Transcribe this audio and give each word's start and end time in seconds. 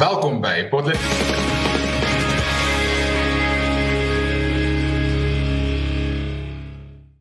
Welkom 0.00 0.38
by 0.40 0.62
Potlet. 0.72 0.96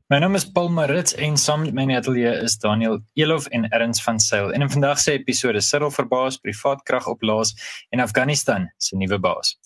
My 0.08 0.20
naam 0.24 0.38
is 0.40 0.46
Paul 0.48 0.70
Marits 0.72 1.12
en 1.20 1.36
saam 1.36 1.66
met 1.66 1.76
my 1.76 1.84
in 1.84 1.92
die 1.92 1.98
ateljee 1.98 2.32
is 2.46 2.56
Daniel 2.64 3.02
Elof 3.20 3.50
en 3.52 3.68
Erns 3.76 4.00
van 4.06 4.22
Sail. 4.24 4.54
En 4.56 4.64
in 4.64 4.72
vandag 4.72 5.02
se 5.04 5.12
episode 5.12 5.60
Cyril 5.62 5.92
verbaas 5.92 6.38
privaat 6.40 6.80
krag 6.88 7.10
opblaas 7.12 7.52
en 7.92 8.00
Afghanistan 8.00 8.70
se 8.78 8.96
nuwe 8.96 9.20
baas. 9.20 9.58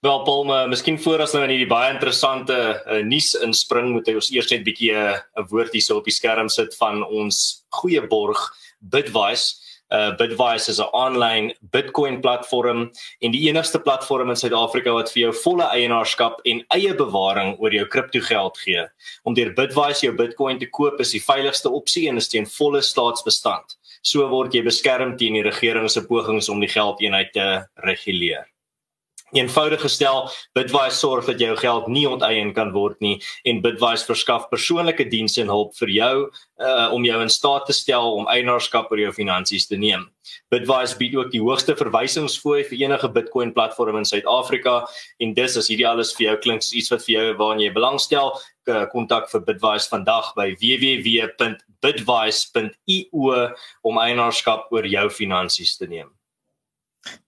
Wel 0.00 0.22
Paul, 0.22 0.44
maar 0.44 0.68
miskien 0.70 1.00
voor 1.02 1.24
as 1.26 1.34
nou 1.34 1.42
in 1.48 1.50
hierdie 1.56 1.72
baie 1.72 1.90
interessante 1.90 2.54
uh, 2.86 3.00
nuus 3.02 3.32
inspring, 3.42 3.90
moet 3.90 4.06
ons 4.14 4.30
eers 4.30 4.52
net 4.54 4.60
'n 4.62 4.68
bietjie 4.70 4.94
eh, 4.94 5.18
'n 5.18 5.42
uh, 5.42 5.48
woord 5.50 5.74
hierso 5.74 5.98
op 5.98 6.06
die 6.06 6.14
skerm 6.14 6.48
sit 6.48 6.78
van 6.78 7.02
ons 7.02 7.66
goeie 7.82 8.06
borg 8.06 8.38
Bitwise. 8.78 9.69
Uh 9.90 10.12
Bitwise 10.16 10.70
is 10.70 10.78
'n 10.78 10.90
aanlyn 10.94 11.52
Bitcoin 11.72 12.20
platform 12.20 12.90
en 13.20 13.32
die 13.32 13.48
enigste 13.48 13.80
platform 13.80 14.30
in 14.30 14.36
Suid-Afrika 14.36 14.92
wat 14.92 15.10
vir 15.12 15.22
jou 15.22 15.32
volle 15.42 15.66
eienaarskap 15.66 16.40
en 16.44 16.62
eie 16.70 16.94
bewaring 16.94 17.56
oor 17.58 17.74
jou 17.74 17.86
kriptogeld 17.86 18.58
gee. 18.58 18.86
Om 19.24 19.34
deur 19.34 19.52
Bitwise 19.52 20.06
jou 20.06 20.14
Bitcoin 20.14 20.58
te 20.58 20.70
koop 20.70 21.00
is 21.00 21.10
die 21.10 21.22
veiligigste 21.22 21.70
opsie 21.70 22.08
en 22.08 22.16
is 22.16 22.28
teen 22.28 22.46
volle 22.46 22.82
staatsbestand. 22.82 23.76
So 24.02 24.28
word 24.28 24.54
jy 24.54 24.62
beskerm 24.62 25.16
teen 25.18 25.34
die 25.34 25.42
regering 25.42 25.90
se 25.90 26.06
pogings 26.06 26.48
om 26.48 26.60
die 26.60 26.70
geldeenheid 26.70 27.32
te 27.32 27.66
reguleer. 27.84 28.46
Eenvoudig 29.32 29.80
gestel, 29.80 30.30
Bitwise 30.58 30.98
sorg 30.98 31.26
dat 31.28 31.38
jou 31.38 31.56
geld 31.56 31.86
nie 31.86 32.08
onteien 32.08 32.52
kan 32.54 32.72
word 32.74 33.00
nie 33.04 33.22
en 33.46 33.60
Bitwise 33.62 34.06
verskaf 34.08 34.48
persoonlike 34.50 35.04
dienste 35.12 35.40
en 35.44 35.48
hulp 35.52 35.76
vir 35.78 35.90
jou 35.94 36.16
uh, 36.26 36.88
om 36.90 37.04
jou 37.06 37.20
in 37.22 37.30
staat 37.30 37.66
te 37.70 37.74
stel 37.76 38.16
om 38.16 38.26
eienaarskap 38.32 38.90
oor 38.90 38.98
jou 38.98 39.12
finansies 39.14 39.66
te 39.70 39.76
neem. 39.78 40.10
Bitwise 40.50 40.98
bied 40.98 41.14
ook 41.14 41.30
die 41.30 41.42
hoogste 41.42 41.76
verwysingsfooi 41.78 42.64
vir 42.72 42.78
enige 42.82 43.08
Bitcoin 43.14 43.54
platform 43.54 43.96
in 44.02 44.08
Suid-Afrika 44.08 44.74
en 45.22 45.34
dis 45.38 45.56
as 45.56 45.68
hierdie 45.70 45.88
alles 45.88 46.14
vir 46.18 46.24
jou 46.32 46.36
klink 46.48 46.62
soos 46.66 46.78
iets 46.82 46.90
wat 46.90 47.06
vir 47.06 47.14
jou 47.14 47.26
waarna 47.38 47.62
jy 47.68 47.72
belangstel, 47.78 48.28
kontak 48.90 49.30
vir 49.30 49.46
Bitwise 49.46 49.88
vandag 49.90 50.34
by 50.34 50.54
www.bitwise.io 50.58 53.50
om 53.82 53.98
eienaarskap 53.98 54.72
oor 54.74 54.86
jou 54.86 55.10
finansies 55.22 55.76
te 55.78 55.86
neem. 55.86 56.19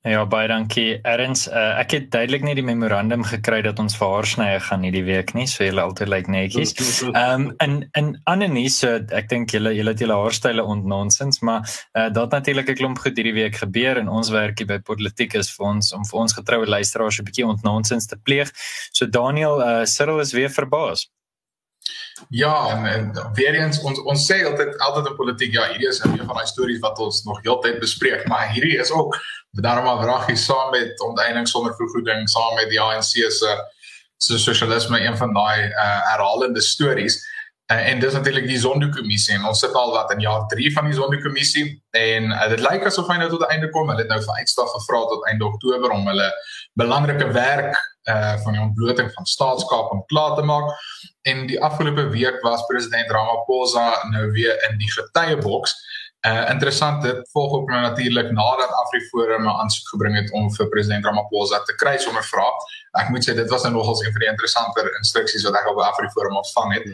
Ja, 0.04 0.24
baie 0.26 0.48
dankie. 0.50 0.98
Erns, 1.06 1.46
uh, 1.48 1.78
ek 1.80 1.94
het 1.94 2.08
duidelik 2.12 2.42
nie 2.44 2.56
die 2.58 2.64
memorandum 2.66 3.22
gekry 3.24 3.60
dat 3.64 3.78
ons 3.80 3.94
vir 3.96 4.10
haarsnye 4.10 4.58
gaan 4.66 4.82
hierdie 4.84 5.04
week 5.06 5.32
nie, 5.38 5.46
so 5.48 5.64
julle 5.64 5.84
altyd 5.84 6.10
lyk 6.10 6.26
like 6.26 6.34
netjies. 6.34 6.74
Ehm 7.06 7.46
um, 7.46 7.46
in 7.64 7.78
in 7.98 8.10
Annelie 8.28 8.68
so 8.74 8.98
ek 9.14 9.30
dink 9.30 9.54
julle 9.54 9.72
julle 9.76 9.94
het 9.94 10.02
julle 10.02 10.18
haarstyle 10.18 10.66
ontnonsens, 10.74 11.40
maar 11.46 11.62
uh, 11.64 12.10
dat 12.12 12.34
natuurlik 12.36 12.74
'n 12.74 12.80
klomp 12.82 12.98
goed 12.98 13.16
hierdie 13.16 13.38
week 13.38 13.62
gebeur 13.62 14.02
en 14.02 14.10
ons 14.10 14.34
werk 14.34 14.58
hier 14.58 14.68
by 14.74 14.78
Politiek 14.78 15.38
is 15.38 15.54
vir 15.56 15.66
ons 15.70 15.92
om 15.96 16.04
vir 16.04 16.20
ons 16.20 16.36
getroue 16.40 16.66
luisteraars 16.66 17.20
'n 17.20 17.28
bietjie 17.30 17.46
ontnonsens 17.46 18.06
te 18.06 18.18
pleeg. 18.18 18.52
So 18.92 19.06
Daniel, 19.06 19.62
uh, 19.62 19.84
Cyril 19.84 20.20
is 20.20 20.32
weer 20.32 20.50
verbaas. 20.50 21.08
Ja, 22.28 22.68
en, 22.70 22.86
en 22.86 23.30
weer 23.34 23.54
eens 23.54 23.80
ons 23.80 24.00
ons 24.02 24.24
sê 24.30 24.42
altyd 24.46 24.78
altyd 24.78 25.06
in 25.10 25.16
politiek, 25.16 25.52
ja, 25.52 25.66
hierdie 25.72 25.88
is 25.88 26.00
een 26.04 26.18
van 26.20 26.36
daai 26.36 26.46
stories 26.46 26.80
wat 26.84 26.98
ons 26.98 27.22
nog 27.26 27.42
heeltyd 27.42 27.80
bespreek, 27.82 28.26
maar 28.30 28.52
hierdie 28.54 28.78
is 28.78 28.90
ook 28.90 29.18
daarom 29.50 29.84
maar 29.84 30.04
wraggie 30.04 30.36
saam 30.36 30.70
met 30.70 31.00
onteiening 31.00 31.48
sonder 31.48 31.74
vergoeding, 31.76 32.28
saam 32.30 32.54
met 32.54 32.70
die 32.70 32.80
ANC 32.80 33.14
se 33.28 33.56
se 34.22 34.38
sosialisme 34.38 35.00
een 35.02 35.16
van 35.16 35.32
daai 35.34 35.66
uh, 35.66 36.00
herhalende 36.12 36.60
stories. 36.60 37.16
Uh, 37.72 37.88
en 37.88 38.00
dis 38.00 38.12
natuurlik 38.12 38.46
die 38.46 38.58
Zondo-kommissie 38.58 39.34
en 39.34 39.44
ons 39.48 39.58
sit 39.58 39.74
al 39.78 39.92
wat 39.94 40.10
in 40.12 40.20
jaar 40.20 40.46
3 40.50 40.72
van 40.72 40.86
die 40.86 40.94
Zondo-kommissie 40.94 41.64
en 41.98 42.30
uh, 42.30 42.48
dit 42.52 42.62
lyk 42.62 42.86
asof 42.86 43.10
hy 43.10 43.16
nou 43.18 43.28
tot 43.32 43.42
'n 43.46 43.54
einde 43.54 43.70
kom. 43.74 43.88
Hulle 43.90 44.04
het 44.04 44.10
nou 44.12 44.20
vir 44.22 44.38
uitstel 44.42 44.66
gevra 44.74 45.00
tot 45.10 45.26
einde 45.30 45.46
Oktober 45.46 45.90
om 45.90 46.06
hulle 46.06 46.28
belangrike 46.72 47.30
werk 47.32 47.90
uh 48.10 48.34
van 48.42 48.52
die 48.52 48.60
ontbloting 48.60 49.12
van 49.12 49.24
staatskap 49.24 49.90
om 49.90 50.04
klaar 50.06 50.34
te 50.34 50.42
maak. 50.42 50.70
En 51.22 51.46
die 51.46 51.60
afgelope 51.62 52.08
week 52.08 52.40
was 52.42 52.66
president 52.66 53.10
Ramaphosa 53.10 54.08
nou 54.10 54.30
weer 54.30 54.68
in 54.70 54.78
die 54.78 54.90
getuieboks. 54.92 55.74
Uh 56.26 56.50
interessant 56.50 57.02
dit 57.02 57.30
volg 57.30 57.52
ook 57.52 57.70
nou 57.70 57.80
natuurlik 57.80 58.30
nadat 58.30 58.72
AfriForum 58.82 59.42
'n 59.42 59.60
aansoek 59.60 59.88
gebring 59.88 60.16
het 60.16 60.32
om 60.32 60.50
vir 60.54 60.68
president 60.68 61.04
Ramaphosa 61.04 61.62
te 61.62 61.74
kry 61.74 61.96
sonder 61.98 62.24
vrae. 62.24 62.52
Ek 63.00 63.08
moet 63.08 63.24
sê 63.24 63.32
dit 63.32 63.48
was 63.48 63.62
nou 63.64 63.72
nogals 63.72 64.02
een 64.04 64.12
van 64.12 64.20
die 64.20 64.28
interessanter 64.28 64.88
instruksies 64.98 65.46
wat 65.48 65.54
ek 65.56 65.68
op 65.70 65.78
AfriForum 65.80 66.36
ontvang 66.42 66.74
het. 66.76 66.88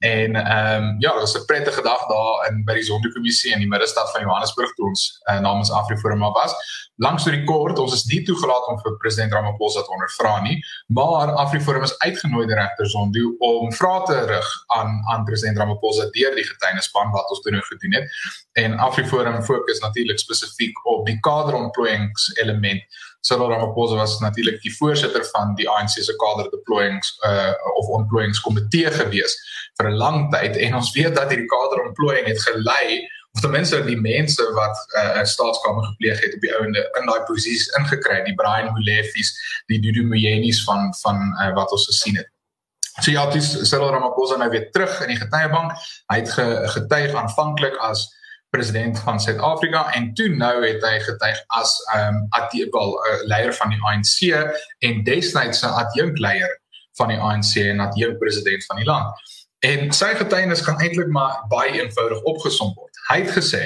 En 0.00 0.38
ehm 0.40 0.86
um, 0.86 0.94
ja, 1.04 1.12
dit 1.12 1.20
was 1.20 1.36
'n 1.36 1.44
prettige 1.44 1.82
dag 1.82 2.06
daar 2.08 2.48
in 2.48 2.64
by 2.64 2.74
die 2.74 2.88
Sonderkommissie 2.88 3.52
in 3.52 3.58
die 3.58 3.68
middestad 3.68 4.10
van 4.10 4.24
Johannesburg 4.24 4.72
toe 4.74 4.86
ons 4.86 5.20
uh, 5.30 5.38
namens 5.40 5.72
AfriForum 5.72 6.24
was. 6.32 6.54
Langs 6.96 7.24
die 7.24 7.44
kort, 7.44 7.78
ons 7.78 7.92
is 7.92 8.04
nie 8.04 8.22
toegelaat 8.22 8.66
om 8.68 8.78
vir 8.80 8.96
president 8.96 9.32
Ramaphosa 9.32 9.82
te 9.82 9.92
ondervra 9.92 10.40
nie, 10.40 10.58
maar 10.86 11.32
AfriForum 11.44 11.82
is 11.82 11.98
uitgenooi 11.98 12.46
deur 12.46 12.56
regter 12.56 12.86
Zondo 12.86 13.34
om 13.38 13.72
vrae 13.72 14.02
te 14.06 14.18
rig 14.28 14.50
aan 14.66 15.00
aan 15.12 15.24
president 15.24 15.58
Ramaphosa 15.58 16.08
deur 16.16 16.34
die 16.34 16.44
getuienispan 16.48 17.10
wat 17.10 17.28
ons 17.28 17.40
toe 17.40 17.52
nou 17.52 17.62
gedoen 17.62 17.92
het. 17.92 18.08
En 18.52 18.78
AfriForum 18.78 19.42
fokus 19.42 19.80
natuurlik 19.80 20.18
spesifiek 20.18 20.86
op 20.86 21.06
die 21.06 21.20
kaderontplooiings 21.20 22.30
element. 22.40 22.82
Cyril 23.22 23.50
Ramaphosa 23.50 23.96
was 23.96 24.18
natuurlik 24.18 24.60
die 24.62 24.74
voorsitter 24.76 25.24
van 25.30 25.54
die 25.54 25.68
ANC 25.70 25.94
se 26.02 26.14
kader 26.18 26.50
deployings 26.50 27.14
uh 27.26 27.54
of 27.78 27.90
ontplooingskomitee 27.98 28.90
gewees 28.90 29.36
vir 29.78 29.90
'n 29.90 29.96
lang 29.96 30.30
tyd. 30.34 30.56
En 30.56 30.74
ons 30.74 30.92
weet 30.92 31.14
dat 31.14 31.30
hierdie 31.30 31.50
kaderontplooiing 31.50 32.26
het 32.26 32.42
gelei 32.42 33.08
of 33.32 33.40
ten 33.40 33.50
minste 33.50 33.84
die 33.84 34.00
mense 34.00 34.44
wat 34.58 34.76
'n 34.76 35.20
uh, 35.20 35.24
staatskamer 35.24 35.84
gepleeg 35.84 36.20
het 36.20 36.34
op 36.34 36.40
die 36.40 36.54
ouende 36.56 36.82
in 37.00 37.06
daai 37.06 37.22
posisies 37.30 37.68
ingekry. 37.78 38.22
Die 38.24 38.34
Brian 38.34 38.72
Molefis 38.72 39.30
die 39.66 39.80
Dudu 39.80 40.04
Moyenis 40.04 40.64
van 40.64 40.94
van 41.02 41.16
uh, 41.40 41.54
wat 41.54 41.70
ons 41.70 41.86
gesien 41.86 42.16
het. 42.16 42.28
So 43.00 43.10
ja, 43.10 43.30
dis 43.30 43.68
Cyril 43.68 43.90
Ramaphosa 43.90 44.36
nou 44.36 44.50
weer 44.50 44.70
terug 44.70 45.00
in 45.00 45.14
die 45.14 45.20
getuiebank. 45.20 45.72
Hy 46.12 46.18
het 46.20 46.30
ge, 46.30 46.44
getuig 46.74 47.14
aanvanklik 47.14 47.76
as 47.76 48.04
president 48.52 48.98
van 49.00 49.20
Suid-Afrika 49.20 49.86
en 49.96 50.10
toe 50.14 50.28
nou 50.36 50.54
het 50.60 50.82
hy 50.84 50.96
getuig 51.00 51.38
as 51.58 51.72
ehm 51.94 52.18
um, 52.18 52.26
adjunkt 52.36 52.74
uh, 52.76 53.14
leier 53.30 53.54
van 53.56 53.72
die 53.72 53.80
ANC 53.88 54.18
en 54.88 55.04
destyds 55.06 55.62
se 55.64 55.70
adjunkt 55.82 56.20
leier 56.20 56.52
van 57.00 57.08
die 57.08 57.16
ANC 57.16 57.54
en 57.62 57.80
adjunkt 57.80 58.20
president 58.20 58.66
van 58.68 58.82
die 58.82 58.88
land. 58.88 59.30
En 59.64 59.92
sy 59.96 60.10
getuienis 60.18 60.64
kan 60.66 60.80
eintlik 60.84 61.08
maar 61.14 61.40
baie 61.48 61.80
eenvoudig 61.80 62.20
opgesom 62.28 62.74
word. 62.76 63.00
Hy 63.08 63.22
het 63.22 63.32
gesê 63.38 63.62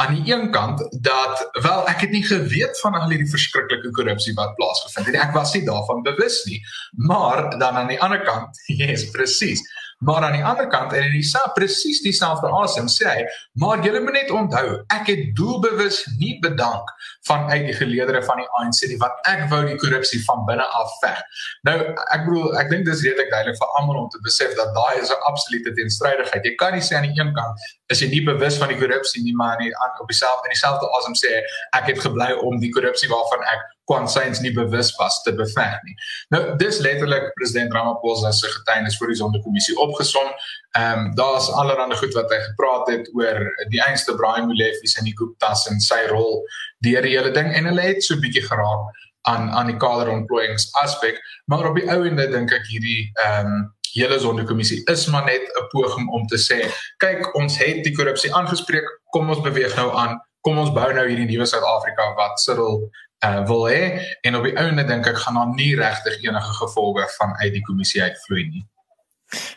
aan 0.00 0.14
die 0.16 0.32
een 0.32 0.50
kant 0.52 0.80
dat 1.04 1.48
wel 1.62 1.88
ek 1.88 2.04
het 2.04 2.12
nie 2.12 2.24
geweet 2.24 2.80
van 2.80 2.96
al 2.96 3.12
hierdie 3.12 3.28
verskriklike 3.30 3.92
korrupsie 3.96 4.34
wat 4.36 4.54
plaasgevind 4.60 5.08
het 5.08 5.16
nie. 5.16 5.22
Ek 5.22 5.36
was 5.36 5.52
nie 5.56 5.64
daarvan 5.66 6.04
bewus 6.04 6.42
nie. 6.48 6.60
Maar 7.08 7.50
dan 7.58 7.76
aan 7.76 7.92
die 7.92 8.00
ander 8.00 8.20
kant, 8.24 8.60
yes, 8.80 9.08
presies. 9.14 9.64
Maar 10.00 10.24
aan 10.24 10.32
die 10.32 10.44
ander 10.44 10.66
kant 10.72 10.92
en 10.96 11.02
in 11.10 11.12
die 11.12 11.26
sa 11.26 11.42
presies 11.52 11.98
dieselfde 12.00 12.48
asem 12.56 12.86
sê 12.88 13.04
hy, 13.04 13.24
maar 13.60 13.82
julle 13.84 14.00
moet 14.00 14.16
net 14.16 14.30
onthou, 14.32 14.78
ek 14.96 15.10
het 15.10 15.24
doelbewus 15.36 15.98
nie 16.20 16.38
bedank 16.40 16.88
van 17.28 17.50
uit 17.50 17.66
die 17.68 17.74
geleedere 17.76 18.22
van 18.24 18.40
die 18.40 18.46
ANC 18.56 18.80
nie 18.88 18.96
wat 19.02 19.18
ek 19.28 19.42
wou 19.50 19.60
die 19.66 19.76
korrupsie 19.82 20.22
van 20.24 20.46
binne 20.48 20.64
af 20.78 20.94
veg. 21.02 21.20
Nou 21.68 21.74
ek 21.84 22.24
bedoel, 22.24 22.48
ek 22.62 22.72
dink 22.72 22.88
dis 22.88 23.04
redelik 23.04 23.28
duidelik 23.34 23.58
vir 23.60 23.76
almal 23.80 24.00
om 24.06 24.08
te 24.14 24.22
besef 24.24 24.56
dat 24.56 24.72
daai 24.78 25.02
is 25.02 25.12
'n 25.12 25.20
absolute 25.28 25.74
teenstrydigheid. 25.76 26.48
Jy 26.48 26.54
kan 26.56 26.72
nie 26.72 26.86
sê 26.88 26.96
aan 26.96 27.08
die 27.10 27.20
een 27.20 27.34
kant 27.36 27.68
is 27.92 28.00
jy 28.00 28.08
nie 28.08 28.24
bewus 28.24 28.56
van 28.56 28.72
die 28.72 28.78
korrupsie 28.80 29.22
nie, 29.22 29.34
maar 29.36 29.60
aan 29.60 30.00
op 30.00 30.08
dieselfde 30.08 30.48
in 30.48 30.56
dieselfde 30.56 30.88
asem 30.96 31.12
sê 31.12 31.42
ek 31.76 31.92
het 31.92 32.00
gebly 32.00 32.32
om 32.40 32.56
die 32.60 32.72
korrupsie 32.72 33.08
waarvan 33.10 33.44
ek 33.52 33.60
kwansyns 33.90 34.40
nie 34.44 34.52
bewus 34.54 34.92
was 34.98 35.18
te 35.24 35.34
beveg 35.34 35.76
nie. 35.86 35.96
Nou 36.34 36.42
dis 36.62 36.78
letterlik 36.84 37.30
president 37.38 37.74
Ramaphosa 37.74 38.32
se 38.36 38.50
getuienis 38.54 38.98
voor 38.98 39.12
die 39.12 39.18
sondekommissie 39.22 39.76
opgesom. 39.86 40.30
Ehm 40.78 41.04
um, 41.06 41.12
daar's 41.18 41.50
allerlei 41.50 41.98
goed 41.98 42.14
wat 42.14 42.30
hy 42.30 42.40
gepraat 42.46 42.90
het 42.94 43.10
oor 43.18 43.42
die 43.74 43.82
einste 43.82 44.14
Brian 44.14 44.46
Molefe 44.46 44.94
en 44.98 45.08
die 45.08 45.16
Gupta's 45.18 45.66
en 45.70 45.82
sy 45.82 46.00
rol 46.10 46.42
deur 46.86 47.02
die 47.02 47.16
hele 47.16 47.34
ding 47.34 47.50
en 47.52 47.66
hulle 47.70 47.88
het 47.90 48.04
so 48.04 48.18
bietjie 48.22 48.46
geraak 48.46 49.02
aan 49.28 49.50
aan 49.50 49.68
die 49.68 49.76
kaderontplooiings 49.76 50.70
aspek, 50.80 51.18
maar 51.44 51.66
op 51.68 51.76
die 51.76 51.90
ou 51.92 52.06
ende 52.08 52.24
dink 52.30 52.54
ek 52.56 52.66
hierdie 52.70 53.10
ehm 53.26 53.52
um, 53.52 53.68
hele 53.90 54.20
sondekommissie 54.22 54.84
is 54.92 55.06
maar 55.10 55.24
net 55.26 55.42
'n 55.42 55.66
poging 55.72 56.08
om 56.14 56.26
te 56.26 56.38
sê, 56.38 56.58
kyk, 57.02 57.34
ons 57.34 57.58
het 57.58 57.82
die 57.84 57.94
korrupsie 57.96 58.30
aangespreek, 58.34 58.86
kom 59.10 59.28
ons 59.28 59.42
beweeg 59.42 59.74
nou 59.76 59.90
aan 59.90 60.20
kom 60.46 60.60
ons 60.60 60.72
bou 60.72 60.88
nou 60.96 61.04
hierdie 61.08 61.28
nuwe 61.28 61.46
Suid-Afrika 61.48 62.12
wat 62.18 62.40
Cyril 62.40 62.86
uh, 63.24 63.46
wil 63.46 63.68
hê 63.68 63.82
en 64.26 64.36
op 64.40 64.44
die 64.48 64.56
einde 64.56 64.84
dink 64.88 65.06
ek 65.06 65.22
gaan 65.24 65.38
daar 65.40 65.54
nie 65.54 65.72
regtig 65.78 66.20
enige 66.24 66.58
gevolge 66.62 67.06
van 67.18 67.36
uit 67.42 67.52
die 67.56 67.64
kommissie 67.66 68.02
uitvloei 68.02 68.44
nie. 68.48 68.66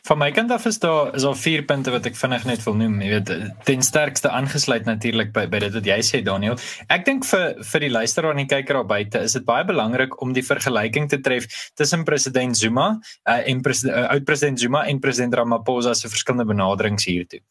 Van 0.06 0.20
my 0.22 0.30
kant 0.32 0.52
af 0.54 0.66
is 0.70 0.78
daar 0.80 1.16
al 1.18 1.36
vier 1.36 1.64
punte 1.66 1.92
wat 1.94 2.06
ek 2.06 2.18
vinnig 2.18 2.44
net 2.46 2.62
wil 2.66 2.76
noem. 2.78 3.00
Jy 3.02 3.10
weet, 3.10 3.32
ten 3.66 3.82
sterkste 3.86 4.30
aangesluit 4.30 4.86
natuurlik 4.86 5.32
by 5.34 5.48
by 5.50 5.64
dit 5.64 5.74
wat 5.74 5.90
jy 5.90 5.98
sê 6.06 6.22
Daniel. 6.26 6.60
Ek 6.94 7.08
dink 7.08 7.26
vir 7.26 7.56
vir 7.72 7.86
die 7.88 7.90
luisteraar 7.94 8.36
en 8.36 8.44
die 8.44 8.50
kyker 8.52 8.78
daar 8.78 8.90
buite 8.92 9.24
is 9.26 9.34
dit 9.40 9.48
baie 9.48 9.66
belangrik 9.66 10.20
om 10.22 10.36
die 10.36 10.46
vergelyking 10.46 11.10
te 11.10 11.22
tref 11.26 11.50
tussen 11.80 12.06
president 12.06 12.60
Zuma 12.60 12.92
uh, 13.00 13.40
en 13.40 13.66
president 13.66 13.98
uh, 13.98 14.06
oud 14.14 14.30
president 14.30 14.62
Zuma 14.62 14.84
en 14.92 15.02
president 15.02 15.40
Ramaphosa 15.42 15.96
se 15.98 16.12
verskillende 16.12 16.46
benaderings 16.54 17.10
hiertoe. 17.10 17.42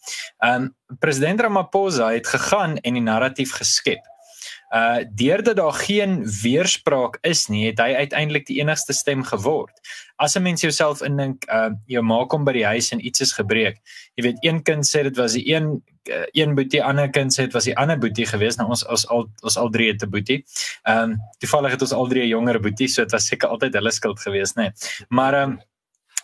Um 0.46 0.70
president 1.02 1.42
Ramaphosa 1.42 2.12
het 2.14 2.30
gegaan 2.30 2.78
en 2.86 3.00
die 3.00 3.02
narratief 3.02 3.56
geskep 3.58 4.11
uh 4.72 5.04
deurdat 5.14 5.56
daar 5.56 5.72
geen 5.72 6.22
weerspraak 6.42 7.18
is 7.22 7.46
nie, 7.52 7.66
het 7.66 7.78
hy 7.78 7.92
uiteindelik 7.94 8.46
die 8.46 8.60
enigste 8.60 8.92
stem 8.92 9.24
geword. 9.24 9.72
As 10.16 10.36
'n 10.36 10.42
mens 10.42 10.60
jouself 10.60 11.02
indink, 11.02 11.44
uh 11.52 11.70
jou 11.86 12.02
ma 12.02 12.24
kom 12.24 12.44
by 12.44 12.52
die 12.52 12.66
huis 12.66 12.92
en 12.92 13.06
iets 13.06 13.20
is 13.20 13.32
gebreek. 13.32 13.78
Jy 14.14 14.22
weet, 14.24 14.38
een 14.40 14.62
kind 14.62 14.84
sê 14.88 15.02
dit 15.02 15.16
was 15.16 15.32
die 15.32 15.54
een 15.54 15.82
uh, 16.08 16.24
een 16.32 16.54
boetie, 16.54 16.82
ander 16.82 17.10
kind 17.10 17.32
sê 17.32 17.46
dit 17.46 17.52
was 17.52 17.64
die 17.64 17.76
ander 17.76 17.98
boetie 17.98 18.26
geweest. 18.26 18.58
Nou 18.58 18.68
ons 18.70 18.86
ons 18.86 19.06
al 19.08 19.28
ons 19.42 19.56
al 19.56 19.70
drie 19.70 19.90
het 19.92 20.02
'n 20.02 20.10
boetie. 20.10 20.44
Ehm 20.82 21.10
um, 21.10 21.18
toevallig 21.38 21.70
het 21.70 21.82
ons 21.82 21.92
al 21.92 22.08
drie 22.08 22.22
'n 22.22 22.28
jonger 22.28 22.60
boetie, 22.60 22.88
so 22.88 23.02
dit 23.02 23.12
was 23.12 23.26
seker 23.26 23.48
altyd 23.48 23.74
hulle 23.74 23.90
skuld 23.90 24.20
geweest, 24.20 24.56
nê. 24.56 24.62
Nee. 24.62 24.72
Maar 25.08 25.34
ehm 25.34 25.50
um, 25.50 25.60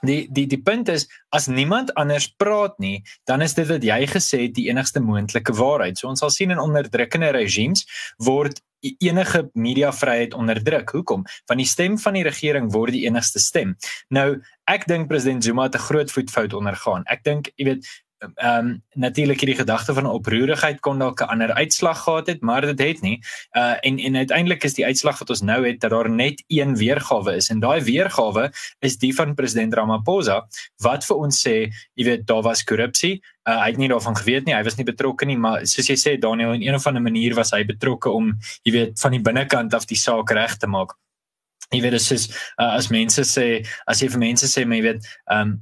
Die 0.06 0.29
die 0.31 0.47
die 0.47 0.62
punt 0.62 0.89
is 0.89 1.09
as 1.35 1.47
niemand 1.47 1.95
anders 1.95 2.29
praat 2.37 2.79
nie, 2.79 3.03
dan 3.27 3.43
is 3.43 3.55
dit 3.55 3.67
wat 3.69 3.85
jy 3.85 4.06
gesê 4.06 4.43
het 4.47 4.55
die 4.55 4.69
enigste 4.69 5.00
moontlike 5.00 5.53
waarheid. 5.53 5.99
So 5.99 6.09
ons 6.09 6.21
sal 6.21 6.31
sien 6.31 6.50
in 6.55 6.62
onderdrukkende 6.62 7.33
regimes 7.35 7.87
word 8.19 8.62
enige 8.81 9.50
mediavryheid 9.59 10.35
onderdruk. 10.35 10.91
Hoekom? 10.91 11.25
Want 11.47 11.61
die 11.61 11.67
stem 11.67 11.99
van 11.99 12.15
die 12.15 12.23
regering 12.23 12.71
word 12.73 12.95
die 12.95 13.06
enigste 13.06 13.43
stem. 13.43 13.75
Nou, 14.15 14.39
ek 14.71 14.87
dink 14.87 15.09
president 15.11 15.45
Zuma 15.45 15.67
het 15.67 15.75
'n 15.75 15.87
groot 15.89 16.11
voetfout 16.11 16.53
ondergaan. 16.55 17.03
Ek 17.06 17.25
dink, 17.25 17.50
jy 17.56 17.65
weet, 17.65 17.87
ehm 18.19 18.67
um, 18.67 18.82
natuurlik 18.93 19.41
hierdie 19.41 19.59
gedagte 19.59 19.94
van 19.94 20.06
oproerigheid 20.06 20.81
kon 20.81 20.99
dalk 20.99 21.20
'n 21.20 21.31
ander 21.35 21.53
uitslag 21.53 22.03
gehad 22.03 22.26
het, 22.26 22.41
maar 22.41 22.61
dit 22.61 22.79
het 22.79 23.00
nie. 23.00 23.20
Uh 23.56 23.76
en 23.81 23.99
en 23.99 24.17
uiteindelik 24.17 24.65
is 24.65 24.75
die 24.75 24.85
uitslag 24.85 25.19
wat 25.19 25.31
ons 25.31 25.41
nou 25.41 25.67
het 25.67 25.81
dat 25.81 25.91
daar 25.91 26.11
net 26.11 26.44
een 26.47 26.76
weergawe 26.76 27.37
is 27.37 27.49
en 27.49 27.61
daai 27.61 27.81
weergawe 27.82 28.50
is 28.79 28.97
die 28.97 29.15
van 29.15 29.35
president 29.35 29.75
Ramaphosa 29.75 30.47
wat 30.82 31.05
vir 31.05 31.17
ons 31.17 31.47
sê, 31.47 31.70
jy 31.94 32.05
weet, 32.05 32.26
daar 32.26 32.43
was 32.43 32.65
korrupsie. 32.65 33.20
Uh, 33.49 33.61
hy 33.62 33.69
het 33.70 33.76
nie 33.76 33.88
daarvan 33.88 34.17
geweet 34.17 34.44
nie, 34.44 34.55
hy 34.55 34.62
was 34.62 34.76
nie 34.76 34.85
betrokke 34.85 35.26
nie, 35.26 35.37
maar 35.37 35.67
soos 35.67 35.88
jy 35.88 35.97
sê 35.97 36.19
Daniel, 36.19 36.53
in 36.53 36.62
een 36.62 36.75
of 36.75 36.87
ander 36.87 37.03
manier 37.03 37.35
was 37.35 37.50
hy 37.50 37.64
betrokke 37.64 38.11
om, 38.11 38.35
jy 38.62 38.73
weet, 38.73 39.00
van 39.00 39.11
die 39.11 39.23
binnekant 39.23 39.75
af 39.75 39.87
die 39.87 39.97
saak 39.97 40.31
reg 40.31 40.56
te 40.56 40.67
maak. 40.67 40.97
Jy 41.71 41.81
weet 41.82 41.97
dit 41.97 42.11
is 42.12 42.29
uh, 42.59 42.75
as 42.75 42.88
mense 42.88 43.25
sê, 43.25 43.64
as 43.87 44.03
jy 44.03 44.09
vir 44.09 44.19
mense 44.19 44.47
sê, 44.47 44.67
maar 44.67 44.76
jy 44.76 44.82
weet, 44.82 45.09
ehm 45.31 45.41
um, 45.41 45.56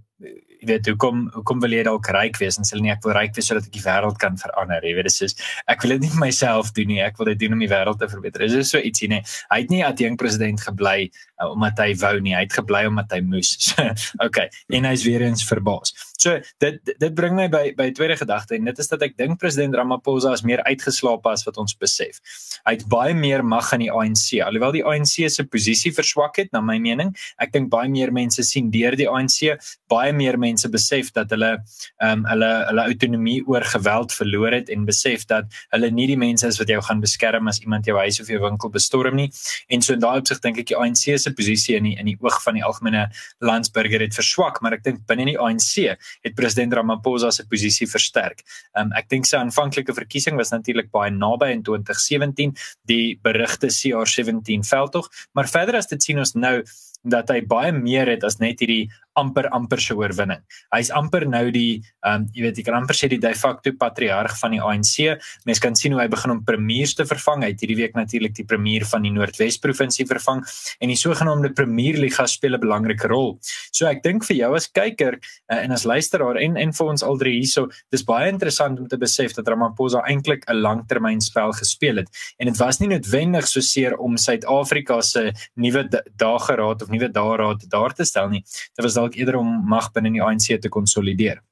jy 0.61 0.69
weet 0.71 0.91
hoekom 0.91 1.27
hoekom 1.35 1.63
wil 1.65 1.77
jy 1.77 1.85
dalk 1.87 2.11
ryk 2.17 2.41
wees? 2.43 2.59
En 2.61 2.69
sê 2.69 2.79
nee 2.81 2.95
ek 2.95 3.05
wil 3.07 3.17
ryk 3.17 3.35
wees 3.37 3.49
sodat 3.51 3.69
ek 3.69 3.75
die 3.77 3.85
wêreld 3.85 4.19
kan 4.23 4.39
verander. 4.41 4.85
Jy 4.85 4.95
weet 4.99 5.11
dit 5.11 5.23
is 5.29 5.37
ek 5.69 5.85
wil 5.85 5.97
dit 5.97 6.07
nie 6.07 6.21
myself 6.21 6.73
doen 6.77 6.91
nie. 6.93 7.01
Ek 7.05 7.19
wil 7.21 7.33
dit 7.33 7.45
doen 7.45 7.57
om 7.57 7.65
die 7.65 7.71
wêreld 7.71 8.01
te 8.03 8.09
verbeter. 8.11 8.47
Is 8.47 8.73
so 8.73 8.81
ietsie 8.81 9.11
nê. 9.13 9.23
Hy 9.53 9.63
het 9.65 9.73
nie 9.73 9.85
adjunk 9.87 10.21
president 10.21 10.63
gebly 10.65 11.11
uh, 11.41 11.51
omdat 11.53 11.81
hy 11.85 11.93
wou 12.01 12.15
nie. 12.21 12.35
Hy 12.37 12.45
het 12.47 12.57
gebly 12.57 12.87
omdat 12.91 13.17
hy 13.17 13.23
moes. 13.27 13.57
Okay 14.27 14.49
en 14.73 14.87
hy's 14.89 15.05
weer 15.07 15.23
eens 15.23 15.45
verbaas. 15.47 15.93
So 16.19 16.39
dit 16.63 16.81
dit 16.87 17.15
bring 17.15 17.37
my 17.37 17.47
by 17.53 17.71
by 17.77 17.91
tweede 17.95 18.17
gedagte 18.19 18.57
en 18.57 18.69
dit 18.69 18.79
is 18.83 18.91
dat 18.91 19.03
ek 19.05 19.17
dink 19.21 19.39
president 19.41 19.77
Ramaphosa 19.77 20.33
is 20.35 20.45
meer 20.47 20.63
uitgeslaap 20.67 21.27
as 21.31 21.45
wat 21.47 21.61
ons 21.61 21.77
besef. 21.79 22.21
Hy 22.67 22.77
het 22.79 22.87
baie 22.91 23.15
meer 23.15 23.45
mag 23.47 23.69
aan 23.75 23.85
die 23.85 23.93
ANC 23.93 24.41
alhoewel 24.45 24.75
die 24.77 24.85
ANC 24.87 25.29
se 25.33 25.47
posisie 25.47 25.93
verswak 25.95 26.41
het 26.43 26.53
na 26.57 26.63
my 26.65 26.79
mening 26.83 27.13
ek 27.43 27.53
dink 27.55 27.71
baie 27.73 27.91
meer 27.93 28.13
mense 28.15 28.43
sien 28.47 28.71
deur 28.75 28.97
die 28.99 29.09
ANC 29.11 29.55
baie 29.93 30.15
meer 30.17 30.39
mense 30.39 30.46
besef 30.71 31.13
dat 31.17 31.31
hulle 31.35 31.53
ehm 31.57 32.25
um, 32.25 32.25
hulle 32.31 32.51
hulle 32.69 32.85
autonomie 32.91 33.41
oor 33.47 33.65
geweld 33.65 34.13
verloor 34.13 34.53
het 34.53 34.71
en 34.71 34.85
besef 34.87 35.27
dat 35.27 35.51
hulle 35.75 35.91
nie 35.91 36.07
die 36.07 36.19
mense 36.21 36.47
is 36.47 36.59
wat 36.61 36.69
jou 36.69 36.81
gaan 36.83 37.01
beskerm 37.01 37.49
as 37.49 37.61
iemand 37.61 37.87
jou 37.87 37.97
huis 37.99 38.21
of 38.21 38.29
jou 38.29 38.41
winkel 38.43 38.71
bestorm 38.71 39.17
nie. 39.17 39.31
En 39.69 39.83
so 39.83 39.95
in 39.95 40.01
daai 40.01 40.21
opsig 40.21 40.41
dink 40.45 40.59
ek 40.59 40.71
die 40.73 40.79
ANC 40.79 41.19
se 41.19 41.33
posisie 41.33 41.77
in 41.77 41.85
die 41.91 41.97
in 41.99 42.07
die 42.07 42.17
oog 42.21 42.41
van 42.45 42.59
die 42.59 42.65
algemene 42.65 43.07
landsburger 43.41 44.01
het 44.01 44.15
verswak, 44.15 44.61
maar 44.63 44.77
ek 44.77 44.85
dink 44.85 45.05
binne 45.07 45.29
die 45.33 45.39
ANC 45.39 45.97
het 46.25 46.35
president 46.37 46.75
Ramaphosa 46.77 47.31
se 47.31 47.47
posisie 47.51 47.89
versterk. 47.91 48.45
Ehm 48.77 48.91
um, 48.91 48.97
ek 48.97 49.11
dink 49.13 49.27
sy 49.27 49.41
aanvanklike 49.41 49.95
verkiesing 49.97 50.37
was 50.37 50.53
natuurlik 50.55 50.91
baie 50.95 51.11
naby 51.11 51.51
in 51.55 51.63
2017, 51.67 52.55
die 52.91 53.19
berigte 53.23 53.71
CR17 53.73 54.67
veldtog, 54.67 55.11
maar 55.35 55.49
verder 55.51 55.81
as 55.81 55.91
dit 55.91 56.03
sien 56.03 56.19
ons 56.23 56.35
nou 56.37 56.61
dat 57.07 57.31
hy 57.31 57.41
baie 57.47 57.73
meer 57.73 58.11
het 58.11 58.25
as 58.27 58.41
net 58.43 58.63
hierdie 58.63 58.87
amper 59.17 59.49
amper 59.57 59.81
se 59.81 59.95
oorwinning. 59.97 60.43
Hy's 60.75 60.91
amper 60.95 61.25
nou 61.29 61.47
die 61.55 61.81
ehm 62.05 62.23
um, 62.23 62.27
jy 62.37 62.45
weet 62.45 62.59
jy 62.61 62.65
kan 62.67 62.77
amper 62.79 62.97
sê 62.99 63.09
die 63.11 63.21
de 63.23 63.33
facto 63.35 63.73
patriarg 63.81 64.35
van 64.41 64.53
die 64.55 64.61
ANC. 64.61 65.17
Mense 65.49 65.63
kan 65.65 65.77
sien 65.79 65.95
hoe 65.97 66.03
hy 66.03 66.09
begin 66.13 66.35
om 66.35 66.43
premiers 66.45 66.95
te 66.99 67.07
vervang. 67.09 67.45
Hy 67.45 67.53
het 67.55 67.65
hierdie 67.65 67.79
week 67.81 67.97
natuurlik 67.97 68.37
die 68.37 68.47
premier 68.49 68.85
van 68.89 69.07
die 69.07 69.13
Noordwes 69.15 69.59
provinsie 69.63 70.07
vervang 70.09 70.43
en 70.81 70.93
die 70.93 70.99
sogenaamde 71.01 71.53
premierliga 71.57 72.27
speel 72.29 72.57
'n 72.57 72.61
belangrike 72.61 73.09
rol. 73.09 73.39
So 73.73 73.87
ek 73.87 74.03
dink 74.03 74.25
vir 74.25 74.37
jou 74.37 74.55
as 74.55 74.69
kyker 74.69 75.17
uh, 75.17 75.61
en 75.65 75.73
as 75.73 75.85
luisteraar 75.85 76.37
en 76.37 76.57
en 76.57 76.73
vir 76.73 76.87
ons 76.87 77.03
al 77.03 77.19
drie 77.19 77.39
hierso, 77.41 77.69
dis 77.91 78.05
baie 78.05 78.29
interessant 78.29 78.79
om 78.79 78.89
te 78.89 78.99
besef 78.99 79.35
dat 79.35 79.49
Ramaphosa 79.49 80.05
eintlik 80.07 80.45
'n 80.49 80.61
langtermynspel 80.61 81.53
gespeel 81.53 81.97
het 81.97 82.09
en 82.39 82.47
dit 82.47 82.59
was 82.59 82.81
nie 82.81 82.89
noodwendig 82.89 83.49
so 83.49 83.61
seer 83.61 83.97
om 83.97 84.17
Suid-Afrika 84.17 85.01
se 85.01 85.33
nuwe 85.57 85.89
dageraad 86.17 86.83
of 86.83 86.91
nuwe 86.97 87.13
dageraad 87.13 87.69
daar 87.73 87.95
te 87.95 88.05
stel 88.09 88.33
nie. 88.33 88.43
Dit 88.75 88.85
was 88.85 88.99
dalk 88.99 89.19
eerder 89.21 89.39
om 89.41 89.53
mag 89.69 89.93
binne 89.95 90.17
die 90.17 90.25
ANC 90.25 90.57
te 90.61 90.73
konsolideer. 90.73 91.43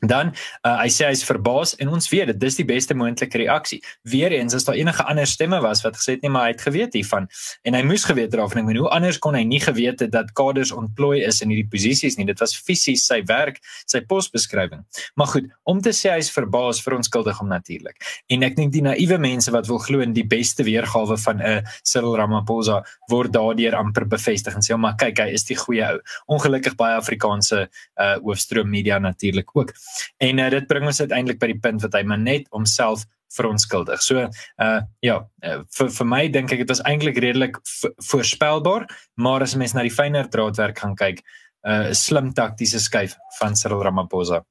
Dan 0.00 0.32
uh, 0.64 0.78
hy 0.80 0.88
sê 0.88 1.10
hy's 1.10 1.22
verbaas 1.28 1.74
en 1.82 1.90
ons 1.92 2.06
weet 2.08 2.30
dit 2.32 2.38
dis 2.40 2.56
die 2.56 2.64
beste 2.64 2.96
moontlike 2.96 3.36
reaksie. 3.42 3.80
Weereens 4.08 4.54
as 4.56 4.64
daar 4.64 4.78
enige 4.80 5.04
ander 5.04 5.28
stemme 5.28 5.60
was 5.60 5.82
wat 5.84 5.98
gesê 5.98 6.16
het 6.16 6.22
nee 6.24 6.32
maar 6.32 6.48
hy 6.48 6.54
het 6.54 6.64
geweet 6.64 6.96
hiervan 6.96 7.28
en 7.68 7.76
hy 7.76 7.82
moes 7.84 8.06
geweet 8.08 8.32
daarvan 8.32 8.64
en 8.64 8.80
hoe 8.80 8.88
anders 8.88 9.18
kon 9.20 9.36
hy 9.36 9.42
nie 9.44 9.60
geweet 9.60 10.00
het 10.00 10.14
dat 10.14 10.32
kaders 10.38 10.72
ontplooi 10.72 11.20
is 11.26 11.42
in 11.44 11.52
hierdie 11.52 11.68
posisies 11.68 12.16
nie. 12.16 12.24
Dit 12.28 12.40
was 12.40 12.56
fisies 12.56 13.04
sy 13.10 13.20
werk, 13.28 13.60
sy 13.90 14.00
posbeskrywing. 14.08 14.86
Maar 15.20 15.32
goed, 15.34 15.50
om 15.68 15.82
te 15.84 15.92
sê 15.96 16.14
hy's 16.14 16.32
verbaas 16.32 16.80
vir 16.80 16.96
onskuldig 16.96 17.42
om 17.44 17.52
natuurlik. 17.52 18.00
En 18.32 18.46
ek 18.46 18.56
dink 18.56 18.72
die 18.72 18.84
naïewe 18.86 19.20
mense 19.20 19.52
wat 19.52 19.68
wil 19.68 19.82
glo 19.84 20.00
in 20.00 20.16
die 20.16 20.24
beste 20.24 20.64
weergawe 20.64 21.18
van 21.26 21.44
'n 21.44 21.60
uh, 21.60 21.60
Cyril 21.84 22.16
Ramaphosa 22.16 22.80
word 23.12 23.32
daardeur 23.36 23.76
amper 23.76 24.08
bevestig 24.08 24.56
en 24.56 24.64
sê 24.64 24.76
maar 24.80 24.96
kyk 24.96 25.20
hy 25.20 25.28
is 25.36 25.44
die 25.44 25.60
goeie 25.60 25.84
ou. 25.84 26.00
Ongelukkig 26.26 26.76
baie 26.80 26.96
Afrikaanse 26.96 27.68
uh, 27.68 28.16
hoofstroom 28.24 28.70
media 28.70 28.98
natuurlik 28.98 29.56
ook. 29.56 29.74
En 30.18 30.38
uh, 30.38 30.50
dit 30.50 30.66
bring 30.66 30.86
ons 30.86 31.00
uiteindelik 31.00 31.40
by 31.40 31.52
die 31.52 31.60
punt 31.62 31.82
wat 31.82 31.96
hy 31.98 32.02
maar 32.02 32.20
net 32.20 32.46
homself 32.54 33.06
verontskuldig. 33.34 34.02
So 34.02 34.26
uh 34.62 34.80
ja, 35.06 35.20
uh, 35.46 35.60
vir 35.76 35.90
vir 35.96 36.06
my 36.06 36.22
dink 36.28 36.52
ek 36.52 36.64
dit 36.64 36.72
was 36.72 36.82
eintlik 36.88 37.20
redelik 37.22 37.60
voorspelbaar, 38.10 38.88
maar 39.14 39.46
as 39.46 39.54
mens 39.54 39.74
na 39.74 39.86
die 39.86 39.94
fynere 39.94 40.28
draadwerk 40.28 40.82
gaan 40.82 40.96
kyk, 40.98 41.22
'n 41.64 41.90
uh, 41.90 41.92
slim 41.92 42.32
taktiese 42.34 42.80
skuif 42.80 43.16
van 43.38 43.56
Cyril 43.56 43.84
Ramaphosa. 43.84 44.42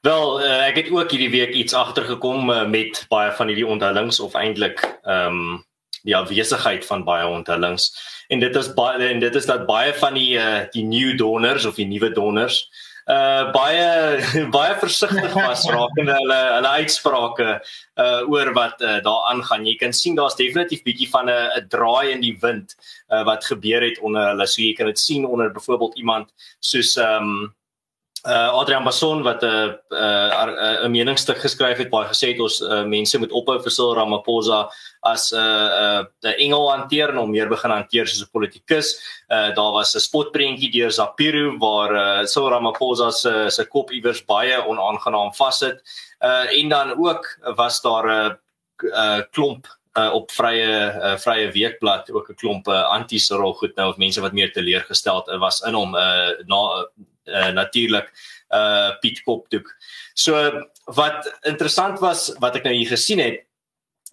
Wel, 0.00 0.40
uh, 0.40 0.66
ek 0.68 0.76
het 0.76 0.90
ook 0.90 1.10
hierdie 1.12 1.30
week 1.30 1.52
iets 1.52 1.74
agtergekom 1.76 2.50
uh, 2.50 2.64
met 2.64 3.04
baie 3.08 3.32
van 3.36 3.50
hierdie 3.52 3.66
onthullings 3.66 4.20
of 4.20 4.34
eintlik 4.34 4.80
ehm 5.04 5.26
um, 5.26 5.64
die 6.02 6.16
afwesigheid 6.16 6.86
van 6.88 7.04
baie 7.04 7.26
onthullings. 7.28 7.90
En 8.32 8.40
dit 8.40 8.54
is 8.56 8.70
baie 8.72 9.08
en 9.10 9.18
dit 9.20 9.34
is 9.34 9.46
dat 9.46 9.66
baie 9.68 9.92
van 9.94 10.14
die 10.16 10.38
uh, 10.38 10.62
die 10.72 10.84
new 10.84 11.12
donors 11.18 11.66
of 11.68 11.76
die 11.76 11.84
nuwe 11.84 12.08
donors 12.16 12.62
uh 13.06 13.52
baie 13.52 14.20
baie 14.56 14.74
versigtig 14.80 15.34
was 15.34 15.64
rakende 15.70 16.16
hulle 16.18 16.40
hulle 16.56 16.72
uitsprake 16.80 17.48
uh 17.96 18.20
oor 18.28 18.52
wat 18.54 18.82
uh, 18.82 18.98
daar 19.04 19.22
aangaan. 19.32 19.66
Jy 19.66 19.76
kan 19.80 19.92
sien 19.92 20.18
daar's 20.18 20.36
definitief 20.36 20.82
bietjie 20.82 21.08
van 21.10 21.30
'n 21.30 21.50
'n 21.60 21.68
draai 21.68 22.12
in 22.12 22.20
die 22.20 22.36
wind 22.40 22.76
uh 23.10 23.24
wat 23.24 23.44
gebeur 23.44 23.82
het 23.82 23.98
onder 24.00 24.28
hulle. 24.32 24.46
So 24.46 24.62
jy 24.62 24.74
kan 24.74 24.86
dit 24.86 24.98
sien 24.98 25.26
onder 25.26 25.52
byvoorbeeld 25.52 25.96
iemand 25.96 26.32
soos 26.60 26.96
um 26.96 27.54
uh 28.26 28.52
Adrian 28.52 28.84
Basson 28.84 29.22
wat 29.22 29.42
'n 29.42 29.46
uh, 29.90 30.44
'n 30.44 30.48
uh, 30.48 30.84
'n 30.84 30.90
meningsstuk 30.90 31.38
geskryf 31.38 31.78
het 31.78 31.90
baie 31.90 32.08
gesê 32.08 32.32
het 32.32 32.40
ons 32.40 32.60
uh, 32.60 32.84
mense 32.84 33.18
moet 33.18 33.32
ophou 33.32 33.62
vir 33.62 33.70
Cyril 33.70 33.94
Ramaphosa 33.94 34.68
as 35.00 35.32
'n 35.32 35.36
uh, 35.36 36.04
uh, 36.24 36.34
engel 36.36 36.70
hanteer 36.70 37.08
en 37.08 37.16
hom 37.16 37.30
meer 37.30 37.48
begin 37.48 37.70
hanteer 37.70 38.06
soos 38.06 38.22
'n 38.22 38.30
politikus. 38.32 39.00
Uh 39.30 39.54
daar 39.54 39.72
was 39.72 39.94
'n 39.94 40.00
spotprentjie 40.00 40.70
deur 40.70 40.90
Zapiru 40.90 41.58
waar 41.58 41.92
uh, 41.94 42.26
Cyril 42.26 42.50
Ramaphosa 42.50 43.10
se 43.10 43.50
se 43.50 43.64
kop 43.64 43.90
iewers 43.90 44.24
baie 44.24 44.66
onaangenaam 44.66 45.32
vassit. 45.34 45.80
Uh 46.20 46.46
en 46.52 46.68
dan 46.68 47.06
ook 47.06 47.24
was 47.56 47.80
daar 47.80 48.06
'n 48.06 48.38
uh, 48.84 49.20
klomp 49.30 49.66
uh, 49.98 50.12
op 50.12 50.30
vrye 50.30 50.92
uh, 51.02 51.16
vrye 51.16 51.50
weekblad 51.52 52.10
ook 52.10 52.28
'n 52.30 52.34
klomp 52.34 52.68
uh, 52.68 52.84
anti-Cyril 52.90 53.54
goed 53.54 53.74
nou 53.76 53.88
of 53.88 53.96
mense 53.96 54.20
wat 54.20 54.32
meer 54.32 54.52
teleurgesteld 54.52 55.28
uh, 55.28 55.38
was 55.38 55.60
in 55.60 55.74
hom 55.74 55.94
uh, 55.94 56.30
na 56.46 56.86
uh, 57.24 57.50
natuurlik 57.56 58.10
uh 58.50 58.98
Piet 59.00 59.22
Kopdoek. 59.22 59.68
So 60.14 60.34
wat 60.84 61.28
interessant 61.46 62.00
was 62.02 62.30
wat 62.42 62.56
ek 62.58 62.66
nou 62.66 62.74
hier 62.74 62.90
gesien 62.90 63.22
het 63.22 63.44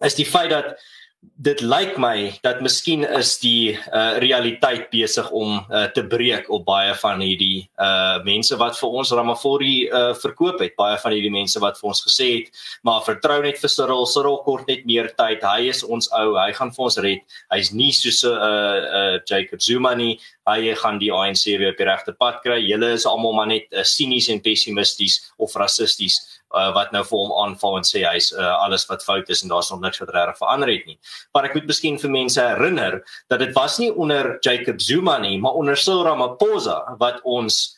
is 0.06 0.18
die 0.18 0.28
feit 0.28 0.52
dat 0.54 0.76
dit 1.22 1.62
lyk 1.62 1.98
my 2.02 2.32
dat 2.46 2.64
miskien 2.66 3.04
is 3.06 3.36
die 3.42 3.74
uh, 3.74 4.18
realiteit 4.22 4.88
besig 4.94 5.28
om 5.36 5.60
uh, 5.60 5.86
te 5.94 6.02
breek 6.06 6.48
op 6.54 6.64
baie 6.66 6.94
van 6.98 7.22
hierdie 7.22 7.68
uh, 7.82 8.18
mense 8.26 8.58
wat 8.58 8.78
vir 8.80 8.98
ons 9.02 9.14
Ramaphosa 9.14 9.58
uh, 9.58 10.14
verkoop 10.18 10.62
het. 10.64 10.74
Baie 10.78 10.98
van 11.02 11.14
hierdie 11.14 11.34
mense 11.34 11.62
wat 11.62 11.78
vir 11.80 11.92
ons 11.92 12.04
gesê 12.06 12.30
het 12.40 12.64
maar 12.86 13.04
vertrou 13.06 13.40
net 13.46 13.62
vir 13.62 13.74
Cyril 13.74 14.06
Cyril 14.10 14.40
kort 14.46 14.70
net 14.70 14.86
meer 14.90 15.12
tyd. 15.18 15.46
Hy 15.46 15.70
is 15.74 15.84
ons 15.86 16.10
ou 16.18 16.38
hy 16.38 16.50
gaan 16.58 16.74
vir 16.74 16.88
ons 16.90 17.00
red. 17.06 17.38
Hy's 17.54 17.74
nie 17.74 17.92
soos 17.94 18.24
'n 18.26 18.34
uh, 18.34 18.78
uh, 19.02 19.20
Jacob 19.26 19.62
Zuma 19.62 19.94
nie. 19.96 20.18
Hy 20.48 20.74
gaan 20.80 20.98
die 20.98 21.12
ANC 21.12 21.44
weer 21.46 21.74
op 21.74 21.78
die 21.78 21.86
regte 21.86 22.14
pad 22.14 22.42
kry. 22.42 22.62
Julle 22.64 22.94
is 22.96 23.06
almal 23.06 23.34
maar 23.34 23.50
net 23.52 23.68
uh, 23.74 23.84
sinies 23.84 24.30
en 24.30 24.42
pessimisties 24.42 25.20
of 25.38 25.54
rassisties 25.56 26.37
uh, 26.56 26.74
wat 26.74 26.92
nou 26.92 27.04
vir 27.08 27.18
hom 27.18 27.34
aanval 27.44 27.78
en 27.78 27.88
sê 27.88 28.04
hy's 28.06 28.32
uh, 28.36 28.54
alles 28.64 28.88
wat 28.90 29.04
fout 29.04 29.30
is 29.30 29.44
en 29.44 29.50
daar's 29.50 29.72
nog 29.72 29.82
niks 29.82 30.00
wat 30.04 30.14
reg 30.16 30.38
verander 30.38 30.72
het 30.72 30.86
nie. 30.86 31.00
Maar 31.34 31.50
ek 31.50 31.58
moet 31.58 31.68
miskien 31.68 32.00
vir 32.00 32.14
mense 32.14 32.42
herinner 32.42 33.02
dat 33.28 33.40
dit 33.40 33.54
was 33.56 33.78
nie 33.80 33.92
onder 33.92 34.38
Jacob 34.42 34.82
Zuma 34.82 35.18
nie, 35.18 35.38
maar 35.40 35.60
onder 35.60 35.78
Cyril 35.78 36.06
Ramaphosa 36.08 36.98
wat 37.00 37.22
ons 37.24 37.78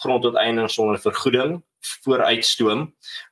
grondonteiening 0.00 0.70
sonder 0.70 1.00
vergoeding 1.00 1.60
vooruitstoom 2.04 2.88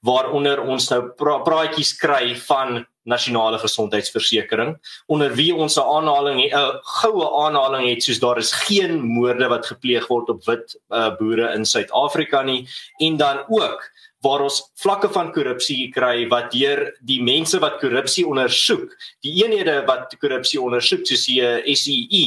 waaronder 0.06 0.62
ons 0.64 0.88
nou 0.92 1.02
pra 1.18 1.38
praatjies 1.44 1.94
kry 2.00 2.32
van 2.46 2.86
nasionale 3.08 3.58
gesondheidsversekering 3.60 4.74
onder 5.12 5.32
wie 5.36 5.52
ons 5.54 5.76
'n 5.76 5.84
aanhaling 5.96 6.40
'n 6.40 6.80
goue 7.00 7.28
aanhaling 7.44 7.88
het 7.88 8.02
soos 8.02 8.20
daar 8.20 8.38
is 8.38 8.52
geen 8.52 9.00
moorde 9.00 9.48
wat 9.48 9.66
gepleeg 9.66 10.08
word 10.08 10.28
op 10.28 10.44
wit 10.44 10.76
uh, 10.90 11.16
boere 11.16 11.52
in 11.54 11.64
Suid-Afrika 11.64 12.42
nie 12.42 12.68
en 12.98 13.16
dan 13.16 13.44
ook 13.48 13.90
waar 14.24 14.42
ons 14.46 14.60
vlakke 14.82 15.08
van 15.14 15.32
korrupsie 15.32 15.90
kry 15.94 16.26
wat 16.30 16.50
deur 16.52 16.88
die 17.06 17.20
mense 17.22 17.58
wat 17.62 17.80
korrupsie 17.82 18.26
ondersoek 18.26 18.94
die 19.24 19.34
eenhede 19.44 19.80
wat 19.86 20.14
korrupsie 20.20 20.60
ondersoek 20.60 21.06
soos 21.06 21.26
die 21.26 21.76
SEE 21.76 22.24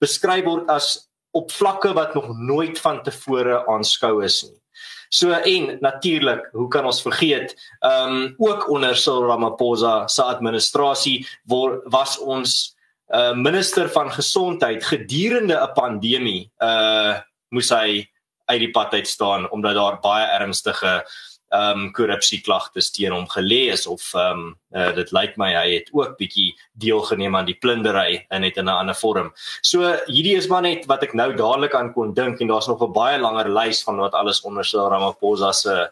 beskryf 0.00 0.44
word 0.48 0.70
as 0.72 1.08
op 1.34 1.50
vlakke 1.52 1.92
wat 1.94 2.14
nog 2.14 2.30
nooit 2.38 2.78
van 2.78 3.02
tevore 3.02 3.64
aanskou 3.66 4.20
is 4.24 4.44
nie. 4.46 4.60
So 5.14 5.30
en 5.30 5.76
natuurlik, 5.82 6.48
hoe 6.52 6.68
kan 6.68 6.86
ons 6.86 7.02
vergeet, 7.02 7.54
ehm 7.80 8.14
um, 8.14 8.34
ook 8.38 8.68
onder 8.70 8.96
Cyril 8.96 9.28
Ramaphosa 9.28 10.08
se 10.08 10.22
administrasie 10.22 11.26
waar 11.50 11.78
was 11.90 12.18
ons 12.18 12.74
uh, 13.14 13.34
minister 13.34 13.90
van 13.90 14.10
gesondheid 14.12 14.84
gedurende 14.84 15.54
'n 15.54 15.72
pandemie 15.74 16.50
uh 16.58 17.20
moes 17.54 17.70
hy 17.70 18.08
uit 18.50 18.60
die 18.60 18.70
pad 18.70 18.92
uit 18.92 19.08
staan 19.08 19.50
omdat 19.50 19.74
daar 19.74 20.00
baie 20.00 20.26
ernstige 20.26 21.04
ehm 21.54 21.84
um, 21.84 21.92
korrupsie 21.92 22.40
klagtes 22.42 22.90
teen 22.90 23.12
hom 23.14 23.26
gelê 23.30 23.70
is 23.72 23.86
of 23.86 24.02
ehm 24.14 24.40
um, 24.40 24.56
uh, 24.74 24.90
dit 24.96 25.12
lyk 25.14 25.36
my 25.38 25.52
hy 25.54 25.68
het 25.76 25.90
ook 25.94 26.16
bietjie 26.18 26.50
deelgeneem 26.82 27.36
aan 27.36 27.46
die 27.46 27.58
plundery 27.62 28.24
en 28.30 28.42
net 28.42 28.56
in 28.56 28.66
'n 28.66 28.80
ander 28.82 28.94
vorm. 28.94 29.32
So 29.62 29.94
hierdie 30.06 30.36
is 30.36 30.48
maar 30.48 30.62
net 30.62 30.86
wat 30.86 31.02
ek 31.02 31.14
nou 31.14 31.30
dadelik 31.34 31.74
aan 31.74 31.92
kon 31.92 32.14
dink 32.14 32.40
en 32.40 32.48
daar's 32.48 32.68
nog 32.68 32.82
'n 32.82 32.92
baie 32.92 33.18
langer 33.18 33.48
lys 33.48 33.82
van 33.82 33.96
wat 33.96 34.14
alles 34.14 34.42
onder 34.42 34.64
Cyril 34.64 34.90
Ramaphosa 34.90 35.52
se 35.52 35.90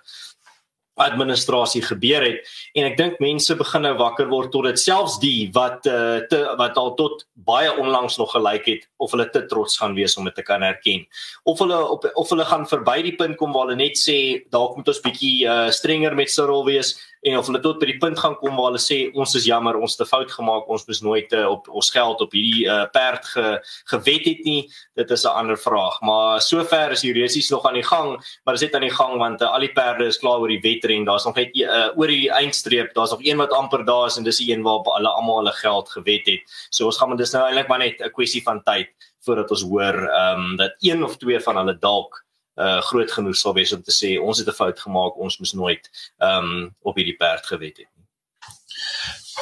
administrasie 1.01 1.83
gebeur 1.83 2.25
het. 2.25 2.49
En 2.77 2.87
ek 2.91 2.97
dink 2.99 3.21
mense 3.23 3.55
begin 3.57 3.87
nou 3.87 3.95
wakker 4.01 4.29
word 4.29 4.53
tot 4.53 4.69
dit 4.69 4.81
selfs 4.81 5.19
die 5.23 5.51
wat 5.55 5.87
uh, 5.89 6.21
te 6.29 6.43
wat 6.61 6.77
al 6.81 6.93
tot 6.99 7.25
baie 7.49 7.71
onlangs 7.81 8.19
nog 8.21 8.35
gelyk 8.35 8.69
het 8.69 8.89
of 9.03 9.15
hulle 9.15 9.29
te 9.33 9.45
trots 9.51 9.79
gaan 9.81 9.97
wees 9.97 10.17
om 10.21 10.29
dit 10.29 10.37
te 10.37 10.45
kan 10.47 10.63
erken. 10.63 11.07
Of 11.49 11.63
hulle 11.65 11.79
op 11.95 12.05
of 12.15 12.35
hulle 12.35 12.45
gaan 12.49 12.69
verby 12.69 13.01
die 13.09 13.17
punt 13.17 13.39
kom 13.41 13.57
waar 13.57 13.71
hulle 13.71 13.81
net 13.81 13.97
sê 14.01 14.19
dalk 14.53 14.77
moet 14.77 14.93
ons 14.93 15.03
bietjie 15.05 15.49
uh, 15.49 15.71
strenger 15.73 16.17
met 16.19 16.31
Cyril 16.31 16.67
wees 16.69 16.95
en 17.23 17.37
of 17.39 17.47
hulle 17.47 17.61
tot 17.63 17.79
by 17.79 17.87
die 17.87 18.01
punt 18.03 18.19
gaan 18.19 18.35
kom 18.41 18.57
waar 18.59 18.73
hulle 18.73 18.83
sê 18.83 18.99
ons 19.15 19.37
is 19.39 19.47
jammer 19.47 19.79
ons 19.79 19.95
het 19.95 20.07
'n 20.07 20.11
fout 20.11 20.31
gemaak 20.31 20.69
ons 20.69 20.87
moes 20.89 21.03
nooit 21.03 21.33
uh, 21.33 21.47
op 21.51 21.69
ons 21.69 21.91
geld 21.91 22.21
op 22.21 22.33
hierdie 22.33 22.67
uh, 22.67 22.85
perd 22.91 23.25
ge, 23.25 23.61
gewet 23.95 24.25
het 24.27 24.45
nie. 24.45 24.69
Dit 24.97 25.11
is 25.11 25.25
'n 25.25 25.37
ander 25.41 25.57
vraag. 25.57 26.01
Maar 26.03 26.41
sover 26.41 26.91
is 26.91 27.01
die 27.01 27.13
resies 27.13 27.51
nog 27.51 27.65
aan 27.65 27.79
die 27.79 27.87
gang 27.87 28.19
maar 28.45 28.55
dit 28.55 28.63
is 28.63 28.67
net 28.69 28.75
aan 28.75 28.89
die 28.89 28.97
gang 28.97 29.19
want 29.19 29.43
uh, 29.43 29.53
al 29.53 29.61
die 29.61 29.73
perde 29.73 30.07
is 30.11 30.19
klaar 30.19 30.43
oor 30.43 30.51
die 30.51 30.61
wedren 30.83 31.05
daar's 31.05 31.25
nog 31.25 31.39
net 31.39 31.55
uh, 31.57 31.89
oor 31.97 32.11
die 32.11 32.31
eindstreep 32.31 32.95
daar's 32.95 33.11
nog 33.11 33.23
een 33.23 33.37
wat 33.37 33.53
amper 33.53 33.85
daar 33.85 34.07
is 34.07 34.17
en 34.17 34.25
dis 34.25 34.43
die 34.43 34.51
een 34.53 34.63
waar 34.63 34.83
hulle 34.85 35.09
almal 35.09 35.41
hulle 35.43 35.53
geld 35.53 35.89
gewet 35.89 36.27
het 36.27 36.59
so 36.71 36.87
ons 36.87 36.99
gaan 36.99 37.09
maar 37.09 37.23
dis 37.23 37.33
nou 37.33 37.45
eintlik 37.47 37.69
maar 37.69 37.79
net 37.79 38.01
'n 38.01 38.13
kwessie 38.13 38.43
van 38.43 38.63
tyd 38.63 38.91
voordat 39.25 39.51
ons 39.51 39.63
hoor 39.63 39.97
ehm 40.09 40.41
um, 40.41 40.57
dat 40.57 40.75
een 40.81 41.05
of 41.05 41.17
twee 41.17 41.41
van 41.41 41.57
hulle 41.57 41.79
dalk 41.79 42.25
uh 42.61 42.81
groot 42.81 43.13
genoeg 43.13 43.37
sal 43.37 43.55
wees 43.55 43.73
om 43.73 43.83
te 43.83 43.95
sê 43.95 44.19
ons 44.21 44.39
het 44.39 44.49
'n 44.49 44.53
fout 44.53 44.81
gemaak, 44.81 45.17
ons 45.17 45.39
moes 45.39 45.53
nooit 45.53 46.13
ehm 46.19 46.45
um, 46.45 46.75
op 46.81 46.97
hierdie 46.97 47.17
perd 47.17 47.47
gewet 47.47 47.77
het 47.77 47.89
nie. 47.97 48.07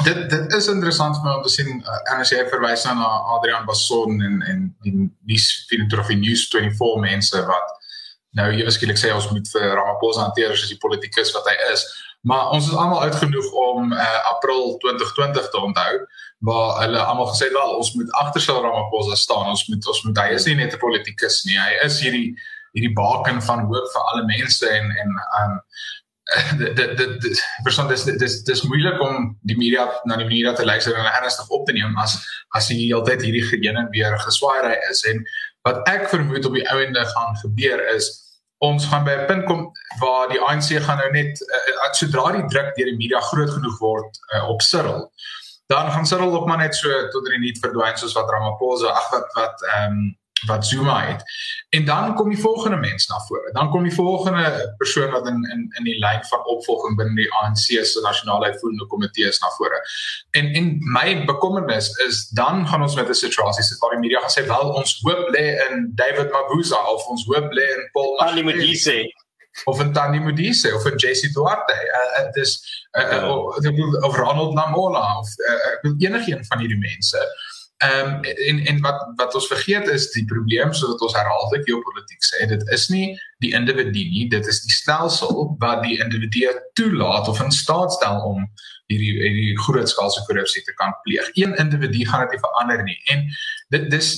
Dit 0.05 0.31
dit 0.31 0.53
is 0.53 0.69
interessant 0.69 1.17
om 1.17 1.43
te 1.43 1.49
sien 1.49 1.81
uh, 1.81 2.13
en 2.13 2.21
as 2.21 2.31
jy 2.31 2.47
verwys 2.49 2.85
na 2.85 3.09
Adrian 3.35 3.67
Basson 3.67 4.23
en 4.23 4.43
en 4.43 4.77
die 4.83 5.11
die 5.27 5.41
filantropie 5.69 6.17
news 6.17 6.49
24 6.49 7.01
mense 7.01 7.47
wat 7.47 7.80
nou 8.39 8.47
ewe 8.55 8.71
skielik 8.71 8.99
sê 9.01 9.11
ons 9.15 9.29
moet 9.33 9.49
vir 9.55 9.67
Ramaphosa 9.75 10.29
hanteer 10.29 10.55
as 10.55 10.69
die 10.71 10.79
politikus 10.83 11.33
wat 11.37 11.49
hy 11.51 11.57
is. 11.73 11.85
Maar 12.29 12.51
ons 12.55 12.67
is 12.69 12.77
almal 12.77 13.07
uitgenooi 13.09 13.47
om 13.63 13.93
uh, 13.97 14.09
April 14.29 14.75
2020 14.83 15.49
te 15.51 15.61
onthou 15.61 15.93
waar 16.49 16.83
hulle 16.83 17.01
almal 17.01 17.31
gesê 17.33 17.49
het 17.49 17.57
wel 17.57 17.77
ons 17.77 17.95
moet 17.97 18.13
agter 18.23 18.45
Cyril 18.45 18.67
Ramaphosa 18.67 19.17
staan. 19.17 19.49
Ons 19.55 19.67
moet 19.69 19.87
ons 19.93 20.03
moet 20.07 20.21
hy 20.25 20.35
is 20.37 20.47
nie 20.49 20.59
net 20.61 20.77
'n 20.77 20.83
politikus 20.83 21.43
nie. 21.49 21.59
Hy 21.59 21.81
is 21.87 22.01
hierdie 22.05 22.37
hierdie 22.77 22.95
baken 22.95 23.41
van 23.43 23.65
hoop 23.67 23.89
vir 23.95 24.05
alle 24.13 24.27
mense 24.29 24.69
en 24.69 24.93
en 25.01 25.17
um 25.41 25.57
dit 26.59 26.77
dit 26.77 27.21
dit 27.21 27.41
verstaan 27.65 27.89
dis 27.89 28.05
dis 28.05 28.35
dis 28.47 28.63
moeilik 28.63 29.01
om 29.03 29.33
die 29.51 29.57
media 29.59 29.87
na 30.05 30.17
die 30.21 30.29
media 30.29 30.53
te 30.55 30.65
luister 30.65 30.95
en 30.95 31.09
ernstig 31.11 31.49
op 31.49 31.67
te 31.67 31.75
neem 31.75 31.97
as 31.99 32.19
as 32.57 32.69
jy 32.71 32.77
heeltyd 32.91 33.25
hierdie 33.27 33.47
geheen 33.49 33.81
en 33.81 33.91
weer 33.95 34.15
geswaai 34.27 34.77
is 34.91 35.03
en 35.11 35.25
wat 35.69 35.88
ek 35.88 36.09
vermoed 36.09 36.47
op 36.47 36.55
die 36.57 36.67
ouende 36.71 37.05
gaan 37.14 37.37
gebeur 37.43 37.83
is 37.95 38.09
ons 38.61 38.87
gaan 38.87 39.05
by 39.05 39.17
'n 39.17 39.26
punt 39.26 39.45
kom 39.49 39.73
waar 40.00 40.29
die 40.29 40.40
ANC 40.40 40.76
gaan 40.85 41.00
nou 41.00 41.11
net 41.12 41.40
uh, 41.40 41.93
sodra 41.93 42.33
die 42.33 42.47
druk 42.52 42.75
deur 42.76 42.90
die 42.93 42.97
media 42.97 43.21
groot 43.21 43.50
genoeg 43.50 43.79
word 43.79 44.21
uh, 44.35 44.49
op 44.49 44.62
Cyril 44.62 45.11
dan 45.73 45.90
gaan 45.93 46.07
Cyril 46.07 46.35
ook 46.35 46.47
maar 46.47 46.59
net 46.59 46.75
so 46.75 46.88
tot 47.09 47.26
in 47.26 47.40
die 47.40 47.50
niet 47.50 47.59
verdwyn 47.59 47.97
soos 47.97 48.17
wat 48.19 48.31
Ramaphosa 48.31 48.88
ag 48.88 49.11
wat 49.11 49.29
wat 49.35 49.69
ehm 49.75 49.93
um, 49.93 50.19
wat 50.47 50.67
Zuma 50.67 51.07
het. 51.07 51.23
En 51.69 51.85
dan 51.85 52.15
kom 52.15 52.29
die 52.29 52.39
volgende 52.39 52.77
mens 52.77 53.07
na 53.07 53.19
vore. 53.27 53.53
Dan 53.53 53.71
kom 53.71 53.83
die 53.83 53.95
volgende 53.95 54.75
persoon 54.77 55.11
wat 55.11 55.27
in 55.27 55.43
in 55.53 55.69
in 55.79 55.85
die 55.85 55.99
lyn 55.99 56.25
van 56.25 56.45
opvolging 56.45 56.97
binne 56.97 57.15
die 57.15 57.33
ANC 57.33 57.85
se 57.85 58.01
nasionale 58.03 58.45
uitvoerende 58.45 58.87
komitee 58.87 59.29
is 59.29 59.39
na 59.39 59.49
vore. 59.57 59.81
En 60.31 60.53
en 60.53 60.77
my 60.79 61.25
bekommernis 61.25 61.91
is 62.07 62.29
dan 62.29 62.67
gaan 62.69 62.83
ons 62.83 62.95
met 62.95 63.09
'n 63.09 63.15
situasie 63.15 63.65
sit 63.65 63.79
waar 63.79 63.91
die 63.91 63.99
media 63.99 64.21
gaan 64.21 64.37
sê 64.37 64.47
wel 64.47 64.73
ons 64.73 64.99
hoop 65.03 65.29
lê 65.37 65.47
in 65.69 65.93
David 65.95 66.31
Mabuza 66.33 66.81
of 66.95 67.07
ons 67.07 67.25
hoop 67.27 67.53
lê 67.53 67.67
in 67.77 67.89
Paul 67.93 68.17
Malimudise 68.21 69.13
of 69.65 69.81
in 69.81 69.93
Tani 69.93 70.19
Modise 70.19 70.75
of 70.75 70.87
in 70.87 70.97
JC 70.97 71.33
Duarte. 71.33 71.75
Uh, 71.75 72.23
uh, 72.23 72.33
dis 72.33 72.85
uh, 72.99 73.03
uh, 73.03 73.35
of, 73.35 74.05
of 74.05 74.17
Ronald 74.17 74.55
Namola 74.55 75.19
of 75.19 75.29
uh, 75.85 75.91
enigiemand 75.99 76.47
van 76.47 76.59
hierdie 76.59 76.79
mense. 76.79 77.19
Ehm 77.81 78.15
um, 78.15 78.25
en 78.25 78.59
en 78.67 78.81
wat 78.81 79.07
wat 79.17 79.35
ons 79.35 79.47
vergeet 79.47 79.87
is 79.89 80.11
die 80.13 80.25
probleem 80.29 80.73
sodat 80.77 81.01
ons 81.01 81.15
herhaaldelik 81.17 81.63
geopolitiek 81.65 82.27
sê 82.29 82.49
dit 82.51 82.67
is 82.77 82.83
nie 82.93 83.07
die 83.41 83.55
individu 83.57 84.03
nie 84.17 84.27
dit 84.29 84.51
is 84.53 84.61
die 84.67 84.75
stelsel 84.75 85.55
wat 85.63 85.81
die 85.87 85.97
individu 86.05 86.53
toelaat 86.77 87.31
of 87.33 87.41
in 87.41 87.55
staat 87.57 87.97
stel 87.97 88.21
om 88.33 88.45
hierdie 88.93 89.15
hierdie 89.23 89.57
grootskaalse 89.65 90.27
korrupsie 90.29 90.61
te 90.67 90.77
kan 90.77 90.93
pleeg. 91.07 91.33
Een 91.41 91.57
individu 91.65 92.05
gaan 92.05 92.27
dit 92.27 92.37
nie 92.37 92.43
verander 92.45 92.85
nie. 92.85 92.99
En 93.15 93.27
dit 93.73 93.91
dis 93.97 94.13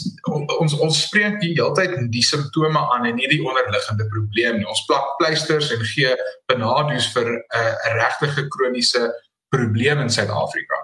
ons 0.59 0.79
ons 0.89 1.03
spreek 1.07 1.39
die 1.45 1.55
hele 1.55 1.71
tyd 1.79 1.95
die 2.19 2.27
simptome 2.27 2.83
aan 2.97 3.07
en 3.13 3.21
nie 3.21 3.31
die 3.31 3.43
onderliggende 3.47 4.11
probleem 4.11 4.59
nie. 4.59 4.71
Ons 4.75 4.83
plak 4.91 5.15
pleisters 5.23 5.71
en 5.77 5.87
gee 5.95 6.17
benadeus 6.51 7.13
vir 7.15 7.31
'n 7.31 7.43
uh, 7.63 7.75
regte 8.01 8.49
kroniese 8.57 9.13
probleem 9.55 10.03
in 10.03 10.11
Suid-Afrika 10.11 10.82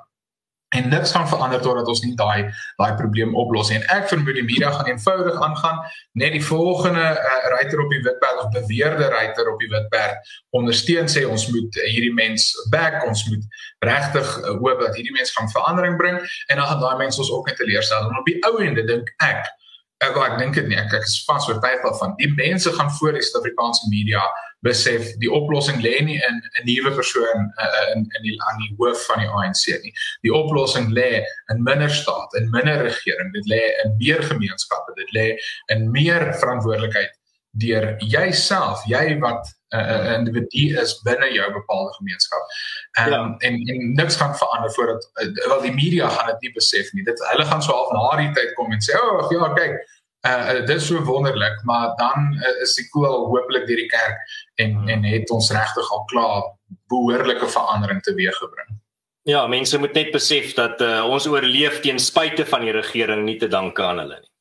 en 0.68 0.88
niks 0.88 1.10
gaan 1.10 1.28
verander 1.28 1.60
totdat 1.60 1.88
ons 1.88 2.00
nie 2.04 2.14
daai 2.16 2.50
daai 2.76 2.94
probleem 3.00 3.34
oplos. 3.37 3.70
En 3.72 3.84
ek 3.94 4.08
vermoed 4.10 4.37
die 4.37 4.44
media 4.44 4.70
gaan 4.75 4.90
eenvoudig 4.90 5.40
aangaan 5.44 5.78
net 6.20 6.34
die 6.37 6.44
volgende 6.44 7.04
uh, 7.16 7.38
ruiter 7.54 7.80
op 7.84 7.94
die 7.94 8.02
witperd 8.04 8.42
of 8.42 8.50
beweerde 8.56 9.08
ruiter 9.14 9.52
op 9.52 9.62
die 9.62 9.70
witperd 9.72 10.34
ondersteun 10.58 11.08
sê 11.08 11.25
ons 11.28 11.46
moet 11.52 11.78
uh, 11.80 11.87
hierdie 11.88 12.12
mens 12.14 12.50
back, 12.75 13.00
ons 13.08 13.25
moet 13.30 13.62
regtig 13.87 14.34
uh, 14.42 14.58
hoop 14.60 14.84
dat 14.84 14.98
hierdie 14.98 15.14
mens 15.16 15.32
gaan 15.37 15.48
verandering 15.54 15.96
bring 15.96 16.20
en 16.20 16.60
dan 16.60 16.66
gaan 16.66 16.84
daai 16.84 17.00
mense 17.04 17.20
ons 17.25 17.32
ook 17.32 17.48
net 17.48 17.56
teleurstel. 17.56 18.04
En 18.10 18.20
op 18.20 18.28
die 18.28 18.37
ou 18.50 18.58
ende 18.64 18.84
dink 18.88 19.08
ek 19.25 19.48
ek 20.04 20.20
ek 20.22 20.37
dink 20.38 20.54
dit 20.54 20.68
nie 20.70 20.76
ek, 20.78 20.92
ek 21.00 21.08
is 21.08 21.16
vas 21.26 21.48
oortuig 21.48 21.80
daarvan. 21.82 22.12
Die 22.20 22.30
mense 22.37 22.70
gaan 22.76 22.92
voor 23.00 23.16
die 23.16 23.25
Suid-Afrikaanse 23.25 23.88
media 23.90 24.22
besef 24.66 25.12
die 25.22 25.30
oplossing 25.30 25.78
lê 25.82 25.98
nie 26.02 26.18
in 26.28 26.40
'n 26.60 26.64
nuwe 26.66 26.94
persoon 26.94 27.52
uh, 27.62 27.84
in 27.94 28.06
in 28.18 28.22
die 28.22 28.36
aan 28.46 28.58
die 28.64 28.74
hoof 28.78 29.04
van 29.06 29.22
die 29.22 29.28
ANC 29.28 29.82
nie. 29.82 29.92
Die 30.26 30.34
oplossing 30.34 30.90
lê 30.94 31.22
in 31.52 31.62
minder 31.62 31.90
staat, 31.90 32.34
in 32.34 32.50
minder 32.50 32.82
regering. 32.82 33.32
Dit 33.32 33.46
lê 33.46 33.62
in 33.84 33.94
meer 33.98 34.22
gemeenskappe. 34.22 34.94
Dit 34.96 35.14
lê 35.14 35.28
in 35.74 35.90
meer 35.90 36.34
verantwoordelikheid 36.40 37.14
deur 37.58 37.94
jouself, 37.98 38.82
jy 38.86 39.18
wat 39.18 39.46
'n 39.68 39.76
uh, 39.78 40.12
individu 40.18 40.80
is 40.80 41.00
binne 41.04 41.28
jou 41.32 41.52
bepaalde 41.52 41.92
gemeenskap. 41.94 42.44
Um, 42.98 43.12
ja. 43.12 43.34
En 43.38 43.54
en 43.54 43.94
niks 43.94 44.16
gaan 44.16 44.36
verander 44.36 44.72
voordat 44.72 45.10
uh, 45.14 45.46
wel 45.46 45.60
die 45.60 45.74
media 45.74 46.08
gaan 46.08 46.26
dit 46.26 46.40
nie 46.40 46.52
besef 46.52 46.92
nie. 46.92 47.04
Dit 47.04 47.20
hulle 47.30 47.44
gaan 47.44 47.62
so 47.62 47.72
half 47.72 47.92
na 47.92 48.16
die 48.22 48.32
tyd 48.32 48.54
kom 48.54 48.72
en 48.72 48.80
sê, 48.80 48.96
"O, 48.96 49.18
oh, 49.18 49.30
ja, 49.30 49.52
kyk, 49.52 49.76
uh, 50.26 50.66
dit 50.66 50.76
is 50.76 50.87
so 50.87 51.02
wonderlik, 51.04 51.62
maar 51.64 51.94
dan 51.96 52.32
uh, 52.34 52.62
is 52.62 52.75
die 52.75 52.88
koel 52.92 53.06
hopelik 53.06 53.66
deur 53.66 53.82
die 53.84 53.90
kerk 53.92 54.18
en 54.62 54.75
hmm. 54.75 54.88
en 54.88 55.04
het 55.04 55.30
ons 55.30 55.50
regtig 55.54 55.92
al 55.92 56.04
klaar 56.10 56.42
behoorlike 56.92 57.48
verandering 57.48 58.02
teweeggebring. 58.02 58.78
Ja, 59.28 59.46
mense 59.46 59.78
moet 59.78 59.92
net 59.92 60.10
besef 60.12 60.54
dat 60.56 60.80
uh, 60.80 61.04
ons 61.04 61.26
oorleef 61.28 61.80
teen 61.84 61.98
spyte 62.00 62.46
van 62.48 62.64
die 62.64 62.72
regering 62.72 63.26
nie 63.26 63.37
te 63.37 63.48
danke 63.48 63.84
aan 63.84 64.00
hulle 64.00 64.20
nie. 64.20 64.32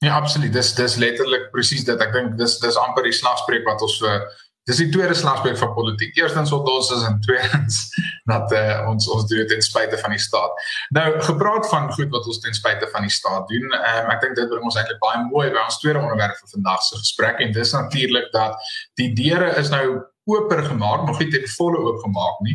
Ja, 0.00 0.16
absoluut. 0.16 0.52
Dis 0.52 0.72
dis 0.74 0.96
letterlik 0.96 1.50
presies 1.52 1.84
dit. 1.84 2.00
Ek 2.00 2.12
dink 2.12 2.38
dis 2.40 2.56
dis 2.62 2.76
amper 2.80 3.04
die 3.04 3.16
slagspreuk 3.16 3.66
wat 3.68 3.82
ons 3.84 3.98
vir 4.00 4.22
dis 4.68 4.82
die 4.82 4.88
tweede 4.92 5.14
slagspreuk 5.14 5.58
van 5.58 5.72
politiek. 5.74 6.16
Eerstens 6.16 6.52
wat 6.54 6.68
ons 6.68 6.90
is 6.96 7.02
en 7.08 7.18
tweedens 7.24 7.80
dat 8.32 8.52
uh, 8.52 8.84
ons 8.90 9.08
ons 9.08 9.26
doen 9.30 9.42
dit 9.42 9.48
ten 9.54 9.64
spyte 9.64 9.98
van 10.02 10.14
die 10.14 10.22
staat. 10.22 10.68
Nou 10.96 11.06
gepraat 11.30 11.68
van 11.72 11.90
goed 11.96 12.12
wat 12.14 12.26
ons 12.26 12.42
ten 12.44 12.54
spyte 12.54 12.88
van 12.92 13.06
die 13.06 13.14
staat 13.14 13.48
doen. 13.48 13.66
Um, 13.80 14.12
ek 14.14 14.22
dink 14.26 14.38
dit 14.38 14.52
bring 14.52 14.68
ons 14.68 14.78
eintlik 14.78 15.00
baie 15.02 15.24
mooi 15.30 15.48
by 15.50 15.64
ons 15.64 15.80
tweede 15.82 16.02
onderwerp 16.02 16.38
vir 16.38 16.54
vandag 16.54 16.86
se 16.86 17.00
gesprek 17.00 17.42
en 17.44 17.52
dis 17.56 17.74
natuurlik 17.76 18.30
dat 18.36 18.72
die 19.00 19.12
deure 19.16 19.54
is 19.60 19.72
nou 19.72 19.84
oper 20.30 20.60
gemaak, 20.62 21.06
nog 21.08 21.18
nie 21.18 21.30
ten 21.32 21.46
volle 21.56 21.80
oopgemaak 21.80 22.38
nie. 22.46 22.54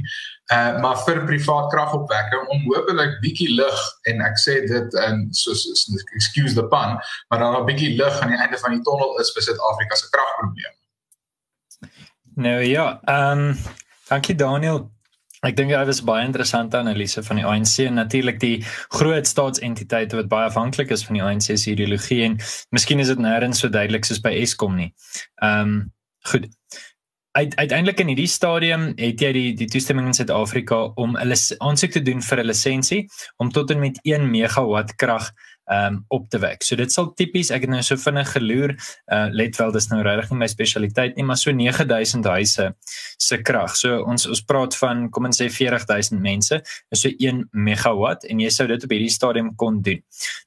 Uh 0.53 0.77
maar 0.83 1.01
vir 1.07 1.23
privaat 1.25 1.71
kragopwekking 1.73 2.47
om 2.53 2.69
hopelik 2.69 3.17
bietjie 3.25 3.49
lig 3.57 3.83
en 4.11 4.21
ek 4.29 4.39
sê 4.39 4.61
dit 4.69 4.97
in 5.07 5.25
soos 5.35 5.65
excuse 6.15 6.55
the 6.55 6.63
pun, 6.71 6.95
maar 7.29 7.43
dan 7.43 7.59
'n 7.59 7.67
bietjie 7.67 7.95
lig 7.97 8.21
aan 8.21 8.31
die 8.31 8.39
einde 8.39 8.61
van 8.61 8.77
die 8.77 8.83
tonnel 8.87 9.19
is 9.19 9.33
vir 9.33 9.49
Suid-Afrika 9.49 9.95
se 9.95 10.09
kragprobleme. 10.13 10.77
Nou 12.35 12.59
ja, 12.63 12.99
ehm 13.05 13.39
um, 13.39 13.57
dankie 14.09 14.35
Daniel. 14.35 14.91
Ek 15.45 15.55
dink 15.55 15.69
dit 15.69 15.87
was 15.87 16.01
baie 16.01 16.25
interessante 16.25 16.77
analise 16.77 17.21
van 17.23 17.37
die 17.39 17.45
ANC 17.45 17.77
en 17.85 17.99
natuurlik 17.99 18.39
die 18.41 18.63
groot 18.97 19.27
staatsentiteite 19.29 20.17
wat 20.17 20.29
baie 20.31 20.49
afhanklik 20.49 20.91
is 20.91 21.05
van 21.05 21.19
die 21.19 21.23
ANC 21.23 21.51
se 21.53 21.71
ideologie 21.71 22.23
en 22.25 22.39
miskien 22.73 22.99
is 22.99 23.11
dit 23.13 23.21
nêrens 23.21 23.61
so 23.61 23.69
duidelik 23.69 24.07
soos 24.07 24.23
by 24.23 24.33
Eskom 24.41 24.75
nie. 24.79 24.91
Ehm 25.41 25.61
um, 25.61 25.79
goed. 26.25 26.49
Uit, 27.35 27.51
uiteindelik 27.59 27.99
in 27.99 28.07
hierdie 28.07 28.31
stadium 28.31 28.85
het 28.95 29.21
jy 29.21 29.31
die 29.35 29.49
die 29.59 29.67
toestemming 29.67 30.07
in 30.07 30.15
Suid-Afrika 30.17 30.77
om 30.95 31.17
'n 31.19 31.35
aansoek 31.59 31.91
te 31.91 32.01
doen 32.01 32.21
vir 32.21 32.39
'n 32.39 32.47
lisensie 32.47 33.01
om 33.37 33.51
tot 33.51 33.71
en 33.71 33.79
met 33.79 33.99
1 34.03 34.31
megawatt 34.31 34.95
krag 34.95 35.31
um 35.71 36.03
op 36.13 36.29
te 36.29 36.39
wek. 36.39 36.63
So 36.63 36.77
dit 36.77 36.91
sal 36.93 37.11
tipies 37.17 37.51
ek 37.53 37.65
het 37.65 37.71
nou 37.71 37.81
so 37.85 37.97
vinnig 37.97 38.29
geloer, 38.35 38.75
uh 39.11 39.27
let 39.33 39.57
wel 39.57 39.73
dis 39.75 39.87
nou 39.91 40.01
regtig 40.05 40.31
nie 40.31 40.39
my 40.43 40.49
spesialiteit 40.51 41.17
nie, 41.17 41.25
maar 41.25 41.39
so 41.41 41.51
9000 41.51 42.29
huise 42.29 42.67
se 43.17 43.39
krag. 43.41 43.75
So 43.79 44.03
ons 44.05 44.27
ons 44.29 44.43
praat 44.45 44.77
van 44.81 45.07
kom 45.09 45.29
ons 45.29 45.41
sê 45.41 45.49
40000 45.49 46.21
mense, 46.21 46.61
is 46.91 47.01
so 47.01 47.09
1 47.09 47.45
megawatt 47.51 48.27
en 48.29 48.43
jy 48.43 48.51
sou 48.53 48.67
dit 48.69 48.85
op 48.85 48.95
hierdie 48.95 49.11
stadium 49.13 49.53
kon 49.55 49.81
doen. 49.85 50.01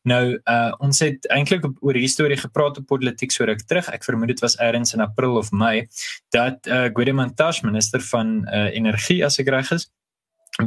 Nou 0.08 0.22
uh 0.38 0.70
ons 0.84 1.02
het 1.02 1.26
eintlik 1.34 1.66
oor 1.68 1.94
hierdie 1.96 2.12
storie 2.12 2.38
gepraat 2.38 2.78
op 2.78 2.88
politiek 2.90 3.34
so 3.34 3.46
ruk 3.48 3.64
terug. 3.66 3.90
Ek 3.92 4.06
vermoed 4.06 4.34
dit 4.34 4.42
was 4.44 4.58
eers 4.62 4.94
in 4.94 5.02
April 5.04 5.38
of 5.40 5.52
Mei 5.52 5.88
dat 6.34 6.66
uh 6.66 6.88
Guedemantash 6.94 7.62
minister 7.66 8.02
van 8.12 8.42
uh 8.46 8.68
energie 8.74 9.24
as 9.24 9.38
ek 9.42 9.50
reg 9.54 9.72
is 9.74 9.88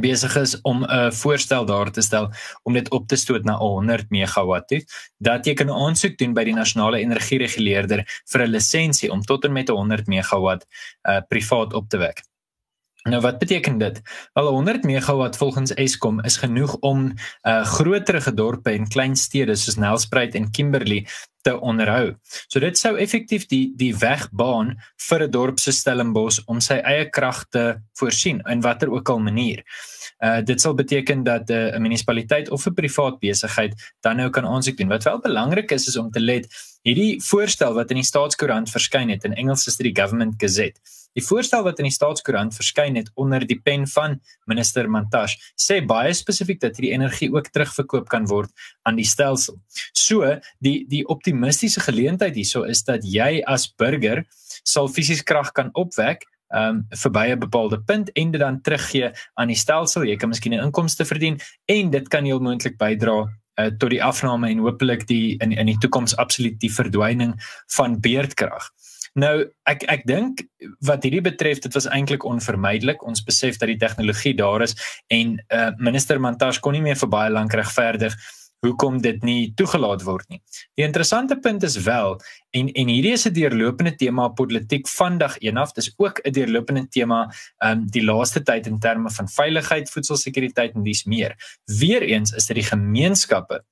besig 0.00 0.36
is 0.36 0.60
om 0.62 0.84
'n 0.84 1.12
voorstel 1.12 1.64
daar 1.66 1.90
te 1.90 2.00
stel 2.00 2.30
om 2.62 2.72
dit 2.72 2.90
op 2.90 3.08
te 3.08 3.16
stoot 3.16 3.44
na 3.44 3.56
100 3.56 4.10
megawatt 4.10 4.68
toe 4.68 4.84
dat 5.18 5.46
jy 5.46 5.54
kan 5.54 5.70
aansoek 5.70 6.16
doen 6.18 6.34
by 6.34 6.44
die 6.44 6.54
nasionale 6.54 6.98
energiereguleerder 6.98 8.04
vir 8.32 8.42
'n 8.42 8.50
lisensie 8.50 9.12
om 9.12 9.20
tot 9.20 9.44
en 9.44 9.52
met 9.52 9.68
100 9.68 10.06
megawatt 10.06 10.66
uh, 11.08 11.20
privaat 11.28 11.72
op 11.72 11.88
te 11.88 11.96
wek. 11.96 12.22
Nou 13.02 13.20
wat 13.20 13.38
beteken 13.38 13.78
dit? 13.78 14.00
Wel 14.32 14.46
100 14.46 14.84
megawatt 14.84 15.36
volgens 15.36 15.74
Eskom 15.74 16.20
is 16.20 16.36
genoeg 16.36 16.76
om 16.80 17.12
uh 17.42 17.64
groterige 17.64 18.34
dorpe 18.34 18.70
en 18.70 18.88
klein 18.88 19.16
stede 19.16 19.56
soos 19.56 19.76
Nelspruit 19.76 20.34
en 20.34 20.50
Kimberley 20.50 21.06
te 21.42 21.60
onderhou. 21.60 22.14
So 22.48 22.60
dit 22.60 22.78
sou 22.78 22.94
effektief 22.98 23.46
die 23.50 23.72
die 23.76 23.92
weg 23.98 24.28
baan 24.32 24.76
vir 25.08 25.26
'n 25.26 25.30
dorp 25.30 25.60
so 25.60 25.70
Stellenbosch 25.70 26.40
om 26.46 26.60
sy 26.60 26.74
eie 26.74 27.10
krag 27.10 27.44
te 27.50 27.64
voorsien 27.98 28.40
in 28.48 28.60
watter 28.60 28.90
ook 28.90 29.08
al 29.08 29.18
manier. 29.18 29.62
Uh 30.22 30.40
dit 30.40 30.60
sal 30.60 30.74
beteken 30.74 31.24
dat 31.24 31.50
'n 31.50 31.74
uh, 31.74 31.78
munisipaliteit 31.78 32.50
of 32.50 32.66
'n 32.66 32.74
privaat 32.74 33.18
besigheid 33.18 33.74
dan 34.00 34.16
nou 34.16 34.30
kan 34.30 34.46
aansoek 34.46 34.76
doen. 34.76 34.88
Wat 34.88 35.04
wel 35.04 35.20
belangrik 35.20 35.70
is 35.70 35.86
is 35.86 35.96
om 35.96 36.10
te 36.10 36.20
let 36.20 36.46
hierdie 36.82 37.22
voorstel 37.22 37.74
wat 37.74 37.90
in 37.90 37.96
die 37.96 38.06
staatskoerant 38.06 38.70
verskyn 38.70 39.08
het 39.08 39.24
in 39.24 39.34
Engels 39.34 39.66
is 39.66 39.76
dit 39.76 39.92
die 39.92 40.02
Government 40.02 40.34
Gazette. 40.38 40.80
Die 41.18 41.24
voorstel 41.24 41.64
wat 41.66 41.78
in 41.78 41.88
die 41.88 41.94
staatskoerant 41.94 42.56
verskyn 42.56 42.96
het 42.96 43.10
onder 43.14 43.44
die 43.46 43.60
pen 43.60 43.86
van 43.94 44.18
minister 44.50 44.88
Mantashe 44.88 45.38
sê 45.60 45.80
baie 45.86 46.12
spesifiek 46.16 46.60
dat 46.62 46.76
hierdie 46.78 46.94
energie 46.94 47.30
ook 47.32 47.50
terugverkoop 47.52 48.08
kan 48.12 48.28
word 48.30 48.50
aan 48.88 48.96
die 48.96 49.08
stelsel. 49.08 49.58
So, 49.92 50.38
die 50.64 50.82
die 50.88 51.04
optimistiese 51.06 51.84
geleentheid 51.84 52.36
hierso 52.38 52.64
is 52.64 52.84
dat 52.88 53.04
jy 53.04 53.42
as 53.46 53.68
burger 53.78 54.24
sal 54.62 54.88
fisies 54.88 55.22
krag 55.26 55.52
kan 55.52 55.72
opwek 55.74 56.26
um 56.52 56.82
verby 56.90 57.32
'n 57.32 57.38
bepaalde 57.40 57.80
punt 57.80 58.10
en 58.12 58.30
dit 58.30 58.40
dan 58.40 58.60
teruggee 58.60 59.12
aan 59.34 59.48
die 59.48 59.56
stelsel. 59.56 60.04
Jy 60.04 60.16
kan 60.16 60.28
miskien 60.28 60.54
'n 60.54 60.64
inkomste 60.64 61.04
verdien 61.04 61.40
en 61.66 61.90
dit 61.90 62.08
kan 62.08 62.24
heel 62.24 62.40
moontlik 62.40 62.76
bydra 62.76 63.28
uh, 63.60 63.70
tot 63.78 63.90
die 63.90 64.02
afname 64.02 64.48
en 64.48 64.58
hopelik 64.58 65.06
die 65.06 65.36
in 65.40 65.52
in 65.52 65.66
die 65.66 65.78
toekoms 65.78 66.16
absoluut 66.16 66.60
die 66.60 66.72
verdwyning 66.72 67.34
van 67.76 68.00
beerdkrag. 68.00 68.70
Nou 69.18 69.44
ek 69.68 69.82
ek 69.92 70.06
dink 70.08 70.44
wat 70.88 71.04
hierdie 71.04 71.24
betref 71.24 71.60
dit 71.60 71.74
was 71.76 71.88
eintlik 71.92 72.24
onvermydelik. 72.24 73.02
Ons 73.04 73.24
besef 73.24 73.58
dat 73.60 73.68
die 73.68 73.80
tegnologie 73.80 74.34
daar 74.38 74.64
is 74.64 74.76
en 75.12 75.36
uh, 75.52 75.70
minister 75.78 76.20
Mantashe 76.20 76.62
kon 76.64 76.72
nie 76.72 76.84
meer 76.84 76.96
vir 76.96 77.12
baie 77.12 77.32
lank 77.32 77.52
regverdig 77.52 78.16
hoekom 78.62 79.00
dit 79.02 79.24
nie 79.26 79.50
toegelaat 79.58 80.04
word 80.06 80.28
nie. 80.30 80.38
Die 80.78 80.84
interessante 80.86 81.34
punt 81.42 81.64
is 81.66 81.76
wel 81.82 82.14
en 82.56 82.70
en 82.70 82.92
hierdie 82.94 83.12
is 83.18 83.26
'n 83.26 83.34
deurlopende 83.34 83.94
tema 83.98 84.28
politiek 84.28 84.88
vandag 84.88 85.36
eenaf. 85.42 85.72
Dis 85.72 85.92
ook 85.98 86.20
'n 86.24 86.32
deurlopende 86.32 86.86
tema 86.88 87.28
um 87.64 87.86
die 87.86 88.04
laaste 88.04 88.42
tyd 88.42 88.66
in 88.66 88.78
terme 88.78 89.10
van 89.10 89.28
veiligheid, 89.28 89.90
voedselsekuriteit 89.90 90.74
en 90.74 90.82
dis 90.82 91.04
meer. 91.04 91.36
Weereens 91.66 92.32
is 92.32 92.46
dit 92.46 92.56
die 92.56 92.70
gemeenskappe 92.70 93.64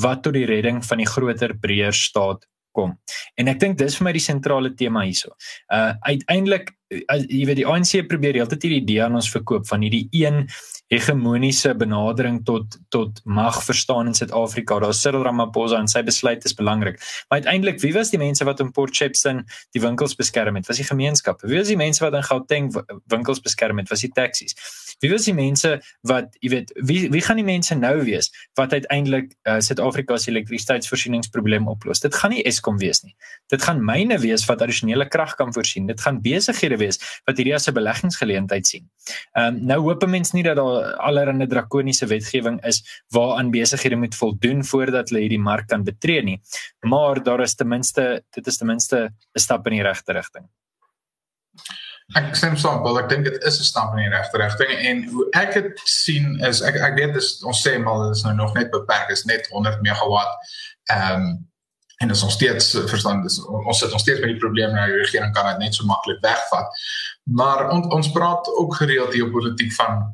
wat 0.00 0.22
tot 0.22 0.32
die 0.32 0.46
redding 0.46 0.84
van 0.84 0.98
die 0.98 1.06
groter 1.06 1.54
breër 1.54 1.92
staat 1.92 2.46
kom. 2.78 2.96
En 3.38 3.50
ek 3.52 3.60
dink 3.62 3.78
dis 3.80 3.98
vir 3.98 4.08
my 4.08 4.14
die 4.16 4.24
sentrale 4.24 4.74
tema 4.78 5.04
hierso. 5.06 5.34
Uh 5.74 5.94
uiteindelik 6.06 6.74
jy 6.88 7.44
weet 7.48 7.60
die 7.60 7.68
ANC 7.68 8.00
probeer 8.08 8.38
heeltyd 8.38 8.64
hierdie 8.64 8.82
idee 8.82 9.02
aan 9.04 9.18
ons 9.18 9.30
verkoop 9.32 9.66
van 9.68 9.84
hierdie 9.84 10.06
een 10.16 10.46
hegemoniese 10.88 11.74
benadering 11.76 12.40
tot 12.48 12.78
tot 12.88 13.20
mag 13.24 13.60
verstaan 13.64 14.08
in 14.08 14.14
Suid-Afrika. 14.16 14.78
Daar 14.80 14.94
Cyril 14.96 15.22
Ramaphosa 15.26 15.76
en 15.82 15.88
sy 15.88 16.02
besluit 16.02 16.44
is 16.48 16.56
belangrik. 16.56 16.96
Maar 17.28 17.42
uiteindelik, 17.42 17.80
wie 17.84 17.92
was 17.92 18.10
die 18.10 18.20
mense 18.20 18.44
wat 18.48 18.60
in 18.64 18.72
Port 18.72 18.96
Shepstone 18.96 19.44
die 19.76 19.82
winkels 19.84 20.16
beskerm 20.16 20.56
het? 20.56 20.66
Was 20.66 20.80
die 20.80 20.88
gemeenskap? 20.88 21.44
Wie 21.44 21.58
was 21.58 21.68
die 21.68 21.76
mense 21.76 22.04
wat 22.04 22.16
in 22.16 22.24
Gauteng 22.24 22.72
winkels 23.12 23.40
beskerm 23.44 23.78
het? 23.78 23.92
Was 23.92 24.06
die 24.06 24.12
taksies? 24.12 24.56
Wie 24.98 25.10
was 25.12 25.28
die 25.28 25.34
mense 25.36 25.76
wat, 26.08 26.32
jy 26.40 26.50
weet, 26.56 26.72
wie 26.88 27.04
wie 27.12 27.20
gaan 27.22 27.38
die 27.38 27.46
mense 27.46 27.76
nou 27.78 28.00
wees 28.06 28.32
wat 28.58 28.72
uiteindelik 28.72 29.34
uh, 29.44 29.60
Suid-Afrika 29.62 30.16
se 30.18 30.32
elektrisiteitsvoorsieningsprobleem 30.32 31.68
oplos? 31.68 32.00
Dit 32.00 32.16
gaan 32.16 32.32
nie 32.32 32.42
Eskom 32.48 32.80
wees 32.80 33.04
nie. 33.04 33.14
Dit 33.52 33.62
gaan 33.62 33.84
myne 33.84 34.18
wees 34.24 34.46
wat 34.48 34.64
addisionele 34.64 35.06
krag 35.12 35.36
kan 35.36 35.52
voorsien. 35.52 35.86
Dit 35.86 36.00
gaan 36.00 36.22
besighede 36.24 36.77
wees 36.78 37.00
wat 37.26 37.36
hierdie 37.36 37.54
as 37.54 37.68
'n 37.68 37.74
beleggingsgeleentheid 37.74 38.66
sien. 38.66 38.88
Ehm 39.34 39.54
um, 39.54 39.64
nou 39.72 39.80
hoop 39.86 40.06
mense 40.06 40.36
nie 40.36 40.42
dat 40.42 40.56
daar 40.56 40.94
allerlei 40.96 41.46
drakoniese 41.46 42.06
wetgewing 42.06 42.60
is 42.64 42.82
waaraan 43.14 43.50
besighede 43.50 43.96
moet 43.96 44.14
voldoen 44.14 44.64
voordat 44.64 45.08
hulle 45.08 45.20
hierdie 45.20 45.42
mark 45.42 45.68
kan 45.68 45.84
betree 45.84 46.22
nie. 46.22 46.40
Maar 46.80 47.22
daar 47.22 47.40
is 47.40 47.54
ten 47.54 47.68
minste 47.68 48.22
dit 48.30 48.46
is 48.46 48.56
ten 48.56 48.66
minste 48.66 49.10
'n 49.34 49.38
stap 49.38 49.66
in 49.66 49.72
die 49.72 49.82
regte 49.82 50.12
rigting. 50.12 50.48
Ek 52.16 52.32
stem 52.36 52.56
saam, 52.56 52.80
wel 52.82 52.98
ek 53.02 53.08
dink 53.08 53.24
dit 53.24 53.42
is 53.44 53.60
'n 53.60 53.64
stap 53.64 53.92
in 53.92 53.98
die 53.98 54.16
regte 54.16 54.38
rigting 54.38 54.70
en 54.70 55.04
hoe 55.12 55.26
ek 55.32 55.52
dit 55.54 55.80
sien 55.84 56.40
is 56.40 56.62
ek 56.62 56.76
ek 56.76 56.96
weet 56.96 57.12
dis 57.14 57.44
ons 57.44 57.60
sê 57.66 57.78
maar 57.78 58.06
dit 58.06 58.16
is 58.16 58.24
nou 58.24 58.34
nog 58.34 58.54
net 58.54 58.70
beperk, 58.70 59.10
is 59.10 59.24
net 59.24 59.48
100 59.50 59.82
megawatt. 59.82 60.32
Ehm 60.90 61.20
um, 61.20 61.47
en 61.98 62.10
ons 62.14 62.34
steeds 62.34 62.70
verstaan 62.90 63.22
dis 63.24 63.40
ons 63.46 63.78
sit 63.78 63.92
ons 63.92 64.02
steeds 64.02 64.20
met 64.22 64.30
die 64.30 64.42
probleem 64.42 64.74
nou 64.74 64.86
die 64.86 65.00
regering 65.02 65.34
kan 65.34 65.48
dit 65.52 65.64
net 65.64 65.74
so 65.74 65.86
maklik 65.88 66.20
wegvat. 66.22 66.70
Maar 67.40 67.68
on, 67.74 67.84
ons 67.94 68.12
praat 68.14 68.50
ook 68.54 68.78
gereeld 68.78 69.12
hier 69.12 69.26
op 69.26 69.34
politiek 69.34 69.72
van 69.74 70.06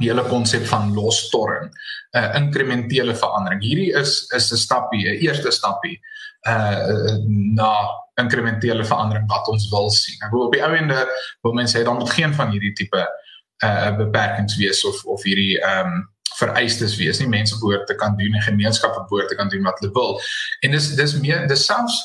die 0.00 0.08
hele 0.08 0.24
konsep 0.24 0.64
van 0.66 0.94
losstorm, 0.96 1.68
'n 1.68 2.18
uh, 2.18 2.36
inkrementele 2.36 3.14
verandering. 3.14 3.62
Hierdie 3.62 3.92
is 3.92 4.24
is 4.34 4.52
'n 4.52 4.56
stapie, 4.56 5.04
'n 5.08 5.20
eerste 5.26 5.50
stapie 5.50 6.00
uh 6.48 7.16
na 7.54 7.72
inkrementele 8.20 8.84
verandering 8.84 9.28
wat 9.28 9.48
ons 9.48 9.68
wil 9.70 9.90
sien. 9.90 10.18
Ek 10.24 10.32
wil 10.32 10.46
op 10.46 10.52
die 10.52 10.64
ou 10.64 10.74
ende 10.74 11.06
wil 11.42 11.52
mense 11.52 11.78
hê 11.78 11.84
dan 11.84 11.98
moet 11.98 12.10
geen 12.10 12.34
van 12.34 12.50
hierdie 12.50 12.72
tipe 12.72 13.06
uh 13.64 13.96
beperkings 13.96 14.56
wees 14.56 14.84
of 14.84 15.04
of 15.04 15.22
hierdie 15.22 15.60
ehm 15.60 15.86
um, 15.86 16.08
vereistes 16.42 16.96
wees 17.00 17.20
nie. 17.22 17.28
Mense 17.30 17.58
behoort 17.58 17.86
te 17.86 17.98
kan 17.98 18.16
doen 18.20 18.38
en 18.38 18.48
gemeenskappe 18.48 19.04
behoort 19.08 19.30
te 19.32 19.38
kan 19.38 19.52
doen 19.52 19.68
wat 19.68 19.78
hulle 19.80 19.92
wil. 19.98 20.18
En 20.60 20.74
dis 20.76 20.94
dis 20.98 21.20
meer 21.20 21.46
dis 21.50 21.68
selfs 21.70 22.00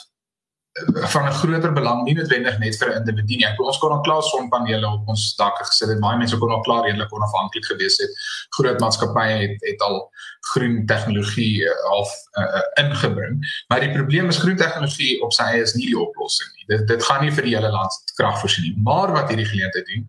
van 0.86 1.26
'n 1.26 1.32
groter 1.32 1.74
belang 1.74 2.04
nie 2.04 2.14
noodwendig 2.14 2.58
net 2.60 2.78
vir 2.78 2.90
'n 2.90 2.98
individu 3.00 3.36
nie. 3.36 3.46
Ek 3.46 3.62
ons 3.62 3.78
kon 3.78 3.92
al 3.92 4.02
klaar 4.02 4.22
sonpanele 4.24 4.88
op 4.88 5.08
ons 5.08 5.36
dakke 5.36 5.64
gesit 5.66 5.90
het. 5.90 6.00
Baie 6.00 6.18
mense 6.18 6.38
kon 6.38 6.52
al 6.52 6.62
klaar 6.62 6.84
redelik 6.84 7.14
onafhanklik 7.14 7.66
gewees 7.66 7.98
het. 7.98 8.10
Groot 8.50 8.80
maatskappye 8.80 9.38
het 9.42 9.58
het 9.62 9.82
al 9.82 10.12
groen 10.54 10.86
tegnologie 10.86 11.64
uh, 11.64 11.72
half 11.90 12.12
uh, 12.38 12.44
uh, 12.44 12.86
ingebring. 12.86 13.64
Maar 13.68 13.80
die 13.80 13.92
probleem 13.92 14.28
is 14.28 14.38
groen 14.38 14.56
tegnologie 14.56 15.22
op 15.22 15.34
sy 15.34 15.44
eie 15.44 15.62
is 15.62 15.74
nie 15.74 15.86
die 15.86 16.00
oplossing 16.00 16.50
nie. 16.56 16.57
Dit 16.68 16.88
dit 16.88 17.04
gaan 17.04 17.24
nie 17.24 17.32
vir 17.32 17.48
die 17.48 17.56
hele 17.56 17.72
land 17.72 17.98
krag 18.20 18.40
voorsien 18.42 18.68
nie. 18.68 18.76
Maar 18.84 19.14
wat 19.16 19.32
hierdie 19.32 19.48
geleentheid 19.48 19.88
doen 19.88 20.08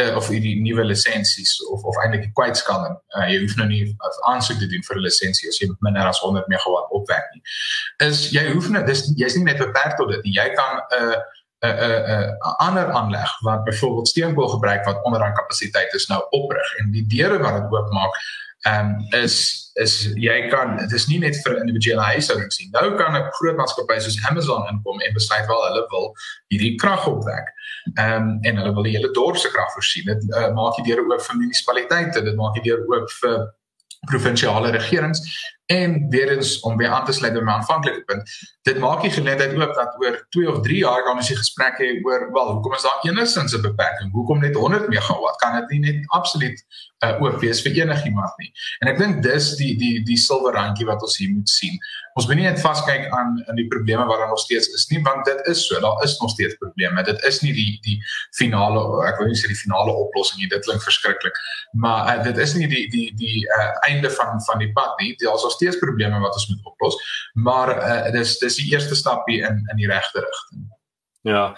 uh, 0.00 0.16
of 0.16 0.28
hierdie 0.28 0.56
nuwe 0.62 0.84
lisensies 0.84 1.56
of 1.70 1.82
of 1.82 1.98
eintlik 2.02 2.26
die 2.26 2.32
kwytskalling, 2.38 2.96
uh, 3.16 3.26
jy 3.30 3.40
hoef 3.44 3.56
nou 3.60 3.68
nie 3.70 3.82
aansoek 4.32 4.58
te 4.62 4.70
doen 4.70 4.86
vir 4.88 4.96
'n 4.96 5.06
lisensie 5.06 5.48
as 5.48 5.60
jy 5.62 5.70
minder 5.86 6.06
as 6.06 6.22
100 6.24 6.48
megawatt 6.52 6.90
opwek 7.00 7.26
nie. 7.34 7.42
Is 8.08 8.30
jy 8.34 8.46
hoef 8.52 8.70
net 8.70 8.86
dis 8.86 9.06
jy's 9.16 9.36
nie 9.38 9.44
net 9.44 9.62
beperk 9.62 9.96
tot 9.96 10.10
dit 10.14 10.24
nie. 10.24 10.34
Jy 10.38 10.48
kan 10.58 10.80
'n 10.80 11.02
uh, 11.02 11.20
'n 11.62 11.74
'n 11.76 12.28
'n 12.40 12.56
ander 12.66 12.90
aanleg 12.90 13.40
wat 13.40 13.64
byvoorbeeld 13.64 14.08
steenkool 14.08 14.48
gebruik 14.48 14.84
wat 14.84 15.02
onderaan 15.02 15.34
kapasiteit 15.34 15.92
is 15.94 16.06
nou 16.06 16.22
oprig 16.30 16.76
en 16.78 16.90
die 16.92 17.06
deure 17.06 17.38
wat 17.38 17.60
dit 17.60 17.72
oopmaak 17.72 18.16
ehm 18.68 18.86
um, 18.86 19.22
is 19.22 19.36
is 19.80 19.92
jy 20.20 20.48
kan 20.52 20.76
dit 20.76 20.92
is 20.92 21.06
nie 21.08 21.18
net 21.18 21.36
vir 21.44 21.60
individuele 21.60 22.02
huishoudings 22.12 22.58
nie. 22.60 22.68
Nou 22.74 22.96
kan 22.98 23.16
'n 23.16 23.30
groot 23.38 23.56
maatskappy 23.56 24.00
soos 24.00 24.18
Amazon 24.30 24.66
inkom 24.72 25.00
en 25.00 25.14
besluit 25.14 25.46
wel 25.46 25.62
hulle 25.68 25.86
wil 25.90 26.12
hierdie 26.52 26.74
krag 26.76 27.06
opwek. 27.06 27.46
Ehm 27.94 28.12
um, 28.16 28.38
en 28.42 28.56
hulle 28.56 28.74
wil 28.74 28.88
die 28.88 28.96
hele 28.96 29.12
dorp 29.12 29.36
se 29.36 29.48
krag 29.48 29.72
voorsien. 29.72 30.04
Dit 30.04 30.22
uh, 30.36 30.50
maak 30.52 30.76
die 30.76 30.84
deure 30.90 31.06
oop 31.08 31.22
vir 31.22 31.36
munisipaliteite, 31.36 32.22
dit 32.22 32.36
maak 32.36 32.54
die 32.54 32.66
deure 32.68 32.84
oop 32.88 33.10
vir 33.22 33.38
provinsiale 34.08 34.70
regerings 34.70 35.20
en 35.70 36.08
weer 36.08 36.30
eens 36.36 36.60
om 36.60 36.76
weer 36.76 36.88
aan 36.88 37.04
te 37.04 37.12
sluit 37.12 37.32
by 37.32 37.40
my 37.46 37.52
aanvanklike 37.52 38.02
punt. 38.04 38.30
Dit 38.66 38.78
maak 38.82 39.04
die 39.06 39.12
geleentheid 39.14 39.54
oop 39.54 39.74
dat 39.74 39.94
oor 40.02 40.16
2 40.34 40.48
of 40.50 40.58
3 40.66 40.78
jaar 40.82 41.04
kan 41.06 41.20
ons 41.22 41.30
die 41.30 41.38
gesprek 41.38 41.78
hê 41.78 41.92
oor 42.02 42.26
wel 42.34 42.50
hoekom 42.56 42.74
is 42.74 42.86
daar 42.86 43.04
enigstens 43.06 43.54
'n 43.54 43.62
beperking? 43.62 44.10
Hoekom 44.12 44.42
net 44.42 44.54
100 44.54 44.88
megawatt 44.88 45.38
kan 45.38 45.54
dit 45.60 45.70
nie 45.70 45.80
net 45.80 46.08
absoluut 46.18 46.58
uh, 47.04 47.22
oop 47.22 47.38
wees 47.40 47.62
vir 47.62 47.72
enigiemand 47.72 48.34
nie? 48.42 48.50
En 48.82 48.90
ek 48.90 48.98
dink 48.98 49.22
dis 49.22 49.54
die 49.62 49.76
die 49.78 50.02
die 50.04 50.18
silwer 50.18 50.58
randjie 50.58 50.86
wat 50.90 51.02
ons 51.02 51.16
hier 51.22 51.30
moet 51.30 51.48
sien. 51.48 51.78
Ons 52.18 52.26
moet 52.26 52.36
nie 52.36 52.48
net 52.48 52.60
vaskyk 52.60 53.06
aan 53.14 53.38
aan 53.46 53.56
die 53.56 53.68
probleme 53.70 54.04
wat 54.10 54.18
daar 54.18 54.28
nog 54.34 54.42
steeds 54.42 54.68
is 54.74 54.88
nie 54.90 55.02
want 55.06 55.24
dit 55.24 55.46
is 55.46 55.62
so. 55.66 55.80
Daar 55.80 56.02
is 56.02 56.18
nog 56.18 56.30
steeds 56.30 56.58
probleme. 56.58 57.02
Dit 57.02 57.22
is 57.24 57.40
nie 57.46 57.54
die 57.54 57.78
die 57.86 58.02
finale 58.34 58.82
ek 59.06 59.22
wil 59.22 59.30
nie 59.30 59.38
sê 59.38 59.46
die 59.46 59.62
finale 59.62 59.94
oplossing 59.94 60.42
nie. 60.42 60.50
Dit 60.50 60.66
klink 60.66 60.82
verskriklik. 60.82 61.38
Maar 61.72 62.10
uh, 62.10 62.24
dit 62.26 62.36
is 62.36 62.54
nie 62.58 62.66
die 62.66 62.84
die 62.90 63.08
die 63.14 63.46
uh, 63.46 63.70
einde 63.88 64.10
van 64.10 64.42
van 64.50 64.58
die 64.58 64.72
pad 64.72 64.98
nie. 64.98 65.14
Daar 65.22 65.38
is 65.38 65.46
nog 65.46 65.56
steeds 65.60 65.80
probleme 65.84 66.24
wat 66.24 66.36
ons 66.40 66.50
moet 66.50 66.74
oplos 66.74 66.98
maar 67.48 67.76
uh, 67.76 68.02
dis 68.16 68.38
dis 68.42 68.60
die 68.62 68.68
eerste 68.74 68.98
stapie 68.98 69.40
in 69.46 69.64
in 69.70 69.82
die 69.84 69.90
regte 69.94 70.24
rigting 70.26 70.68
Ja. 71.22 71.50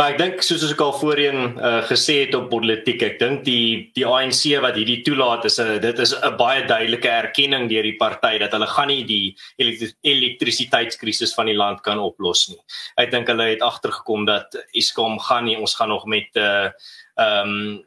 Maar 0.00 0.14
ek 0.14 0.18
dink 0.20 0.38
soos 0.40 0.62
ek 0.64 0.80
al 0.80 0.94
voorheen 0.96 1.58
uh, 1.60 1.82
gesê 1.84 2.22
het 2.22 2.32
op 2.38 2.46
politiek, 2.48 3.02
ek 3.04 3.18
dink 3.20 3.42
die 3.44 3.90
die 3.96 4.06
ANC 4.08 4.46
wat 4.64 4.78
hierdie 4.80 5.02
toelaat 5.04 5.44
is 5.44 5.58
'n 5.60 5.76
dit 5.82 5.98
is 6.00 6.14
'n 6.16 6.38
baie 6.40 6.64
duidelike 6.64 7.08
erkenning 7.08 7.68
deur 7.68 7.84
die 7.84 7.98
party 8.00 8.38
dat 8.40 8.56
hulle 8.56 8.66
gaan 8.66 8.88
nie 8.88 9.04
die 9.04 9.36
elektrisiteitskrisis 10.08 11.36
van 11.36 11.52
die 11.52 11.56
land 11.56 11.82
kan 11.84 12.00
oplos 12.00 12.48
nie. 12.48 12.60
Ek 12.96 13.10
dink 13.10 13.28
hulle 13.28 13.50
het 13.52 13.60
agtergekom 13.60 14.24
dat 14.24 14.56
Eskom 14.72 15.20
gaan 15.20 15.44
nie 15.44 15.58
ons 15.58 15.74
gaan 15.74 15.92
nog 15.92 16.06
met 16.06 16.32
'n 16.34 16.40
uh, 16.40 16.70
ehm 17.20 17.48
um, 17.48 17.84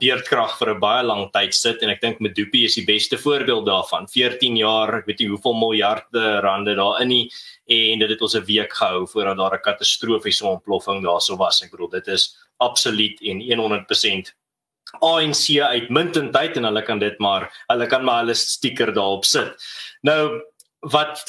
beerdkrag 0.00 0.58
vir 0.58 0.74
'n 0.74 0.80
baie 0.80 1.02
lang 1.04 1.30
tyd 1.32 1.54
sit 1.54 1.82
en 1.82 1.90
ek 1.90 2.00
dink 2.00 2.20
Medupi 2.20 2.64
is 2.64 2.74
die 2.74 2.84
beste 2.84 3.16
voorbeeld 3.18 3.66
daarvan. 3.66 4.06
14 4.06 4.56
jaar, 4.56 4.98
ek 4.98 5.06
weet 5.06 5.20
nie 5.20 5.28
hoeveel 5.28 5.54
miljarde 5.54 6.40
rande 6.40 6.74
daarin 6.74 7.08
nie 7.08 7.30
en 7.66 7.98
dit 7.98 8.10
het 8.10 8.22
ons 8.22 8.34
'n 8.34 8.44
week 8.44 8.72
gehou 8.72 9.06
voordat 9.06 9.36
daar 9.36 9.54
'n 9.54 9.62
katastrofiese 9.62 10.46
ontploffing 10.46 11.02
daarso 11.02 11.36
was. 11.36 11.62
Ek 11.62 11.70
bedoel 11.70 11.90
dit 11.90 12.08
is 12.08 12.36
absoluut 12.58 13.20
en 13.22 13.40
100% 13.40 14.34
ANC 15.02 15.60
uitmuntendheid 15.60 16.56
en 16.56 16.64
hulle 16.64 16.82
kan 16.82 16.98
dit 16.98 17.18
maar 17.18 17.50
hulle 17.68 17.86
kan 17.86 18.04
maar 18.04 18.24
hulle 18.24 18.34
stiker 18.34 18.92
daarop 18.92 19.24
sit. 19.24 19.54
Nou 20.02 20.42
wat 20.80 21.24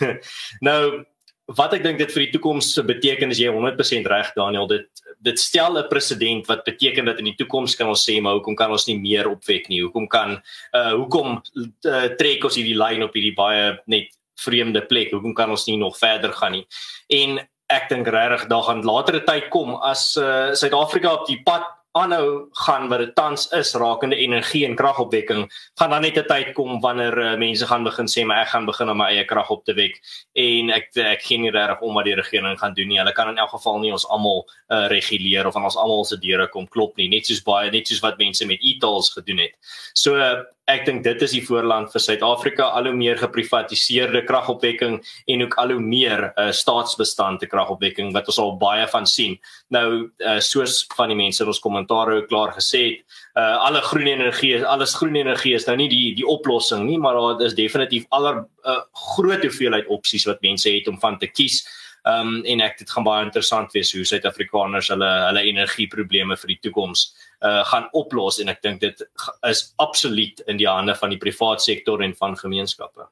nou 0.68 1.04
wat 1.46 1.74
ek 1.74 1.82
dink 1.82 1.98
dit 1.98 2.10
vir 2.10 2.24
die 2.26 2.32
toekoms 2.34 2.72
beteken 2.86 3.30
is 3.30 3.38
jy 3.38 3.52
100% 3.54 4.08
reg 4.10 4.32
Daniel 4.34 4.66
dit 4.66 4.88
dit 5.22 5.38
stel 5.38 5.78
'n 5.78 5.88
presedent 5.88 6.46
wat 6.46 6.64
beteken 6.64 7.06
dat 7.06 7.18
in 7.18 7.30
die 7.30 7.38
toekoms 7.38 7.76
kan 7.76 7.88
ons 7.88 8.02
sê 8.02 8.20
maar 8.20 8.34
hoekom 8.34 8.56
kan 8.56 8.70
ons 8.70 8.86
nie 8.86 8.98
meer 8.98 9.28
opwek 9.30 9.68
nie 9.68 9.82
hoekom 9.82 10.08
kan 10.08 10.42
uh 10.74 10.92
hoekom 10.92 11.42
uh, 11.86 12.08
trek 12.18 12.44
ons 12.44 12.56
hierdie 12.56 12.76
lyn 12.76 13.02
op 13.02 13.14
hierdie 13.14 13.34
baie 13.34 13.78
net 13.86 14.10
vreemde 14.36 14.82
plek. 14.86 15.12
Hoekom 15.14 15.34
kan 15.34 15.50
ons 15.50 15.66
nie 15.66 15.78
nog 15.80 15.98
verder 15.98 16.32
gaan 16.36 16.56
nie? 16.58 16.66
En 17.08 17.40
ek 17.72 17.88
dink 17.90 18.08
regtig 18.12 18.46
daar 18.50 18.66
gaan 18.68 18.84
latere 18.86 19.22
tyd 19.26 19.48
kom 19.50 19.74
as 19.82 20.12
uh, 20.20 20.52
Suid-Afrika 20.54 21.16
op 21.16 21.26
die 21.26 21.40
pad 21.42 21.66
aanhou 22.00 22.48
gaan 22.64 22.88
wat 22.92 23.02
dit 23.04 23.14
tans 23.16 23.46
is 23.56 23.74
rakende 23.80 24.16
energie 24.16 24.64
en 24.66 24.76
kragopwekking 24.78 25.46
gaan 25.80 25.90
dan 25.90 26.02
net 26.02 26.18
'n 26.18 26.28
tyd 26.28 26.52
kom 26.54 26.80
wanneer 26.80 27.18
uh, 27.18 27.36
mense 27.36 27.66
gaan 27.66 27.84
begin 27.84 28.08
sê 28.14 28.24
maar 28.24 28.42
ek 28.42 28.52
gaan 28.54 28.66
begin 28.66 28.90
om 28.90 28.98
my 28.98 29.08
eie 29.10 29.24
krag 29.24 29.50
op 29.50 29.64
te 29.64 29.74
wek 29.74 30.00
en 30.34 30.70
ek 30.70 30.90
ek 30.96 31.22
gee 31.22 31.38
nie 31.38 31.50
regtig 31.50 31.80
om 31.80 31.94
wat 31.94 32.04
die 32.04 32.14
regering 32.14 32.58
gaan 32.58 32.74
doen 32.74 32.88
nie 32.88 32.98
hulle 32.98 33.12
kan 33.12 33.28
in 33.28 33.38
elk 33.38 33.50
geval 33.50 33.78
nie 33.78 33.92
ons 33.92 34.08
almal 34.08 34.44
uh, 34.70 34.86
reguleer 34.88 35.46
of 35.46 35.56
aan 35.56 35.64
ons 35.64 35.76
almal 35.76 36.04
se 36.04 36.16
deure 36.16 36.48
kom 36.48 36.66
klop 36.66 36.96
nie 36.96 37.08
net 37.08 37.26
soos 37.26 37.42
baie 37.42 37.70
net 37.70 37.88
soos 37.88 38.02
wat 38.02 38.18
mense 38.18 38.46
met 38.46 38.60
e-tolls 38.62 39.10
gedoen 39.16 39.38
het 39.38 39.54
so 39.94 40.14
uh, 40.14 40.44
ek 40.66 40.82
dink 40.86 41.04
dit 41.04 41.20
is 41.22 41.34
die 41.36 41.44
voorland 41.46 41.92
vir 41.92 42.02
Suid-Afrika 42.02 42.66
al 42.74 42.88
hoe 42.90 42.96
meer 42.98 43.18
geprivatiseerde 43.20 44.24
kragopwekking 44.26 44.98
en 45.30 45.44
ook 45.44 45.54
al 45.62 45.76
hoe 45.76 45.82
meer 45.82 46.24
uh, 46.32 46.48
staatsbestande 46.50 47.46
kragopwekking 47.50 48.10
wat 48.16 48.26
ons 48.32 48.40
al 48.42 48.56
baie 48.58 48.86
van 48.90 49.06
sien. 49.06 49.36
Nou 49.70 49.86
uh, 50.02 50.38
soos 50.42 50.80
van 50.96 51.14
die 51.14 51.18
mense 51.18 51.44
in 51.44 51.52
ons 51.52 51.62
kommentaar 51.86 52.14
ook 52.14 52.28
klaar 52.28 52.52
gesê 52.54 52.82
het, 52.84 53.04
uh, 53.34 53.64
alle 53.66 53.80
groen 53.80 54.06
energie, 54.06 54.64
alles 54.64 54.94
groen 54.94 55.16
energie 55.16 55.54
is 55.54 55.66
nou 55.66 55.76
nie 55.76 55.88
die 55.88 56.14
die 56.14 56.26
oplossing 56.26 56.86
nie, 56.86 56.98
maar 56.98 57.14
daar 57.14 57.46
is 57.46 57.54
definitief 57.54 58.06
aller 58.10 58.46
uh, 58.64 58.82
groot 59.14 59.42
hoeveelheid 59.42 59.86
opsies 59.88 60.26
wat 60.26 60.42
mense 60.42 60.70
het 60.70 60.88
om 60.88 60.98
van 61.00 61.18
te 61.18 61.26
kies. 61.26 61.66
Um, 62.06 62.44
en 62.46 62.60
ek 62.60 62.78
dit 62.78 62.90
gaan 62.90 63.02
baie 63.02 63.24
interessant 63.24 63.72
wees 63.74 63.90
hoe 63.92 64.04
Suid-Afrikaners 64.06 64.92
hulle 64.92 65.08
hulle 65.26 65.42
energieprobleme 65.42 66.36
vir 66.38 66.52
die 66.52 66.60
toekoms 66.62 67.08
uh 67.42 67.64
gaan 67.66 67.88
oplos 67.98 68.38
en 68.38 68.48
ek 68.48 68.62
dink 68.62 68.80
dit 68.80 69.02
is 69.50 69.74
absoluut 69.82 70.40
in 70.46 70.56
die 70.56 70.68
hande 70.70 70.94
van 70.94 71.10
die 71.10 71.18
privaat 71.18 71.60
sektor 71.60 72.02
en 72.02 72.14
van 72.14 72.38
gemeenskappe. 72.38 73.08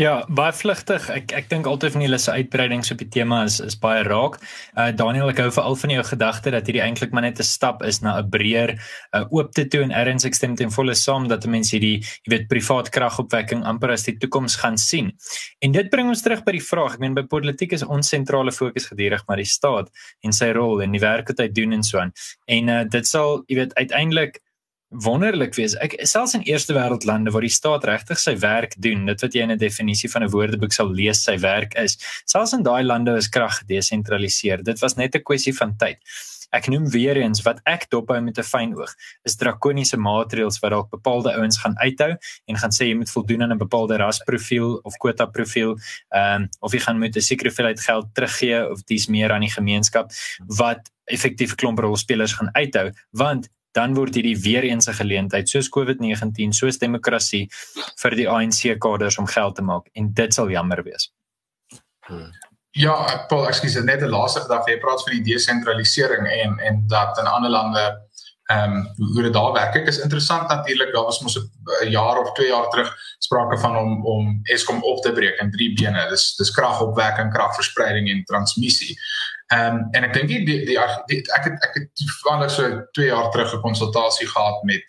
Ja, 0.00 0.24
baie 0.32 0.52
vlugtig. 0.56 1.04
Ek 1.12 1.32
ek 1.36 1.48
dink 1.50 1.66
altyd 1.68 1.92
van 1.92 2.02
julle 2.04 2.18
se 2.22 2.32
uitbreidings 2.32 2.92
op 2.94 3.00
die 3.02 3.08
tema 3.12 3.42
is 3.44 3.58
is 3.60 3.76
baie 3.80 4.00
raak. 4.06 4.38
Uh 4.72 4.88
Daniel, 4.96 5.28
ek 5.28 5.42
hou 5.44 5.50
veral 5.52 5.76
van 5.82 5.92
jou 5.92 6.04
gedagte 6.08 6.52
dat 6.54 6.70
hierdie 6.70 6.80
eintlik 6.80 7.12
maar 7.12 7.26
net 7.26 7.40
'n 7.40 7.44
stap 7.44 7.82
is 7.84 8.00
na 8.00 8.16
'n 8.20 8.30
breër 8.30 8.72
uh 9.12 9.24
oop 9.28 9.52
te 9.52 9.66
toe 9.68 9.82
en 9.82 9.92
erns 9.92 10.24
ek 10.24 10.34
stem 10.34 10.56
ten 10.56 10.70
volle 10.70 10.94
saam 10.94 11.28
dat 11.28 11.44
mense 11.46 11.76
hierdie, 11.76 12.00
jy 12.00 12.30
weet, 12.32 12.48
privaat 12.48 12.88
kragopwekking 12.88 13.64
amper 13.64 13.90
as 13.90 14.04
die 14.04 14.16
toekoms 14.16 14.56
gaan 14.56 14.78
sien. 14.78 15.12
En 15.60 15.72
dit 15.72 15.90
bring 15.90 16.08
ons 16.08 16.22
terug 16.22 16.44
by 16.44 16.52
die 16.52 16.64
vraag, 16.64 16.94
ek 16.94 17.00
meen 17.00 17.14
by 17.14 17.22
politiek 17.22 17.72
is 17.72 17.84
ons 17.84 18.08
sentrale 18.08 18.52
fokus 18.52 18.86
gedurig 18.86 19.26
maar 19.28 19.36
die 19.36 19.44
staat 19.44 19.90
en 20.24 20.32
sy 20.32 20.52
rol 20.52 20.80
en 20.82 20.92
die 20.92 21.00
werk 21.00 21.28
wat 21.28 21.38
hy 21.38 21.48
doen 21.48 21.72
en 21.72 21.82
so 21.82 21.98
aan. 21.98 22.12
En 22.46 22.68
uh 22.68 22.84
dit 22.84 23.06
sal, 23.06 23.44
jy 23.48 23.56
weet, 23.56 23.74
uiteindelik 23.74 24.40
wonderlik 24.90 25.54
wees. 25.54 25.76
Ek 25.78 25.94
selfs 26.02 26.34
in 26.34 26.42
eerste 26.48 26.74
wêreld 26.74 27.06
lande 27.06 27.30
waar 27.30 27.46
die 27.46 27.52
staat 27.52 27.84
regtig 27.86 28.18
sy 28.18 28.34
werk 28.42 28.74
doen, 28.82 29.06
dit 29.06 29.22
wat 29.22 29.34
jy 29.34 29.42
in 29.46 29.52
'n 29.52 29.58
definisie 29.58 30.10
van 30.10 30.24
'n 30.24 30.30
woordeboek 30.30 30.72
sal 30.72 30.90
lees 30.90 31.22
sy 31.22 31.38
werk 31.38 31.74
is. 31.74 31.96
Selfs 32.26 32.52
in 32.52 32.62
daai 32.62 32.82
lande 32.82 33.14
is 33.16 33.28
krag 33.28 33.62
gedesentraliseer. 33.62 34.62
Dit 34.64 34.80
was 34.80 34.96
net 34.96 35.14
'n 35.14 35.22
kwessie 35.22 35.54
van 35.54 35.76
tyd. 35.76 35.98
Ek 36.52 36.66
noem 36.66 36.88
weer 36.90 37.16
eens 37.16 37.42
wat 37.42 37.60
ek 37.64 37.86
dophou 37.90 38.20
met 38.20 38.38
'n 38.38 38.42
fyn 38.42 38.74
oog 38.74 38.92
is 39.24 39.36
drakoniese 39.36 39.96
maatreëls 39.96 40.58
wat 40.60 40.70
dalk 40.70 40.90
bepaalde 40.90 41.32
ouens 41.38 41.58
gaan 41.58 41.76
uithou 41.78 42.16
en 42.46 42.56
gaan 42.56 42.70
sê 42.70 42.88
jy 42.88 42.94
moet 42.94 43.10
voldoen 43.10 43.42
aan 43.42 43.52
'n 43.52 43.58
bepaalde 43.58 43.96
rasprofiel 43.96 44.80
of 44.82 44.96
kwota 44.98 45.26
profiel, 45.26 45.78
ehm 46.10 46.42
um, 46.42 46.48
of 46.60 46.72
jy 46.72 46.80
gaan 46.80 46.98
moet 46.98 47.16
'n 47.16 47.20
sekere 47.20 47.48
hoeveelheid 47.48 47.80
geld 47.80 48.06
teruggee 48.14 48.70
of 48.70 48.82
dis 48.84 49.06
meer 49.06 49.32
aan 49.32 49.46
die 49.46 49.54
gemeenskap 49.58 50.10
wat 50.46 50.90
effektief 51.04 51.54
klomp 51.54 51.78
rolspelers 51.78 52.32
gaan 52.32 52.50
uithou 52.54 52.90
want 53.12 53.48
dan 53.72 53.94
word 53.94 54.14
hierdie 54.14 54.36
weer 54.42 54.62
eens 54.62 54.88
'n 54.88 54.98
geleentheid 54.98 55.48
soos 55.48 55.68
COVID-19 55.68 56.52
soos 56.52 56.78
demokrasie 56.78 57.48
vir 58.02 58.16
die 58.16 58.28
ANC 58.28 58.78
kaders 58.78 59.18
om 59.18 59.26
geld 59.26 59.54
te 59.56 59.62
maak 59.62 59.88
en 59.94 60.12
dit 60.12 60.34
sal 60.34 60.50
jammer 60.50 60.82
wees. 60.82 61.12
Hmm. 62.06 62.30
Ja, 62.72 63.26
Paul, 63.28 63.48
ekskuus, 63.48 63.74
net 63.82 64.02
'n 64.02 64.10
laaste 64.10 64.46
dag 64.48 64.66
jy 64.66 64.78
praat 64.78 65.02
van 65.02 65.12
die 65.12 65.34
desentralisering 65.34 66.26
en 66.26 66.58
en 66.58 66.86
dat 66.86 67.18
in 67.18 67.26
ander 67.26 67.50
lande 67.50 67.98
ehm 68.50 68.76
um, 68.76 69.06
hoe 69.14 69.22
dit 69.22 69.32
daar 69.32 69.52
werk. 69.52 69.74
Ek 69.74 69.86
is 69.86 70.00
interessant 70.02 70.48
natuurlik, 70.48 70.92
daar 70.94 71.04
was 71.04 71.20
mos 71.20 71.38
'n 71.38 71.90
jaar 71.90 72.18
of 72.18 72.32
2 72.32 72.48
jaar 72.48 72.68
terug 72.68 72.96
sprake 73.18 73.58
van 73.58 73.76
om 73.76 74.06
om 74.06 74.40
Eskom 74.42 74.82
op 74.82 75.02
te 75.02 75.12
breek 75.12 75.38
in 75.40 75.50
drie 75.50 75.74
bene. 75.74 76.08
Dis 76.08 76.34
dis 76.36 76.50
kragopwekking, 76.50 77.32
kragverspreiding 77.32 78.08
en 78.10 78.24
transmissie. 78.24 78.96
Ehm 79.46 79.76
um, 79.76 79.88
en 79.90 80.04
ek 80.04 80.12
dink 80.12 80.28
die, 80.28 80.44
die, 80.44 80.64
die 80.66 80.78
ek 80.78 81.44
het 81.44 81.62
ek 81.68 81.74
het 81.74 81.88
toevallig 81.94 82.50
so 82.50 82.82
2 82.98 83.06
jaar 83.06 83.30
terug 83.30 83.54
'n 83.54 83.60
konsultasie 83.60 84.26
gehad 84.26 84.62
met 84.62 84.84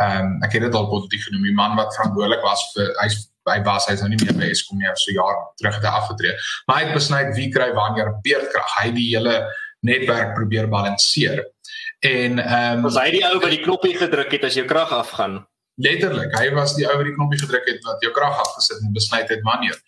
ehm 0.00 0.24
um, 0.24 0.42
ek 0.42 0.52
het 0.52 0.62
dit 0.62 0.74
al 0.74 0.88
politiek 0.88 1.22
genoem, 1.22 1.42
die 1.42 1.60
man 1.62 1.76
wat 1.76 1.94
verantwoordelik 1.94 2.42
was 2.42 2.64
vir 2.72 2.94
hy's 3.02 3.28
by 3.44 3.58
was 3.66 3.86
hy's 3.90 4.00
nou 4.00 4.08
nie 4.08 4.22
meer 4.24 4.36
by 4.38 4.48
Eskom 4.54 4.78
nie, 4.78 4.88
so 4.94 5.12
jaar 5.12 5.36
terug 5.60 5.74
het 5.74 5.84
hy 5.84 5.92
afgetree. 6.00 6.32
Maar 6.66 6.76
hy 6.76 6.84
het 6.86 6.94
besluit 6.94 7.34
wie 7.36 7.50
kry 7.52 7.72
wanneer 7.74 8.14
beerdkrag. 8.22 8.76
Hy 8.80 8.92
die 8.92 9.08
hele 9.16 9.42
netwerk 9.82 10.34
probeer 10.34 10.68
balanseer. 10.70 11.42
En 12.02 12.38
ehm 12.38 12.76
um, 12.76 12.82
was 12.82 12.96
hy 12.98 13.10
die 13.14 13.22
ou 13.22 13.36
wat 13.38 13.52
die 13.54 13.62
knoppie 13.62 13.94
gedruk 13.94 14.32
het 14.34 14.44
as 14.48 14.56
jou 14.58 14.64
krag 14.66 14.90
afgaan? 14.90 15.36
Letterlik, 15.82 16.32
hy 16.34 16.48
was 16.52 16.74
die 16.74 16.82
ou 16.88 16.96
wat 16.98 17.06
die 17.06 17.14
knoppie 17.14 17.38
gedruk 17.38 17.68
het 17.70 17.84
wat 17.86 18.02
jou 18.02 18.10
krag 18.16 18.40
afgesit 18.42 18.80
en 18.82 18.90
besluit 18.96 19.30
het 19.30 19.44
wanneer. 19.46 19.78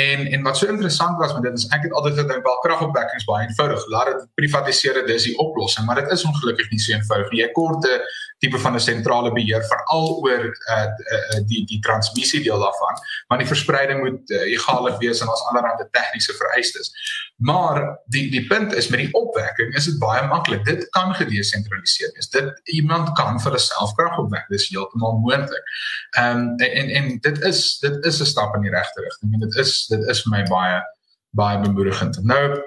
En 0.00 0.24
en 0.32 0.46
wat 0.46 0.56
so 0.56 0.70
interessant 0.72 1.20
was 1.20 1.34
met 1.36 1.44
dit 1.44 1.58
is 1.60 1.66
ek 1.76 1.84
het 1.84 1.92
altyd 1.92 2.16
gedink 2.22 2.48
wel 2.48 2.58
kragopwekking 2.64 3.20
is 3.20 3.28
baie 3.28 3.44
eenvoudig. 3.46 3.84
Laat 3.92 4.08
dit 4.12 4.24
privatiseer, 4.40 5.02
dis 5.06 5.28
die 5.28 5.36
oplossing, 5.44 5.84
maar 5.86 6.00
dit 6.00 6.16
is 6.16 6.24
ongelukkig 6.24 6.70
nie 6.72 6.80
so 6.80 6.96
eenvoudig 6.96 7.30
nie. 7.34 7.42
Jy 7.42 7.50
kort 7.60 7.84
'n 7.84 8.00
tipe 8.38 8.58
van 8.58 8.74
'n 8.74 8.80
sentrale 8.80 9.32
beheer 9.32 9.64
veral 9.64 10.08
oor 10.22 10.44
uh, 10.46 10.86
uh, 11.14 11.40
die 11.46 11.64
die 11.66 11.80
transmissie 11.80 12.42
deel 12.42 12.58
daarvan, 12.58 13.00
maar 13.28 13.38
die 13.38 13.46
verspreiding 13.46 14.00
moet 14.04 14.30
uh, 14.30 14.42
egalig 14.52 14.98
wees 14.98 15.20
en 15.20 15.28
ons 15.28 15.44
allerlei 15.50 15.88
tegniese 15.90 16.34
vereistes. 16.34 16.92
Maar 17.36 17.98
die 18.06 18.30
die 18.30 18.46
punt 18.46 18.74
is 18.74 18.88
met 18.88 19.00
die 19.00 19.12
opwekking 19.12 19.74
is 19.74 19.84
dit 19.90 19.98
baie 19.98 20.26
maklik. 20.26 20.64
Dit 20.64 20.88
kan 20.94 21.14
gedesentraliseer 21.14 22.10
wees. 22.14 22.30
Dit 22.30 22.60
iemand 22.64 23.12
kan 23.18 23.40
vir 23.40 23.50
homself 23.58 23.94
krag 23.98 24.18
opwek. 24.18 24.46
Dis 24.48 24.68
heeltemal 24.68 25.18
moontlik. 25.18 25.74
Ehm 26.18 26.38
um, 26.38 26.56
en 26.56 26.88
en 27.00 27.18
dit 27.18 27.44
is 27.50 27.78
dit 27.78 28.04
is 28.04 28.20
'n 28.20 28.32
stap 28.34 28.54
in 28.54 28.62
die 28.62 28.74
regte 28.74 29.02
rigting 29.02 29.34
en 29.34 29.40
dit 29.40 29.54
is 29.56 29.86
dit 29.86 30.08
is 30.08 30.22
vir 30.22 30.30
my 30.38 30.42
baie 30.42 30.82
baie 31.30 31.58
bemoedigend. 31.60 32.22
Nou 32.24 32.62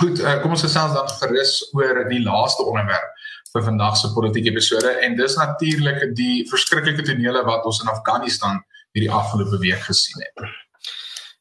goed, 0.00 0.20
uh, 0.20 0.40
kom 0.42 0.50
ons 0.50 0.66
gesels 0.66 0.92
dan 0.92 1.08
gerus 1.08 1.70
oor 1.72 2.08
die 2.08 2.22
laaste 2.22 2.62
onderwerp 2.62 3.13
vir 3.54 3.62
vandag 3.62 3.94
se 3.96 4.10
politieke 4.14 4.50
episode 4.50 4.90
en 5.06 5.14
dis 5.18 5.36
natuurlik 5.38 6.08
die 6.18 6.42
verskriklike 6.50 7.06
tonele 7.06 7.44
wat 7.46 7.66
ons 7.68 7.80
in 7.84 7.90
Afghanistan 7.92 8.58
hierdie 8.94 9.12
afgelope 9.14 9.60
week 9.62 9.82
gesien 9.86 10.24
het. 10.24 10.46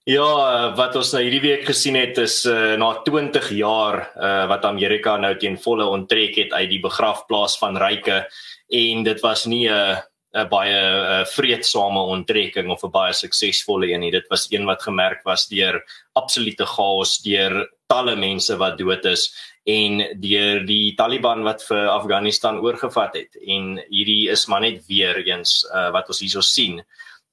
Ja, 0.09 0.27
wat 0.77 0.97
ons 0.99 1.13
nou 1.15 1.21
hierdie 1.23 1.41
week 1.41 1.63
gesien 1.65 1.95
het 1.95 2.17
is 2.21 2.41
uh, 2.49 2.75
na 2.77 2.91
20 3.07 3.49
jaar 3.57 4.01
uh, 4.13 4.45
wat 4.51 4.65
Amerika 4.67 5.15
nou 5.17 5.31
teen 5.39 5.55
volle 5.63 5.87
onttrek 5.89 6.37
het 6.41 6.53
uit 6.53 6.69
die 6.75 6.81
begrafplaas 6.83 7.55
van 7.61 7.79
Ryke 7.81 8.25
en 8.73 9.05
dit 9.07 9.21
was 9.23 9.45
nie 9.47 9.69
'n 9.69 9.73
uh, 9.73 10.01
'n 10.33 10.49
baie 10.49 10.77
uh, 10.81 11.25
vreedsame 11.29 12.01
onttrekking 12.09 12.69
of 12.73 12.83
'n 12.83 12.91
baie 12.91 13.13
suksesvolle 13.13 13.91
een 13.91 13.99
nie. 14.01 14.11
Dit 14.11 14.27
was 14.29 14.47
een 14.49 14.65
wat 14.65 14.81
gemerk 14.81 15.21
was 15.23 15.47
deur 15.47 15.81
absolute 16.13 16.65
chaos, 16.65 17.21
deur 17.21 17.69
talle 17.87 18.15
mense 18.15 18.57
wat 18.57 18.77
dood 18.77 19.05
is 19.05 19.29
en 19.63 20.03
deur 20.19 20.65
die 20.67 20.95
Taliban 20.95 21.43
wat 21.43 21.63
vir 21.63 21.87
Afghanistan 21.87 22.59
oorgevat 22.59 23.15
het 23.15 23.37
en 23.47 23.77
hierdie 23.89 24.29
is 24.29 24.47
maar 24.47 24.61
net 24.61 24.83
weer 24.87 25.21
eens 25.23 25.63
uh, 25.71 25.89
wat 25.95 26.07
ons 26.11 26.19
hierso 26.19 26.41
sien 26.41 26.81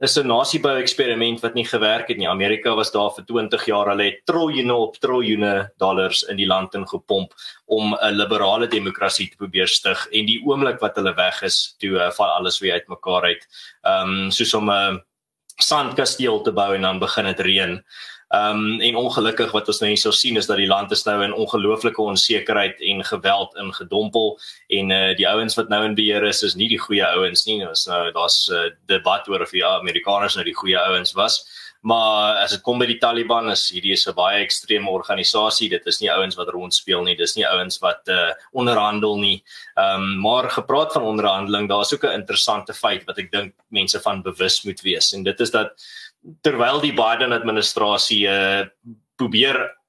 is 0.00 0.16
'n 0.16 0.26
nasiebou 0.26 0.78
eksperiment 0.80 1.42
wat 1.42 1.54
nie 1.54 1.64
gewerk 1.64 2.08
het 2.08 2.16
nie. 2.16 2.28
Amerika 2.28 2.74
was 2.74 2.90
daar 2.90 3.10
vir 3.12 3.24
20 3.24 3.66
jaar 3.66 3.90
al 3.90 3.98
het 3.98 4.24
triljoene 4.24 4.74
op 4.74 4.96
triljoene 4.96 5.72
dollars 5.76 6.22
in 6.22 6.36
die 6.36 6.46
land 6.46 6.74
ingepomp 6.74 7.34
om 7.66 7.94
'n 7.94 8.16
liberale 8.16 8.66
demokrasie 8.66 9.28
te 9.28 9.36
probeer 9.36 9.68
stig 9.68 10.06
en 10.12 10.26
die 10.26 10.40
oomblik 10.44 10.80
wat 10.80 10.96
hulle 10.96 11.14
weg 11.14 11.42
is, 11.42 11.76
toe 11.78 11.90
uh, 11.90 12.10
val 12.10 12.30
alles 12.30 12.58
weer 12.60 12.72
uitmekaar 12.72 13.22
uit. 13.22 13.46
Ehm 13.82 14.08
um, 14.08 14.30
soos 14.30 14.54
om 14.54 14.70
'n 14.70 15.02
sandkasteel 15.56 16.40
te 16.42 16.52
bou 16.52 16.74
en 16.74 16.82
dan 16.82 16.98
begin 16.98 17.24
dit 17.24 17.40
reën. 17.40 17.84
Ehm 18.30 18.58
um, 18.58 18.80
en 18.80 18.96
ongelukkig 18.96 19.50
wat 19.50 19.66
ons 19.66 19.80
nou 19.82 19.88
hier 19.90 19.98
sou 19.98 20.12
sien 20.14 20.36
is 20.38 20.46
dat 20.46 20.60
die 20.60 20.68
land 20.70 20.92
is 20.94 21.02
nou 21.02 21.16
in 21.24 21.32
ongelooflike 21.34 22.02
onsekerheid 22.02 22.78
en 22.80 23.02
geweld 23.04 23.56
ingedompel 23.58 24.36
en 24.68 24.92
uh, 24.94 25.16
die 25.18 25.26
ouens 25.28 25.58
wat 25.58 25.68
nou 25.68 25.80
in 25.84 25.96
beheer 25.98 26.22
is 26.28 26.44
is 26.46 26.54
nie 26.54 26.68
die 26.70 26.78
goeie 26.78 27.02
ouens 27.06 27.42
nie. 27.48 27.58
Ons 27.66 27.88
nou 27.90 28.12
daar's 28.14 28.46
'n 28.46 28.54
uh, 28.54 28.70
debat 28.86 29.26
oor 29.28 29.42
of 29.42 29.50
ja, 29.52 29.72
Amerikaners 29.78 30.38
nou 30.38 30.44
die 30.44 30.54
goeie 30.54 30.78
ouens 30.78 31.12
was. 31.18 31.42
Maar 31.80 32.42
as 32.42 32.52
dit 32.52 32.62
kom 32.62 32.78
by 32.78 32.86
die 32.86 32.98
Taliban 33.00 33.48
is 33.50 33.70
hierdie 33.72 33.92
is 33.92 34.06
'n 34.06 34.14
baie 34.14 34.42
ekstreme 34.44 34.90
organisasie. 34.90 35.68
Dit 35.68 35.86
is 35.86 36.00
nie 36.00 36.10
ouens 36.12 36.36
wat 36.36 36.48
rondspeel 36.48 37.02
nie. 37.02 37.16
Dis 37.16 37.36
nie 37.36 37.46
ouens 37.46 37.78
wat 37.80 38.08
uh, 38.08 38.32
onderhandel 38.52 39.18
nie. 39.18 39.42
Ehm 39.76 40.02
um, 40.02 40.20
maar 40.20 40.50
gepraat 40.50 40.92
van 40.92 41.02
onderhandeling, 41.02 41.68
daar's 41.68 41.94
ook 41.94 42.04
'n 42.04 42.20
interessante 42.20 42.74
feit 42.74 43.04
wat 43.06 43.18
ek 43.18 43.32
dink 43.32 43.54
mense 43.68 44.00
van 44.00 44.22
bewus 44.22 44.62
moet 44.64 44.80
wees 44.80 45.12
en 45.12 45.22
dit 45.22 45.40
is 45.40 45.50
dat 45.50 45.72
terwyl 46.42 46.80
die 46.80 46.92
Biden 46.92 47.32
administrasie 47.32 48.28
uh, 48.28 48.66
probeer 49.16 49.79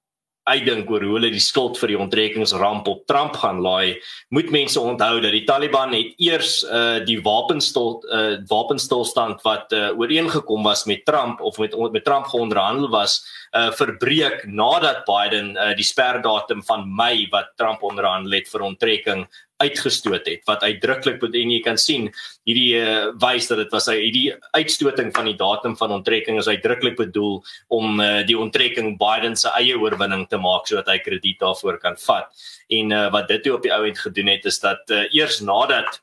uitdink 0.49 0.89
oor 0.89 1.04
hoe 1.06 1.15
hulle 1.19 1.30
die 1.34 1.43
skuld 1.43 1.77
vir 1.77 1.93
die 1.93 1.99
onttrekkingsramp 2.01 2.88
op 2.89 3.04
Trump 3.10 3.36
gaan 3.41 3.62
laai, 3.62 4.01
moet 4.34 4.49
mense 4.54 4.80
onthou 4.82 5.19
dat 5.21 5.36
die 5.36 5.43
Taliban 5.45 5.93
het 5.93 6.15
eers 6.21 6.62
uh, 6.65 6.97
die 7.06 7.19
wapenstil 7.21 7.99
uh, 8.10 8.39
wapenstilstand 8.49 9.43
wat 9.45 9.75
uh, 9.77 9.91
ooreengekom 9.99 10.65
was 10.65 10.88
met 10.89 11.06
Trump 11.06 11.41
of 11.41 11.60
met 11.62 11.77
met 11.91 12.06
Trump 12.06 12.25
geonderhandel 12.32 12.89
was 12.89 13.19
uh, 13.54 13.69
verbreek 13.77 14.45
nadat 14.47 15.06
Biden 15.06 15.54
uh, 15.56 15.71
die 15.77 15.86
sperdatum 15.86 16.65
van 16.65 16.89
Mei 16.89 17.27
wat 17.32 17.54
Trump 17.56 17.84
onderhandel 17.84 18.39
het 18.39 18.49
vir 18.49 18.65
onttrekking 18.65 19.25
uitgestoot 19.62 20.28
het 20.28 20.45
wat 20.50 20.63
uitdruklik 20.65 21.24
en 21.30 21.54
jy 21.54 21.60
kan 21.65 21.78
sien 21.78 22.10
hierdie 22.50 22.82
uh, 22.82 23.12
wys 23.21 23.47
dat 23.52 23.62
dit 23.62 23.74
was 23.76 23.88
hy 23.91 23.97
hierdie 24.00 24.28
uitstoting 24.58 25.12
van 25.15 25.30
die 25.30 25.38
datum 25.39 25.78
van 25.80 25.95
onttrekking 26.00 26.39
is 26.41 26.50
uitdruklik 26.50 26.97
bedoel 27.00 27.39
om 27.69 28.00
uh, 28.02 28.21
die 28.28 28.38
onttrekking 28.38 28.97
Biden 29.02 29.38
se 29.38 29.52
eie 29.58 29.78
oorwinning 29.78 30.28
te 30.30 30.39
maak 30.41 30.69
sodat 30.69 30.89
hy 30.91 31.00
krediet 31.04 31.39
daarvoor 31.41 31.80
kan 31.82 31.97
vat. 32.08 32.32
En 32.69 32.95
uh, 32.95 33.10
wat 33.13 33.28
dit 33.32 33.43
toe 33.45 33.58
op 33.58 33.65
die 33.65 33.74
ou 33.74 33.84
end 33.88 34.00
gedoen 34.00 34.32
het 34.34 34.47
is 34.50 34.60
dat 34.63 34.82
uh, 34.89 35.06
eers 35.13 35.41
nadat 35.45 36.02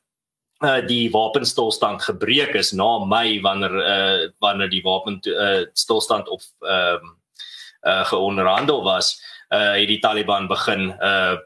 uh 0.59 0.81
die 0.83 1.07
wapenstilstand 1.15 2.03
gebreek 2.03 2.57
is 2.59 2.73
na 2.75 3.05
Mei 3.07 3.39
wanneer 3.41 3.75
uh 3.79 4.29
wanneer 4.43 4.71
die 4.71 4.83
wapen 4.83 5.21
uh 5.31 5.67
stilstand 5.73 6.29
op 6.29 6.43
uh, 6.67 6.99
uh 7.87 8.05
geonderhandel 8.11 8.83
was 8.83 9.15
uh 9.55 9.79
het 9.79 9.87
die 9.87 10.01
Taliban 10.03 10.49
begin 10.51 10.91
uh 10.99 11.37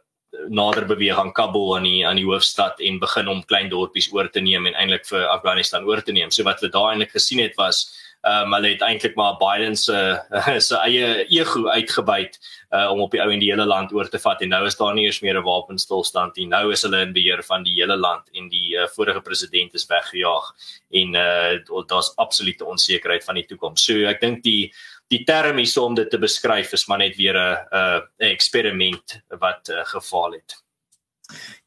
nader 0.49 0.87
beweeg 0.89 1.19
aan 1.19 1.33
Kabul 1.33 1.77
aan 1.77 1.85
die 1.87 2.07
aan 2.07 2.17
die 2.17 2.27
hoofstad 2.27 2.81
en 2.81 2.99
begin 3.03 3.29
om 3.29 3.45
klein 3.45 3.69
dorpies 3.69 4.09
oor 4.13 4.31
te 4.33 4.41
neem 4.41 4.67
en 4.67 4.75
eintlik 4.75 5.05
vir 5.09 5.27
Afghanistan 5.29 5.85
oor 5.85 6.03
te 6.03 6.13
neem. 6.13 6.31
So 6.31 6.47
wat 6.49 6.61
hulle 6.61 6.73
daar 6.73 6.93
eintlik 6.93 7.13
gesien 7.13 7.43
het 7.45 7.59
was 7.61 7.85
ehm 8.23 8.47
um, 8.47 8.55
hulle 8.55 8.69
het 8.69 8.83
eintlik 8.87 9.17
maar 9.19 9.35
Biden 9.37 9.77
se 9.77 9.99
se 10.67 10.77
eie 10.77 11.25
ego 11.27 11.69
uitgebuit 11.69 12.39
uh, 12.71 12.91
om 12.91 13.01
op 13.01 13.11
die 13.11 13.21
ou 13.21 13.33
en 13.33 13.41
die 13.43 13.51
hele 13.51 13.67
land 13.67 13.93
oor 13.93 14.09
te 14.09 14.21
vat 14.23 14.41
en 14.43 14.53
nou 14.55 14.61
is 14.67 14.77
daar 14.79 14.95
nie 14.95 15.07
eens 15.09 15.21
meer 15.21 15.41
'n 15.41 15.45
wapenstilstand 15.45 16.37
nie. 16.37 16.47
Nou 16.47 16.73
is 16.73 16.83
hulle 16.83 17.01
in 17.03 17.13
beheer 17.13 17.43
van 17.43 17.67
die 17.67 17.75
hele 17.81 17.97
land 17.97 18.31
en 18.33 18.49
die 18.49 18.77
uh, 18.79 18.87
vorige 18.95 19.21
president 19.21 19.75
is 19.75 19.87
weggejaag 19.87 20.55
en 20.91 21.15
uh, 21.15 21.83
daar's 21.87 22.13
absolute 22.17 22.65
onsekerheid 22.65 23.25
van 23.25 23.35
die 23.35 23.47
toekoms. 23.47 23.85
So 23.85 24.07
ek 24.07 24.21
dink 24.21 24.43
die 24.43 24.73
die 25.11 25.25
term 25.25 25.59
hier 25.59 25.83
om 25.83 25.95
dit 25.95 26.11
te 26.11 26.19
beskryf 26.19 26.73
is 26.73 26.87
maar 26.87 26.99
net 26.99 27.17
weer 27.17 27.35
'n 27.35 27.59
'n 27.75 28.31
eksperiment 28.31 29.23
wat 29.39 29.69
uh, 29.69 29.85
gefaal 29.85 30.33
het. 30.33 30.63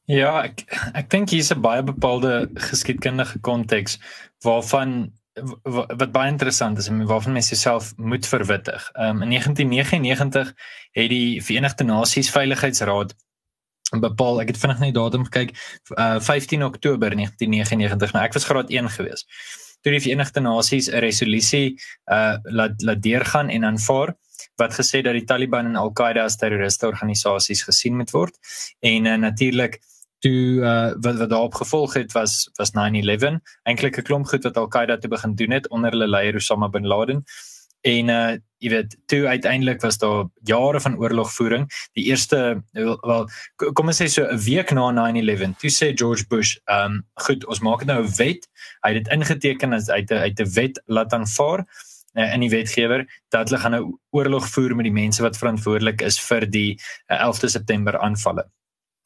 Ja, 0.05 0.43
ek 0.43 0.63
ek 0.93 1.09
dink 1.09 1.29
hier's 1.29 1.51
'n 1.51 1.61
baie 1.61 1.83
bepaalde 1.83 2.49
geskiedkundige 2.55 3.39
konteks 3.39 3.99
waarvan 4.39 5.11
wat 6.00 6.12
baie 6.15 6.32
interessant 6.32 6.78
is 6.80 6.88
en 6.88 7.06
waarvan 7.06 7.36
mense 7.36 7.52
jouself 7.52 7.93
moet 7.98 8.28
verwittig. 8.28 8.89
Um, 8.93 9.21
in 9.21 9.30
1999 9.30 10.54
het 10.91 11.10
die 11.10 11.43
Verenigde 11.43 11.84
Nasies 11.84 12.32
Veiligheidsraad 12.32 13.15
bepaal, 14.00 14.41
ek 14.41 14.54
het 14.54 14.58
vinnig 14.58 14.80
net 14.80 14.95
datum 14.95 15.28
gekyk, 15.28 15.52
uh, 16.00 16.19
15 16.19 16.63
Oktober 16.63 17.15
1999. 17.15 18.15
Nou 18.15 18.26
ek 18.26 18.34
was 18.34 18.48
graad 18.48 18.71
1 18.71 18.89
gewees 18.95 19.28
toe 19.86 19.93
die 19.93 20.02
Verenigde 20.02 20.41
Nasies 20.41 20.89
'n 20.89 21.02
resolusie 21.06 21.78
uh 22.10 22.38
laat 22.43 22.82
laat 22.82 23.02
deurgaan 23.06 23.50
en 23.50 23.65
aanvaar 23.65 24.15
wat 24.58 24.74
gesê 24.74 25.02
dat 25.06 25.13
die 25.13 25.28
Taliban 25.30 25.65
en 25.65 25.76
Al-Qaeda 25.76 26.24
as 26.24 26.38
terroriste 26.41 26.88
organisasies 26.88 27.62
gesien 27.63 27.95
moet 27.95 28.12
word 28.12 28.34
en 28.80 29.06
uh, 29.06 29.15
natuurlik 29.15 29.78
toe 30.25 30.61
uh 30.65 30.93
wat 31.05 31.19
wat 31.21 31.29
daarop 31.29 31.53
gevolg 31.61 31.93
het 31.93 32.11
was 32.17 32.49
was 32.59 32.73
9/11 32.77 33.38
eintlik 33.63 33.97
'n 33.97 34.07
klomp 34.07 34.27
goed 34.27 34.43
wat 34.43 34.57
Al-Qaeda 34.57 34.97
te 34.97 35.07
begin 35.07 35.35
doen 35.35 35.51
het 35.51 35.69
onder 35.69 35.91
hulle 35.91 36.07
leier 36.07 36.35
Osama 36.35 36.69
bin 36.69 36.88
Laden. 36.88 37.23
En 37.81 38.09
uh 38.09 38.38
jy 38.57 38.69
weet 38.69 38.97
toe 39.05 39.27
uiteindelik 39.27 39.81
was 39.81 39.97
daar 39.97 40.25
jare 40.43 40.79
van 40.81 40.97
oorlogvoering. 40.97 41.67
Die 41.93 42.05
eerste 42.05 42.63
wel 42.73 43.29
kom 43.73 43.88
ons 43.88 44.01
sê 44.01 44.07
so 44.07 44.23
'n 44.23 44.38
week 44.38 44.71
na 44.71 44.91
9/11 44.91 45.57
toe 45.57 45.69
sê 45.69 45.93
George 45.93 46.25
Bush 46.27 46.55
um, 46.65 47.03
goed 47.13 47.45
ons 47.45 47.59
maak 47.59 47.85
nou 47.85 48.03
'n 48.03 48.15
wet. 48.17 48.47
Hy 48.81 48.93
het 48.93 49.03
dit 49.03 49.13
ingeteken 49.13 49.73
as 49.73 49.89
uit 49.89 50.11
'n 50.11 50.23
uit 50.27 50.39
'n 50.39 50.51
wet 50.53 50.81
laat 50.85 51.13
aanvaar 51.13 51.65
uh, 52.13 52.33
in 52.33 52.39
die 52.39 52.49
wetgewer 52.49 53.05
dat 53.29 53.49
hulle 53.49 53.61
gaan 53.61 53.71
nou 53.71 53.99
oorlog 54.09 54.49
voer 54.49 54.75
met 54.75 54.85
die 54.85 54.99
mense 55.03 55.21
wat 55.21 55.38
verantwoordelik 55.38 56.01
is 56.01 56.19
vir 56.19 56.49
die 56.49 56.81
uh, 57.07 57.21
11de 57.21 57.47
September 57.47 57.99
aanvalle 57.99 58.49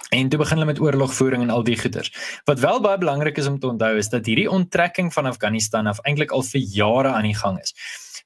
En 0.09 0.29
toe 0.29 0.39
begin 0.39 0.57
hulle 0.57 0.69
met 0.71 0.79
oorlogvoering 0.79 1.43
en 1.43 1.49
al 1.49 1.63
die 1.63 1.77
goeters. 1.77 2.12
Wat 2.43 2.59
wel 2.59 2.81
baie 2.81 2.97
belangrik 2.97 3.38
is 3.38 3.47
om 3.47 3.59
te 3.59 3.67
onthou 3.67 3.97
is 3.97 4.09
dat 4.09 4.25
hierdie 4.25 4.49
onttrekking 4.49 5.13
van 5.13 5.25
Afghanistan 5.25 5.88
af 5.88 5.99
eintlik 6.01 6.31
al 6.31 6.43
vir 6.43 6.62
jare 6.62 7.12
aan 7.13 7.27
die 7.27 7.35
gang 7.35 7.59
is. 7.62 7.75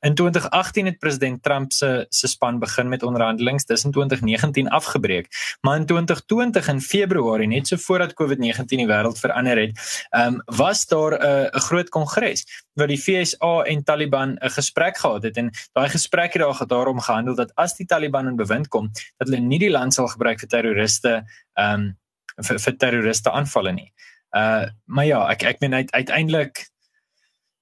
In 0.04 0.16
2018 0.16 0.86
het 0.86 1.00
president 1.00 1.44
Trump 1.44 1.72
se 1.72 2.06
se 2.10 2.28
span 2.28 2.60
begin 2.60 2.89
met 2.89 3.04
onderhandelinge, 3.04 3.63
dis 3.66 3.84
in 3.84 3.92
2019 3.92 4.70
afgebreek. 4.70 5.28
Maar 5.62 5.78
in 5.78 5.86
2020 5.86 6.68
in 6.68 6.82
Februarie, 6.82 7.48
net 7.48 7.68
so 7.68 7.78
voordat 7.78 8.13
COVID-19 8.13 8.66
die 8.66 8.88
wêreld 8.88 9.20
verander 9.20 9.58
het, 9.58 9.80
um, 10.12 10.42
was 10.46 10.86
daar 10.86 11.13
'n 11.13 11.50
'n 11.56 11.60
groot 11.60 11.89
kongres 11.89 12.44
waar 12.74 12.88
die 12.88 12.98
FSA 12.98 13.63
en 13.63 13.84
Taliban 13.84 14.36
'n 14.36 14.50
gesprek 14.50 14.98
gehad 14.98 15.24
het 15.24 15.38
en 15.38 15.52
daai 15.72 15.89
gesprek 15.89 16.34
het 16.34 16.42
daar 16.42 16.68
daarom 16.68 17.00
gehandel 17.00 17.36
dat 17.36 17.56
as 17.56 17.76
die 17.76 17.86
Taliban 17.86 18.28
in 18.28 18.36
bewind 18.36 18.68
kom, 18.68 18.92
dat 19.18 19.28
hulle 19.28 19.39
nie 19.39 19.60
die 19.60 19.72
land 19.72 19.94
sal 19.94 20.08
gebruik 20.08 20.39
vir 20.39 20.50
terroriste 20.50 21.24
um, 21.54 21.98
vir, 22.36 22.60
vir 22.60 22.78
terroriste 22.78 23.32
aanvalle 23.32 23.72
nie. 23.72 23.94
Uh 24.36 24.66
maar 24.86 25.06
ja, 25.06 25.30
ek 25.30 25.44
ek 25.44 25.60
meen 25.60 25.74
uiteindelik 25.74 26.72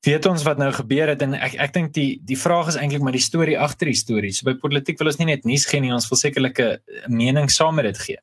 weet 0.05 0.25
ons 0.25 0.43
wat 0.47 0.57
nou 0.57 0.71
gebeur 0.73 1.11
het 1.13 1.21
en 1.21 1.35
ek 1.37 1.55
ek 1.61 1.73
dink 1.75 1.93
die 1.93 2.19
die 2.25 2.37
vraag 2.39 2.71
is 2.71 2.77
eintlik 2.79 3.03
maar 3.05 3.15
die 3.15 3.23
storie 3.23 3.57
agter 3.59 3.91
die 3.91 3.97
storie. 3.97 4.33
So 4.33 4.49
by 4.49 4.55
politiek 4.61 4.99
wil 4.99 5.11
ons 5.11 5.19
nie 5.21 5.29
net 5.29 5.45
nuus 5.45 5.67
gee 5.69 5.81
nie, 5.83 5.93
ons 5.93 6.09
wil 6.09 6.19
sekerlike 6.19 6.69
mening 7.07 7.49
saam 7.53 7.77
met 7.77 7.91
dit 7.91 8.01
gee. 8.05 8.21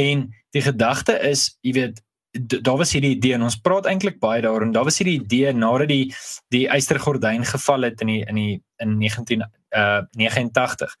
En 0.00 0.28
die 0.56 0.64
gedagte 0.64 1.18
is, 1.28 1.50
jy 1.60 1.74
weet, 1.76 2.00
daar 2.32 2.78
was 2.80 2.92
hierdie 2.92 3.14
idee 3.16 3.36
en 3.36 3.44
ons 3.46 3.58
praat 3.60 3.88
eintlik 3.90 4.18
baie 4.20 4.42
daaroor 4.44 4.66
en 4.66 4.72
daar 4.72 4.86
was 4.88 5.00
hierdie 5.00 5.18
idee 5.20 5.52
nadat 5.56 5.88
die 5.92 6.12
die 6.54 6.66
eystergordyn 6.68 7.44
geval 7.48 7.88
het 7.88 8.04
in 8.04 8.12
die 8.12 8.20
in 8.28 8.40
die 8.40 8.58
in 8.84 8.98
19 9.00 9.44
uh 9.44 10.02
89 10.16 10.94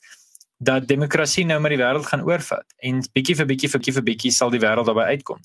dat 0.58 0.88
demokrasie 0.88 1.46
nou 1.46 1.60
maar 1.60 1.74
die 1.74 1.80
wêreld 1.80 2.06
gaan 2.06 2.24
oorvat 2.26 2.66
en 2.82 3.02
bietjie 3.14 3.36
vir 3.38 3.46
bietjie 3.46 3.70
vir 3.70 3.80
bietjie 3.80 3.94
vir 3.94 4.06
bietjie 4.10 4.32
sal 4.34 4.50
die 4.50 4.62
wêreld 4.62 4.90
daarbey 4.90 5.14
uitkom. 5.14 5.38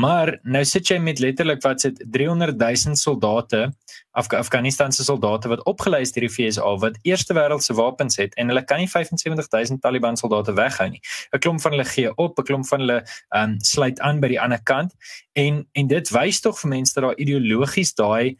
Maar 0.00 0.38
nou 0.42 0.62
sit 0.64 0.86
jy 0.90 0.98
met 1.02 1.18
letterlik 1.18 1.62
wat 1.62 1.80
sit 1.80 1.98
300 2.14 2.58
000 2.58 2.96
soldate 2.96 3.70
Af 4.10 4.26
Afghanistan 4.34 4.92
se 4.92 5.04
soldate 5.04 5.48
wat 5.48 5.62
opgelei 5.70 6.00
is 6.02 6.10
deur 6.12 6.24
die 6.26 6.30
FSA 6.34 6.70
wat 6.82 6.96
eerste 7.06 7.34
wêreldse 7.34 7.74
wapens 7.78 8.16
het 8.18 8.34
en 8.34 8.50
hulle 8.50 8.64
kan 8.66 8.82
nie 8.82 8.88
75 8.90 9.46
000 9.52 9.78
Taliban 9.78 10.16
soldate 10.18 10.54
weghou 10.56 10.88
nie. 10.90 11.00
'n 11.32 11.38
Klomp 11.38 11.60
van 11.60 11.72
hulle 11.72 11.84
gee 11.84 12.10
op, 12.16 12.38
'n 12.38 12.42
klomp 12.42 12.66
van 12.66 12.80
hulle 12.80 12.98
um, 13.36 13.54
sluit 13.60 14.00
aan 14.00 14.20
by 14.20 14.28
die 14.28 14.40
ander 14.40 14.62
kant 14.62 14.94
en 15.32 15.66
en 15.72 15.86
dit 15.86 16.10
wys 16.10 16.40
tog 16.40 16.58
vir 16.58 16.70
mense 16.70 16.94
dat 16.94 17.04
daar 17.04 17.18
ideologies 17.18 17.94
daai 17.94 18.36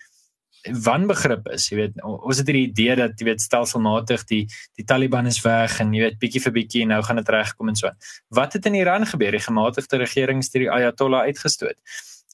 wanbegrip 0.84 1.48
is. 1.54 1.68
Jy 1.70 1.76
weet, 1.78 2.00
ons 2.04 2.40
het 2.40 2.48
hierdie 2.48 2.68
idee 2.68 2.96
dat 2.98 3.20
jy 3.20 3.30
weet 3.30 3.42
stelselmatig 3.42 4.24
die 4.28 4.42
die 4.78 4.84
Taliban 4.84 5.28
is 5.30 5.40
weg 5.44 5.78
en 5.80 5.94
jy 5.96 6.04
weet 6.04 6.18
bietjie 6.20 6.42
vir 6.44 6.54
bietjie 6.56 6.86
nou 6.88 7.00
gaan 7.06 7.20
dit 7.20 7.32
regkom 7.32 7.72
en 7.72 7.78
so. 7.78 7.92
Wat 8.28 8.56
het 8.56 8.66
in 8.68 8.78
Iran 8.78 9.06
gebeur? 9.08 9.32
Die 9.36 9.44
gematigde 9.44 10.00
regering 10.02 10.42
het 10.44 10.58
die 10.64 10.70
Ayatollah 10.70 11.28
uitgestoot. 11.30 11.78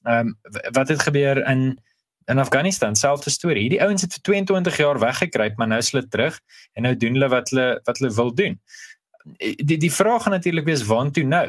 Ehm 0.06 0.32
um, 0.32 0.38
wat 0.74 0.88
het 0.88 1.02
gebeur 1.02 1.42
in 1.46 1.78
in 2.26 2.38
Afghanistan? 2.42 2.96
Selfde 2.96 3.30
storie. 3.30 3.62
Hierdie 3.68 3.82
ouens 3.82 4.02
het 4.02 4.12
vir 4.12 4.22
22 4.22 4.76
jaar 4.76 4.98
weggekruip, 4.98 5.56
maar 5.56 5.68
nou 5.70 5.78
is 5.78 5.92
hulle 5.92 6.08
terug 6.08 6.40
en 6.74 6.82
nou 6.82 6.96
doen 6.96 7.18
hulle 7.18 7.28
wat 7.30 7.50
hulle 7.54 7.68
wat 7.84 7.98
hulle 7.98 8.14
wil 8.14 8.34
doen. 8.34 8.58
Die 9.38 9.78
die 9.78 9.92
vraag 9.92 10.22
gaan 10.22 10.34
natuurlik 10.34 10.66
wees 10.66 10.84
waantoe 10.86 11.24
nou? 11.24 11.46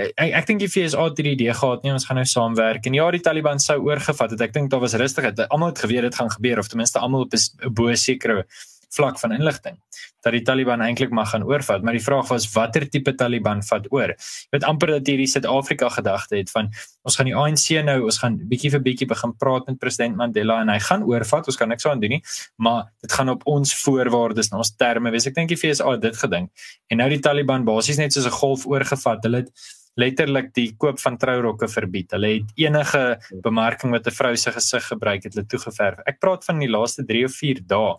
Ek 0.00 0.34
ek 0.40 0.46
dink 0.48 0.62
die 0.62 0.68
FSA 0.70 1.04
het 1.08 1.20
hierdie 1.20 1.36
idee 1.36 1.54
gehad 1.54 1.84
nie 1.84 1.92
ons 1.92 2.06
gaan 2.08 2.20
nou 2.20 2.26
saamwerk. 2.26 2.86
En 2.86 2.98
ja 2.98 3.10
die 3.10 3.22
Taliban 3.24 3.62
sou 3.62 3.78
oorgevat 3.88 4.34
het. 4.36 4.40
Ek 4.48 4.52
dink 4.56 4.70
daar 4.70 4.80
was 4.80 4.94
rustigheid 4.94 5.46
almal 5.48 5.74
het 5.74 5.84
geweet 5.84 6.08
dit 6.08 6.20
gaan 6.20 6.30
gebeur 6.30 6.58
of 6.58 6.68
ten 6.68 6.82
minste 6.82 6.98
almal 6.98 7.26
op 7.26 7.34
'n 7.34 7.74
bo 7.74 7.94
sekere 7.94 8.44
vlak 8.90 9.18
van 9.18 9.32
inligting 9.32 9.78
dat 10.20 10.34
die 10.34 10.42
Taliban 10.44 10.82
eintlik 10.84 11.12
mag 11.14 11.30
gaan 11.30 11.44
oorvat. 11.48 11.82
Maar 11.82 11.96
die 11.96 12.02
vraag 12.02 12.28
was 12.28 12.46
watter 12.52 12.84
tipe 12.90 13.14
Taliban 13.16 13.62
vat 13.64 13.86
oor? 13.88 14.12
Jy 14.12 14.50
weet 14.56 14.66
amper 14.68 14.92
dat 14.96 15.08
hierdie 15.08 15.28
Suid-Afrika 15.30 15.88
gedagte 15.94 16.36
het 16.36 16.50
van 16.52 16.68
ons 17.06 17.16
gaan 17.16 17.30
die 17.30 17.36
ANC 17.36 17.80
nou 17.86 17.96
ons 18.04 18.18
gaan 18.20 18.36
bietjie 18.50 18.72
vir 18.74 18.82
bietjie 18.84 19.08
begin 19.08 19.32
praat 19.40 19.70
met 19.70 19.78
president 19.80 20.18
Mandela 20.20 20.60
en 20.60 20.68
hy 20.68 20.78
gaan 20.84 21.06
oorvat. 21.08 21.48
Ons 21.48 21.56
kan 21.60 21.72
niks 21.72 21.86
aan 21.88 22.02
doen 22.02 22.16
nie 22.18 22.22
maar 22.56 22.90
dit 23.00 23.12
gaan 23.12 23.32
op 23.32 23.46
ons 23.48 23.74
voorwaardes 23.82 24.52
en 24.52 24.60
ons 24.60 24.74
terme 24.76 25.10
wees. 25.14 25.26
Ek 25.26 25.38
dink 25.38 25.48
die 25.48 25.60
FSA 25.60 25.94
het 25.94 26.04
dit 26.04 26.16
gedink. 26.16 26.50
En 26.90 27.00
nou 27.00 27.08
die 27.08 27.22
Taliban 27.24 27.64
basies 27.64 27.96
net 27.96 28.12
soos 28.12 28.26
'n 28.26 28.36
golf 28.42 28.66
oorgevat. 28.66 29.24
Hulle 29.24 29.46
het 29.46 29.52
letterlik 30.00 30.50
die 30.56 30.68
koop 30.80 31.00
van 31.02 31.18
trourokke 31.20 31.68
verbied. 31.68 32.10
Hulle 32.16 32.32
het 32.38 32.52
enige 32.60 33.04
bemarking 33.44 33.92
wat 33.96 34.06
'n 34.06 34.16
vrou 34.16 34.34
se 34.36 34.52
gesig 34.52 34.86
gebruik 34.92 35.24
het, 35.24 35.34
hulle 35.34 35.46
toegeverf. 35.46 36.02
Ek 36.06 36.20
praat 36.20 36.44
van 36.44 36.58
die 36.58 36.70
laaste 36.70 37.04
3 37.04 37.24
of 37.24 37.34
4 37.36 37.60
dae. 37.66 37.96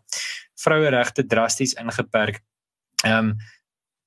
Vroueregte 0.55 1.25
drasties 1.25 1.73
ingeperk. 1.73 2.41
Ehm 3.05 3.31
um, 3.31 3.37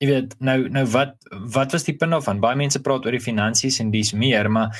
jy 0.03 0.07
weet 0.09 0.35
nou 0.43 0.57
nou 0.69 0.85
wat 0.91 1.15
wat 1.53 1.71
was 1.71 1.87
die 1.87 1.95
punt 1.95 2.11
daarvan? 2.11 2.41
Baie 2.43 2.59
mense 2.59 2.81
praat 2.83 3.05
oor 3.05 3.15
die 3.15 3.23
finansies 3.23 3.79
en 3.79 3.91
dis 3.91 4.11
meer, 4.13 4.49
maar 4.51 4.75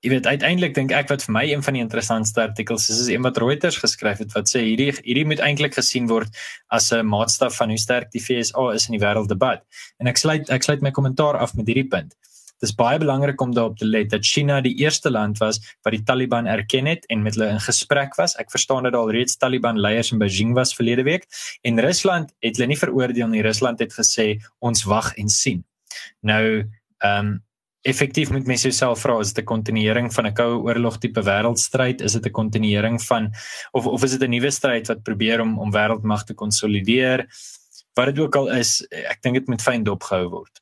jy 0.00 0.14
weet 0.14 0.26
uiteindelik 0.26 0.74
dink 0.76 0.92
ek 0.96 1.10
wat 1.12 1.24
vir 1.26 1.34
my 1.36 1.42
een 1.50 1.64
van 1.64 1.76
die 1.76 1.82
interessantste 1.84 2.40
artikels 2.46 2.88
is 2.88 3.02
is 3.02 3.10
een 3.12 3.24
wat 3.26 3.38
Reuters 3.42 3.76
geskryf 3.82 4.22
het 4.22 4.32
wat 4.36 4.48
sê 4.48 4.62
hierdie 4.64 4.94
hierdie 5.02 5.26
moet 5.28 5.42
eintlik 5.44 5.76
gesien 5.76 6.08
word 6.08 6.38
as 6.72 6.90
'n 6.92 7.04
maatstaf 7.06 7.56
van 7.60 7.68
hoe 7.74 7.78
sterk 7.78 8.10
die 8.14 8.22
FSA 8.22 8.70
is 8.74 8.88
in 8.88 8.96
die 8.96 9.04
wêrelddebat. 9.04 9.60
En 10.00 10.06
ek 10.06 10.16
sluit 10.16 10.50
ek 10.50 10.62
sluit 10.62 10.82
my 10.82 10.90
kommentaar 10.90 11.36
af 11.36 11.54
met 11.54 11.66
hierdie 11.66 11.88
punt. 11.88 12.14
Dis 12.60 12.74
baie 12.76 12.98
belangrik 13.00 13.40
om 13.40 13.54
daarop 13.56 13.78
te 13.80 13.88
let 13.88 14.10
dat 14.12 14.26
China 14.26 14.60
die 14.60 14.74
eerste 14.82 15.10
land 15.10 15.38
was 15.40 15.60
wat 15.82 15.94
die 15.96 16.02
Taliban 16.04 16.46
erken 16.46 16.86
het 16.90 17.06
en 17.08 17.22
met 17.24 17.38
hulle 17.38 17.48
in 17.54 17.62
gesprek 17.64 18.16
was. 18.20 18.36
Ek 18.36 18.52
verstaan 18.52 18.84
dat 18.84 18.96
al 18.98 19.12
reeds 19.16 19.38
Taliban 19.40 19.80
leiers 19.80 20.12
in 20.12 20.20
Beijing 20.20 20.52
was 20.54 20.74
verlede 20.76 21.06
week 21.08 21.24
en 21.64 21.80
Rusland 21.80 22.34
het 22.44 22.58
hulle 22.58 22.68
nie 22.68 22.80
veroordeel 22.80 23.32
nie. 23.32 23.44
Rusland 23.46 23.80
het 23.80 23.96
gesê 23.96 24.34
ons 24.58 24.84
wag 24.84 25.14
en 25.16 25.32
sien. 25.32 25.64
Nou 26.20 26.44
ehm 27.00 27.32
um, 27.32 27.38
effektief 27.88 28.28
moet 28.28 28.44
mense 28.44 28.68
jouself 28.68 29.00
vra 29.00 29.14
is 29.24 29.32
dit 29.32 29.40
'n 29.40 29.48
kontinuering 29.48 30.12
van 30.12 30.26
'n 30.26 30.34
koue 30.34 30.60
oorlog 30.68 30.98
tipe 30.98 31.22
wêreldstryd? 31.22 32.02
Is 32.02 32.12
dit 32.12 32.26
'n 32.26 32.30
kontinuering 32.30 33.00
van 33.02 33.32
of 33.72 33.86
of 33.86 34.04
is 34.04 34.10
dit 34.10 34.22
'n 34.22 34.30
nuwe 34.30 34.50
stryd 34.50 34.86
wat 34.86 35.02
probeer 35.02 35.40
om 35.40 35.58
om 35.58 35.72
wêreldmag 35.72 36.24
te 36.24 36.34
konsolideer? 36.34 37.26
Wat 37.94 38.06
dit 38.06 38.18
ook 38.18 38.36
al 38.36 38.50
is, 38.52 38.84
ek 38.90 39.22
dink 39.22 39.34
dit 39.34 39.48
moet 39.48 39.62
fyn 39.62 39.82
dopgehou 39.82 40.28
word 40.28 40.60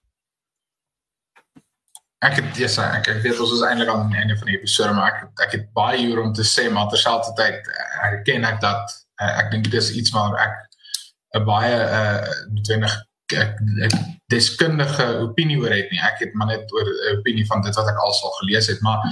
ek 2.26 2.38
het 2.40 2.56
ja, 2.56 2.66
yes, 2.66 2.78
ek 2.82 3.10
ek 3.12 3.20
weet 3.22 3.40
ons 3.40 3.52
is 3.54 3.64
eintlik 3.66 3.90
aan 3.92 4.08
die 4.10 4.18
einde 4.18 4.36
van 4.38 4.50
die 4.50 4.56
episode 4.58 4.94
maar 4.96 5.12
ek 5.12 5.44
ek 5.46 5.52
het 5.54 5.68
baie 5.76 6.00
hier 6.00 6.22
om 6.22 6.32
te 6.34 6.46
sê 6.46 6.66
maar 6.72 6.88
terselfdertyd 6.90 7.68
eh, 7.74 7.90
erken 8.08 8.46
ek 8.48 8.58
dat 8.64 8.96
uh, 9.22 9.34
ek 9.42 9.52
dink 9.52 9.68
dit 9.70 9.78
is 9.78 9.92
iets 10.00 10.14
waar 10.16 10.34
ek 10.46 10.56
'n 11.38 11.44
baie 11.46 11.76
uh 12.00 12.26
noodwendig 12.54 12.94
deskundige 14.32 15.04
opinie 15.20 15.58
oor 15.60 15.72
het 15.72 15.90
nie. 15.92 16.00
Ek 16.00 16.22
het 16.22 16.34
maar 16.34 16.48
net 16.48 16.72
oor 16.72 16.88
'n 16.88 17.18
opinie 17.18 17.46
van 17.46 17.62
dit 17.62 17.74
wat 17.74 17.88
ek 17.88 17.98
alsal 18.00 18.30
gelees 18.40 18.66
het 18.66 18.80
maar 18.80 19.04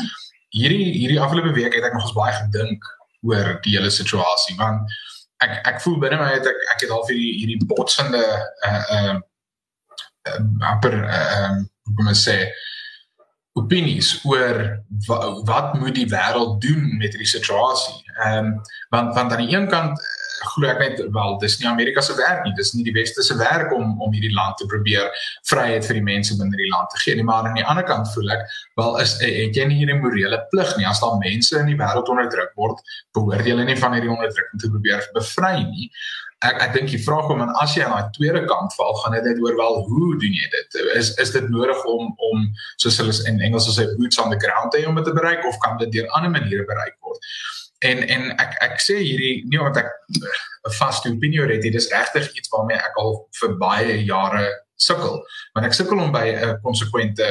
hierdie 0.51 0.93
hierdie 0.97 1.21
afgelope 1.21 1.53
week 1.53 1.75
het 1.75 1.85
ek 1.85 1.93
nog 1.93 2.09
ons 2.09 2.17
baie 2.17 2.33
gedink 2.33 2.85
oor 3.23 3.59
die 3.63 3.77
hele 3.77 3.91
situasie 3.91 4.57
want 4.57 4.89
ek 5.45 5.61
ek 5.67 5.81
voel 5.85 5.99
binne 5.99 6.19
my 6.19 6.31
het 6.33 6.47
ek 6.47 6.61
ek 6.75 6.81
het 6.81 6.91
al 6.91 7.05
vir 7.09 7.17
hierdie 7.17 7.39
hierdie 7.41 7.67
botsende 7.67 8.25
uh 8.69 8.85
uh 8.97 9.17
amper 10.73 10.95
uh 11.05 11.45
um, 11.45 11.69
hoe 11.85 11.95
kan 11.97 12.09
ek 12.09 12.21
sê 12.23 12.37
opinies 13.57 14.21
oor 14.25 14.83
wat, 15.07 15.41
wat 15.49 15.75
moet 15.81 15.95
die 15.97 16.09
wêreld 16.13 16.61
doen 16.61 16.97
met 17.01 17.15
hierdie 17.15 17.33
situasie. 17.33 18.03
Ehm 18.17 18.45
um, 18.45 18.61
want 18.93 19.15
want 19.15 19.33
aan 19.33 19.47
die 19.47 19.57
een 19.57 19.69
kant 19.69 20.01
glo 20.53 20.69
ek 20.71 20.81
net 20.83 21.03
wel 21.15 21.39
dis 21.43 21.59
nie 21.61 21.69
Amerika 21.71 22.03
se 22.05 22.17
werk 22.19 22.45
nie, 22.45 22.55
dis 22.59 22.73
nie 22.75 22.85
die 22.87 22.95
weste 22.97 23.25
se 23.27 23.37
werk 23.41 23.73
om 23.77 23.95
om 24.03 24.13
hierdie 24.15 24.35
land 24.35 24.59
te 24.61 24.69
probeer 24.71 25.09
vryheid 25.51 25.87
vir 25.89 26.01
die 26.01 26.07
mense 26.11 26.37
binne 26.41 26.59
die 26.59 26.71
land 26.73 26.93
te 26.93 27.03
gee 27.05 27.17
nie, 27.17 27.27
maar 27.27 27.49
aan 27.49 27.59
die 27.59 27.67
ander 27.67 27.87
kant 27.89 28.11
voel 28.15 28.35
ek 28.37 28.45
wel 28.81 29.01
is 29.05 29.17
eh, 29.21 29.33
het 29.47 29.57
jy 29.57 29.69
nie 29.71 29.81
hierdie 29.83 29.99
morele 30.03 30.43
plig 30.53 30.77
nie 30.77 30.89
as 30.89 31.03
daar 31.05 31.19
mense 31.23 31.57
in 31.61 31.73
die 31.73 31.81
wêreld 31.81 32.13
onderdruk 32.13 32.55
word, 32.61 32.85
behoort 33.17 33.49
jy 33.49 33.59
nie 33.63 33.81
van 33.81 33.97
hierdie 33.97 34.13
onderdrukking 34.13 34.63
te 34.63 34.73
probeer 34.73 35.11
bevry 35.17 35.57
nie 35.65 35.91
ek 36.45 36.61
ek 36.67 36.73
dink 36.77 36.91
die 36.93 37.01
vraag 37.01 37.29
kom 37.31 37.41
en 37.41 37.53
as 37.63 37.75
jy 37.77 37.85
aan 37.85 37.95
daai 37.95 38.13
tweede 38.17 38.43
kant 38.51 38.75
val, 38.77 38.95
gaan 39.01 39.17
dit 39.17 39.29
net 39.31 39.41
oor 39.41 39.57
wel 39.57 39.79
hoe 39.89 40.11
doen 40.21 40.35
jy 40.37 40.49
dit? 40.53 40.79
Is 40.99 41.15
is 41.23 41.33
dit 41.33 41.49
nodig 41.53 41.85
om 41.89 42.13
om 42.31 42.45
soos 42.83 42.99
hulle 43.01 43.15
in 43.31 43.41
Engels 43.49 43.69
sê 43.73 43.87
boots 43.97 44.21
on 44.23 44.33
the 44.33 44.41
ground 44.43 44.73
te 44.73 44.85
om 44.89 45.01
dit 45.01 45.09
te 45.09 45.17
bereik 45.17 45.47
of 45.49 45.57
kan 45.65 45.79
dit 45.81 45.93
deur 45.97 46.11
ander 46.19 46.35
maniere 46.35 46.69
bereik 46.69 46.97
word? 47.01 47.33
En 47.79 48.09
en 48.09 48.31
ek 48.41 48.55
ek 48.65 48.79
sê 48.81 49.01
hierdie 49.03 49.45
nie 49.49 49.59
omdat 49.61 49.85
ek 49.85 49.91
'n 50.69 50.77
vaste 50.79 51.11
opinie 51.13 51.43
het, 51.45 51.63
dit 51.63 51.75
is 51.75 51.91
regtig 51.93 52.33
iets 52.33 52.49
waarmee 52.49 52.77
ek 52.77 52.97
al 52.97 53.29
vir 53.41 53.57
baie 53.57 54.05
jare 54.05 54.47
sukkel. 54.77 55.21
Want 55.53 55.67
ek 55.67 55.77
sukkel 55.77 56.01
om 56.01 56.13
by 56.13 56.27
'n 56.33 56.61
konsekwente 56.63 57.27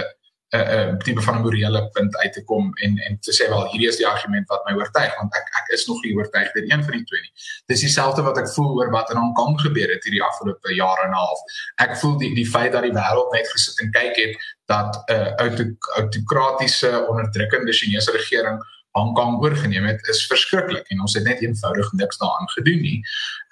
'n 0.53 0.93
'n 0.93 0.97
tipe 0.99 1.21
van 1.21 1.35
'n 1.35 1.41
morele 1.41 1.89
punt 1.89 2.17
uit 2.17 2.33
te 2.33 2.43
kom 2.43 2.71
en 2.73 2.97
en 2.97 3.19
te 3.19 3.31
sê 3.31 3.49
wel 3.49 3.69
hierdie 3.71 3.87
is 3.87 3.97
die 3.97 4.07
argument 4.07 4.47
wat 4.47 4.65
my 4.65 4.73
oortuig 4.77 5.15
want 5.17 5.35
ek 5.35 5.47
ek 5.61 5.73
is 5.73 5.85
nog 5.87 6.03
nie 6.03 6.15
oortuig 6.15 6.51
deur 6.51 6.71
een 6.71 6.83
van 6.83 6.91
die 6.97 7.03
twee 7.03 7.21
nie. 7.21 7.33
Dis 7.65 7.79
dieselfde 7.79 8.21
wat 8.21 8.37
ek 8.37 8.49
voel 8.49 8.77
oor 8.77 8.91
wat 8.91 9.09
in 9.09 9.17
Hong 9.17 9.33
Kong 9.33 9.59
gebeur 9.61 9.89
het 9.89 10.03
hierdie 10.03 10.23
afgelope 10.23 10.73
jare 10.73 11.03
en 11.03 11.09
'n 11.09 11.21
half. 11.23 11.39
Ek 11.75 11.97
voel 11.97 12.17
die 12.17 12.35
die 12.35 12.49
feit 12.49 12.71
dat 12.71 12.83
die 12.83 12.93
wêreld 12.93 13.31
net 13.33 13.47
gesit 13.51 13.79
en 13.81 13.91
kyk 13.91 14.15
het 14.15 14.33
dat 14.65 15.03
'n 15.09 15.13
uh, 15.13 15.49
autokratiese 15.97 17.05
onderdrukkende 17.09 17.73
Chinese 17.73 18.11
regering 18.11 18.61
Hong 18.95 19.13
Kong 19.13 19.41
oorgeneem 19.43 19.85
het 19.89 20.07
is 20.07 20.21
verskriklik 20.31 20.87
en 20.93 21.01
ons 21.03 21.13
het 21.17 21.25
net 21.27 21.41
eenvoudig 21.43 21.91
niks 21.99 22.17
daaraan 22.21 22.49
gedoen 22.49 22.81
nie. 22.81 22.99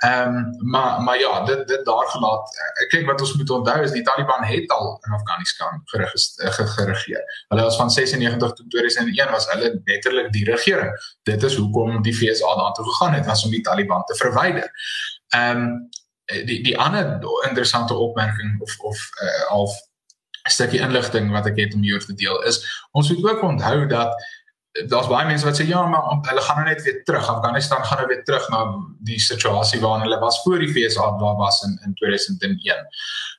Ehm 0.05 0.35
um, 0.35 0.69
maar 0.71 1.01
maar 1.01 1.19
ja, 1.19 1.43
dit 1.45 1.67
dit 1.67 1.85
daar 1.85 2.07
gelaat. 2.07 2.53
Ek 2.83 2.89
kyk 2.93 3.05
wat 3.09 3.21
ons 3.21 3.33
moet 3.35 3.49
onthou 3.57 3.81
is 3.83 3.91
die 3.91 4.03
Taliban 4.07 4.43
het 4.47 4.71
al 4.71 4.87
in 5.07 5.17
Afghanistan 5.19 5.81
geregeer. 6.75 7.23
Hulle 7.47 7.67
was 7.67 7.75
van 7.75 7.91
96 7.91 8.53
tot 8.53 8.69
2001 8.69 9.31
was 9.31 9.49
hulle 9.51 9.81
letterlik 9.85 10.31
die 10.31 10.45
regering. 10.47 10.95
Dit 11.23 11.43
is 11.43 11.55
hoekom 11.59 12.01
die 12.07 12.15
FSA 12.15 12.55
daartoe 12.61 12.85
gegaan 12.91 13.19
het 13.19 13.25
was 13.25 13.43
om 13.43 13.51
die 13.51 13.61
Taliban 13.61 14.03
te 14.03 14.15
verwyder. 14.15 14.71
Ehm 15.35 15.57
um, 15.65 15.89
die 16.47 16.61
die 16.63 16.77
ander 16.79 17.19
interessante 17.47 17.93
opmerking 17.93 18.61
of 18.61 18.79
of 18.79 19.09
uh, 19.23 19.59
'n 20.43 20.51
stukkie 20.51 20.79
inligting 20.79 21.31
wat 21.31 21.45
ek 21.47 21.59
het 21.59 21.73
om 21.73 21.83
hier 21.83 21.99
te 21.99 22.13
deel 22.13 22.43
is 22.43 22.63
ons 22.91 23.09
moet 23.11 23.29
ook 23.29 23.43
onthou 23.43 23.87
dat 23.87 24.15
daar's 24.73 25.07
baie 25.07 25.27
mense 25.29 25.45
wat 25.45 25.59
sê 25.59 25.67
ja, 25.69 25.83
maar 25.85 26.07
hulle 26.25 26.41
gaan 26.41 26.57
nou 26.61 26.65
net 26.67 26.81
weer 26.81 27.03
terug. 27.05 27.27
Afghanistan 27.29 27.85
gaan 27.85 27.99
nou 28.01 28.07
weer 28.09 28.23
terug 28.25 28.49
na 28.49 28.63
die 29.05 29.19
situasie 29.21 29.81
waarin 29.83 30.07
hulle 30.07 30.19
was 30.19 30.41
voor 30.41 30.59
die 30.63 30.71
FSA 30.71 31.11
daar 31.21 31.37
was 31.37 31.61
in 31.67 31.77
in 31.85 31.93
2001. 31.93 32.87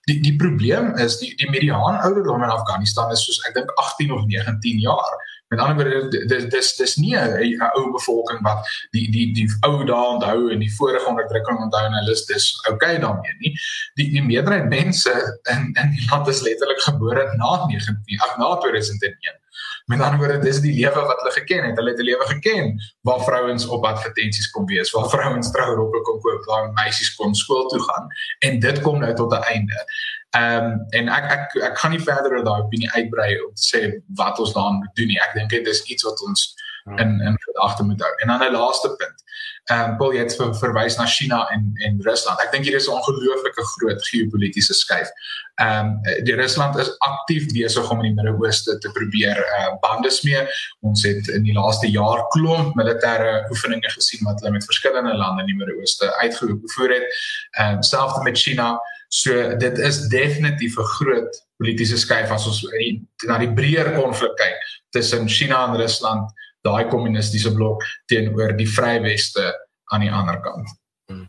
Die 0.07 0.21
die 0.23 0.37
probleem 0.37 0.95
is 1.07 1.19
die 1.19 1.35
die 1.37 1.51
mediaan 1.51 2.01
ouderdom 2.07 2.43
in 2.43 2.55
Afghanistan 2.55 3.11
is 3.11 3.25
soos 3.27 3.43
ek 3.49 3.59
dink 3.59 3.75
18 3.83 4.15
of 4.15 4.27
19 4.31 4.79
jaar. 4.79 5.19
Met 5.51 5.61
ander 5.61 5.77
woorde 5.83 6.25
dis 6.31 6.49
dis 6.55 6.73
dis 6.77 6.97
nie 7.03 7.17
'n 7.19 7.71
ou 7.81 7.91
bevolking 7.99 8.41
wat 8.47 8.71
die 8.95 9.11
die 9.11 9.33
die 9.35 9.51
ou 9.67 9.85
dae 9.85 10.07
onthou 10.15 10.51
en 10.55 10.59
die 10.63 10.75
vorige 10.79 11.09
onderdrukking 11.11 11.59
onthou 11.67 11.85
en 11.85 11.99
hulle 11.99 12.13
is 12.13 12.27
dis 12.31 12.51
okay 12.71 12.99
daarmee 12.99 13.35
nie. 13.41 13.57
Die 13.99 14.11
die 14.11 14.23
meerderheid 14.23 14.69
mense 14.71 15.15
in 15.51 15.73
in 15.83 15.91
die 15.99 16.07
land 16.11 16.29
is 16.29 16.43
letterlik 16.43 16.81
gebore 16.81 17.27
na 17.37 17.67
19 17.67 18.23
ag 18.23 18.39
na 18.39 18.55
2001. 18.55 19.43
Met 19.85 20.01
ander 20.01 20.19
woorde, 20.19 20.39
dis 20.39 20.61
die 20.65 20.73
lewe 20.73 21.01
wat 21.05 21.19
hulle 21.21 21.33
geken 21.33 21.65
het. 21.65 21.77
Hulle 21.77 21.91
het 21.91 22.01
'n 22.01 22.09
lewe 22.09 22.27
geken 22.27 22.81
waar 23.01 23.21
vrouens 23.25 23.67
op 23.67 23.85
advertensies 23.85 24.51
kom 24.51 24.67
wees, 24.67 24.91
waar 24.91 25.09
vrouens 25.09 25.51
trourokke 25.51 26.01
kom 26.01 26.21
koop, 26.21 26.45
waar 26.45 26.73
meisies 26.73 27.15
kon 27.15 27.35
skool 27.35 27.69
toe 27.69 27.83
gaan 27.83 28.07
en 28.39 28.59
dit 28.59 28.81
kom 28.81 28.99
nou 28.99 29.15
tot 29.15 29.33
'n 29.33 29.43
einde. 29.43 29.85
Ehm 30.31 30.65
um, 30.65 30.85
en 30.89 31.09
ek 31.09 31.25
ek 31.31 31.63
ek 31.63 31.79
gaan 31.79 31.91
nie 31.91 32.03
verder 32.03 32.33
oor 32.33 32.45
daai 32.45 32.63
opinie 32.63 32.91
uitbrei 32.91 33.45
om 33.45 33.55
te 33.55 33.67
sê 33.71 33.81
wat 34.15 34.39
ons 34.39 34.53
daaraan 34.53 34.79
moet 34.79 34.95
doen 34.95 35.07
nie. 35.07 35.21
Ek 35.21 35.35
dink 35.35 35.51
dit 35.51 35.67
is 35.67 35.83
iets 35.83 36.03
wat 36.03 36.23
ons 36.27 36.55
hmm. 36.85 36.99
in 36.99 37.21
in 37.21 37.37
gedagte 37.39 37.85
moet 37.85 38.01
hou. 38.01 38.13
En 38.17 38.29
dan 38.29 38.43
'n 38.43 38.57
laaste 38.57 38.89
punt. 38.89 39.19
Ehm 39.65 39.91
um, 39.91 39.97
Paul 39.97 40.13
het 40.13 40.35
ver, 40.37 40.55
verwys 40.57 40.97
na 40.97 41.07
China 41.07 41.49
en 41.49 41.71
en 41.75 41.97
Rusland. 42.03 42.41
Ek 42.41 42.51
dink 42.53 42.65
hier 42.65 42.77
is 42.77 42.89
'n 42.89 42.93
ongelooflike 42.93 43.65
groot 43.65 44.09
geopolitiese 44.09 44.75
skuif. 44.75 45.09
Ehm 45.55 45.87
um, 45.87 46.25
die 46.25 46.35
Rusland 46.35 46.77
is 46.77 46.99
aktief 46.99 47.47
besig 47.53 47.91
om 47.91 48.03
in 48.03 48.11
die 48.11 48.23
Midde-Ooste 48.23 48.79
te 48.79 48.91
probeer 48.93 49.39
uh, 49.39 49.73
bande 49.81 50.11
smee. 50.11 50.45
Ons 50.81 51.03
het 51.09 51.29
in 51.29 51.43
die 51.49 51.57
laaste 51.57 51.89
jaar 51.91 52.27
klomp 52.29 52.77
militêre 52.77 53.47
oefeninge 53.51 53.91
gesien 53.97 54.25
wat 54.29 54.41
hulle 54.41 54.53
met 54.53 54.65
verskillende 54.65 55.17
lande 55.17 55.41
in 55.41 55.47
die 55.47 55.57
Midde-Ooste 55.57 56.13
uitgevoer 56.21 56.93
het. 56.99 57.09
Ehm 57.57 57.75
um, 57.75 57.83
selfs 57.83 58.21
met 58.23 58.39
China. 58.39 58.77
So 59.09 59.57
dit 59.57 59.79
is 59.79 60.09
definitief 60.09 60.77
'n 60.77 60.93
groot 60.99 61.43
politieke 61.57 61.97
skuif 61.97 62.31
as 62.31 62.47
ons 62.47 62.61
die, 62.61 63.01
na 63.27 63.39
die 63.39 63.53
breër 63.53 63.95
konflik 63.97 64.37
kyk 64.37 64.61
tussen 64.91 65.29
China 65.29 65.65
en 65.69 65.77
Rusland 65.77 66.31
daai 66.65 66.89
kommunistiese 66.89 67.53
blok 67.55 67.85
teenoor 68.11 68.57
die 68.57 68.69
Vrye 68.69 69.03
Weste 69.05 69.53
aan 69.93 70.01
die 70.01 70.13
ander 70.13 70.41
kant. 70.41 70.71
Hmm. 71.07 71.29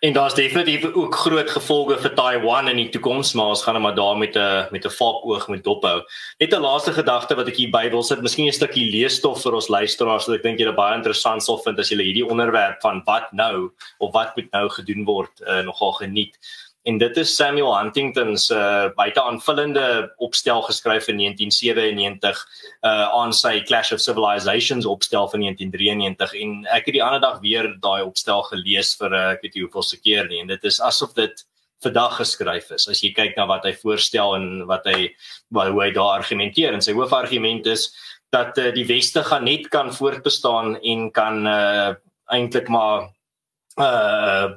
En 0.00 0.12
daar's 0.12 0.34
definitief 0.34 0.84
ook 0.92 1.14
groot 1.14 1.50
gevolge 1.50 1.96
vir 1.98 2.12
Taiwan 2.14 2.68
in 2.68 2.76
die 2.76 2.88
toekoms, 2.92 3.32
maar 3.32 3.54
ons 3.54 3.62
gaan 3.64 3.74
net 3.74 3.82
maar 3.82 3.94
daar 3.96 4.16
met 4.16 4.36
'n 4.36 4.68
met 4.70 4.84
'n 4.84 4.90
valkoog 4.90 5.48
moet 5.48 5.64
dophou. 5.64 6.02
Net 6.38 6.52
'n 6.52 6.60
laaste 6.60 6.92
gedagte 6.92 7.34
wat 7.34 7.48
ek 7.48 7.56
hier 7.56 7.70
by 7.70 7.88
wil 7.90 8.02
sit, 8.02 8.20
miskien 8.20 8.46
'n 8.46 8.52
stukkie 8.52 8.90
leesstof 8.90 9.42
vir 9.42 9.54
ons 9.54 9.68
luisteraars 9.68 10.26
wat 10.26 10.36
ek 10.36 10.42
dink 10.42 10.58
julle 10.58 10.74
baie 10.74 10.96
interessant 10.96 11.42
sal 11.42 11.58
vind 11.58 11.78
as 11.78 11.88
julle 11.88 12.02
hierdie 12.02 12.28
onderwerp 12.28 12.80
van 12.80 13.02
wat 13.04 13.32
nou 13.32 13.72
of 13.98 14.12
wat 14.12 14.36
moet 14.36 14.50
nou 14.52 14.68
gedoen 14.68 15.04
word 15.04 15.40
uh, 15.40 15.62
nogal 15.62 15.92
geniet 15.92 16.36
en 16.86 16.98
dit 16.98 17.16
is 17.16 17.34
Samuel 17.34 17.72
Huntington 17.74 18.36
se 18.38 18.54
uh, 18.54 18.90
buite 18.94 19.22
aanvullende 19.22 19.86
opstel 20.22 20.62
geskryf 20.68 21.08
in 21.10 21.18
1997 21.18 22.42
uh 22.86 23.08
aan 23.18 23.34
sy 23.34 23.58
Clash 23.66 23.90
of 23.92 24.00
Civilizations 24.00 24.86
opstel 24.86 25.26
van 25.32 25.42
1993 25.42 26.36
en 26.42 26.54
ek 26.76 26.86
het 26.86 26.98
die 26.98 27.02
ander 27.02 27.22
dag 27.24 27.40
weer 27.42 27.72
daai 27.82 28.06
opstel 28.06 28.44
gelees 28.52 28.94
vir 29.00 29.14
uh, 29.14 29.24
ek 29.34 29.42
weet 29.42 29.58
nie 29.58 29.64
hoeveelste 29.66 29.98
keer 29.98 30.30
nie. 30.30 30.40
En 30.44 30.52
dit 30.52 30.68
is 30.70 30.78
asof 30.80 31.16
dit 31.18 31.42
vandag 31.84 32.20
geskryf 32.20 32.70
is. 32.76 32.86
As 32.88 33.02
jy 33.02 33.10
kyk 33.16 33.34
na 33.36 33.48
wat 33.50 33.66
hy 33.66 33.74
voorstel 33.80 34.36
en 34.38 34.46
wat 34.70 34.86
hy 34.86 35.10
wat 35.54 35.72
hoe 35.72 35.82
hy 35.82 35.90
daar 35.96 36.20
argumenteer. 36.20 36.74
En 36.74 36.84
sy 36.84 36.94
hoofargument 36.96 37.66
is 37.72 37.88
dat 38.34 38.58
uh, 38.62 38.70
die 38.74 38.86
weste 38.86 39.24
gaan 39.26 39.46
net 39.48 39.66
kan 39.74 39.90
voortbestaan 39.94 40.78
en 40.78 41.10
kan 41.10 41.42
uh 41.46 41.94
eintlik 42.26 42.66
maar 42.70 43.10
uh 43.78 44.54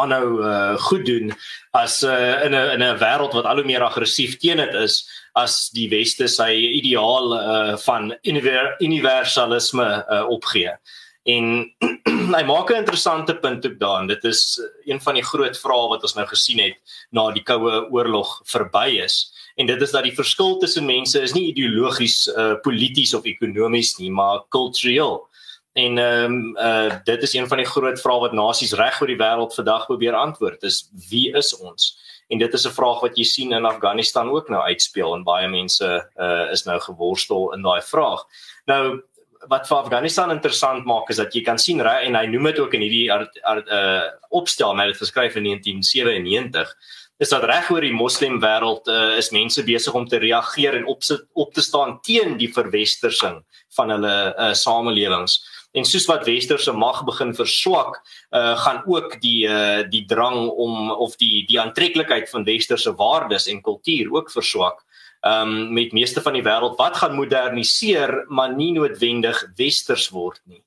aanhou 0.00 0.28
uh, 0.40 0.76
goed 0.88 1.04
doen 1.06 1.32
as 1.72 2.02
uh, 2.02 2.44
in 2.46 2.54
'n 2.54 2.70
in 2.76 2.82
'n 2.82 2.98
wêreld 2.98 3.36
wat 3.36 3.44
al 3.44 3.60
hoe 3.60 3.68
meer 3.68 3.82
aggressief 3.82 4.38
teen 4.38 4.56
dit 4.56 4.74
is 4.74 5.02
as 5.32 5.70
die 5.72 5.88
weste 5.88 6.28
sy 6.28 6.52
ideaal 6.80 7.34
uh, 7.36 7.76
van 7.86 8.12
univer 8.22 8.76
universalisme 8.80 9.88
uh, 10.08 10.24
opgee. 10.28 10.74
En 11.22 11.74
hy 12.36 12.42
maak 12.42 12.70
'n 12.70 12.82
interessante 12.82 13.36
punt 13.36 13.66
ook 13.66 13.78
daarin. 13.78 14.06
Dit 14.06 14.24
is 14.24 14.60
een 14.84 15.00
van 15.00 15.14
die 15.14 15.24
groot 15.24 15.58
vrae 15.58 15.88
wat 15.88 16.02
ons 16.02 16.14
nou 16.14 16.26
gesien 16.26 16.58
het 16.58 16.76
na 17.10 17.30
die 17.30 17.42
koue 17.42 17.86
oorlog 17.90 18.40
verby 18.44 18.98
is. 19.04 19.32
En 19.54 19.66
dit 19.66 19.82
is 19.82 19.90
dat 19.90 20.02
die 20.02 20.14
verskil 20.14 20.58
tussen 20.58 20.84
mense 20.84 21.20
is 21.20 21.32
nie 21.32 21.52
ideologies, 21.52 22.26
uh, 22.26 22.54
polities 22.62 23.14
of 23.14 23.24
ekonomies 23.24 23.96
nie, 23.98 24.10
maar 24.10 24.42
kultureel. 24.48 25.28
En 25.72 25.98
ehm 25.98 26.32
um, 26.32 26.56
uh 26.56 26.94
dit 27.04 27.22
is 27.22 27.32
een 27.34 27.48
van 27.48 27.56
die 27.56 27.66
groot 27.66 28.00
vrae 28.00 28.20
wat 28.20 28.32
nasies 28.36 28.74
reg 28.76 29.00
oor 29.00 29.08
die 29.08 29.20
wêreld 29.20 29.54
vandag 29.54 29.86
probeer 29.86 30.14
antwoord. 30.14 30.62
Is 30.62 30.88
wie 31.08 31.32
is 31.36 31.56
ons? 31.56 31.96
En 32.28 32.38
dit 32.38 32.52
is 32.52 32.66
'n 32.66 32.76
vraag 32.76 33.00
wat 33.00 33.16
jy 33.16 33.24
sien 33.24 33.52
in 33.52 33.64
Afghanistan 33.64 34.30
ook 34.30 34.48
nou 34.48 34.62
uitspeel 34.62 35.14
en 35.14 35.24
baie 35.24 35.48
mense 35.48 36.10
uh 36.16 36.50
is 36.50 36.64
nou 36.64 36.80
geworstel 36.80 37.52
in 37.52 37.62
daai 37.62 37.80
vraag. 37.82 38.24
Nou 38.66 39.02
wat 39.48 39.66
vir 39.66 39.76
Afghanistan 39.76 40.30
interessant 40.30 40.84
maak 40.84 41.08
is 41.10 41.16
dat 41.16 41.34
jy 41.34 41.42
kan 41.42 41.58
sien 41.58 41.80
reg 41.80 42.04
en 42.06 42.14
hy 42.14 42.26
noem 42.26 42.44
dit 42.44 42.58
ook 42.58 42.74
in 42.74 42.80
hierdie 42.80 43.08
uh 43.10 44.02
opstel 44.28 44.74
met 44.74 44.86
dit 44.86 44.96
geskryf 44.96 45.36
in 45.36 45.44
1997 45.44 46.76
is 47.22 47.30
dat 47.30 47.44
reg 47.44 47.70
oor 47.70 47.84
die 47.84 47.94
moslim 47.94 48.40
wêreld 48.42 48.88
uh, 48.90 49.16
is 49.16 49.30
mense 49.30 49.62
besig 49.62 49.94
om 49.94 50.06
te 50.08 50.18
reageer 50.18 50.74
en 50.74 50.86
op 50.90 51.02
op 51.32 51.52
te 51.54 51.62
staan 51.62 52.00
teen 52.02 52.36
die 52.36 52.52
verwestersing 52.52 53.42
van 53.76 53.90
hulle 53.94 54.14
uh, 54.34 54.52
samelewings 54.58 55.38
en 55.72 55.84
soos 55.88 56.06
wat 56.10 56.26
westerse 56.28 56.72
mag 56.76 57.02
begin 57.08 57.32
verswak, 57.34 57.98
uh, 58.30 58.56
gaan 58.60 58.82
ook 58.86 59.16
die 59.22 59.48
uh, 59.48 59.82
die 59.88 60.04
drang 60.08 60.48
om 60.50 60.90
of 60.90 61.16
die 61.16 61.46
die 61.48 61.60
aantreklikheid 61.60 62.28
van 62.30 62.44
westerse 62.44 62.94
waardes 62.96 63.48
en 63.48 63.62
kultuur 63.64 64.12
ook 64.12 64.30
verswak. 64.30 64.84
Um 65.22 65.72
met 65.72 65.92
meeste 65.94 66.20
van 66.20 66.34
die 66.34 66.42
wêreld 66.42 66.74
wat 66.80 66.96
gaan 66.98 67.14
moderniseer, 67.14 68.24
maar 68.28 68.50
nie 68.54 68.72
noodwendig 68.74 69.38
westers 69.56 70.08
word 70.10 70.40
nie. 70.50 70.64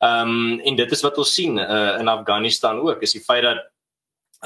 Um 0.00 0.60
en 0.64 0.78
dit 0.78 0.92
is 0.92 1.04
wat 1.04 1.18
ons 1.18 1.34
sien 1.34 1.58
uh, 1.60 1.98
in 2.00 2.08
Afghanistan 2.08 2.80
ook, 2.80 3.02
is 3.04 3.12
die 3.12 3.24
feit 3.24 3.44
dat 3.44 3.66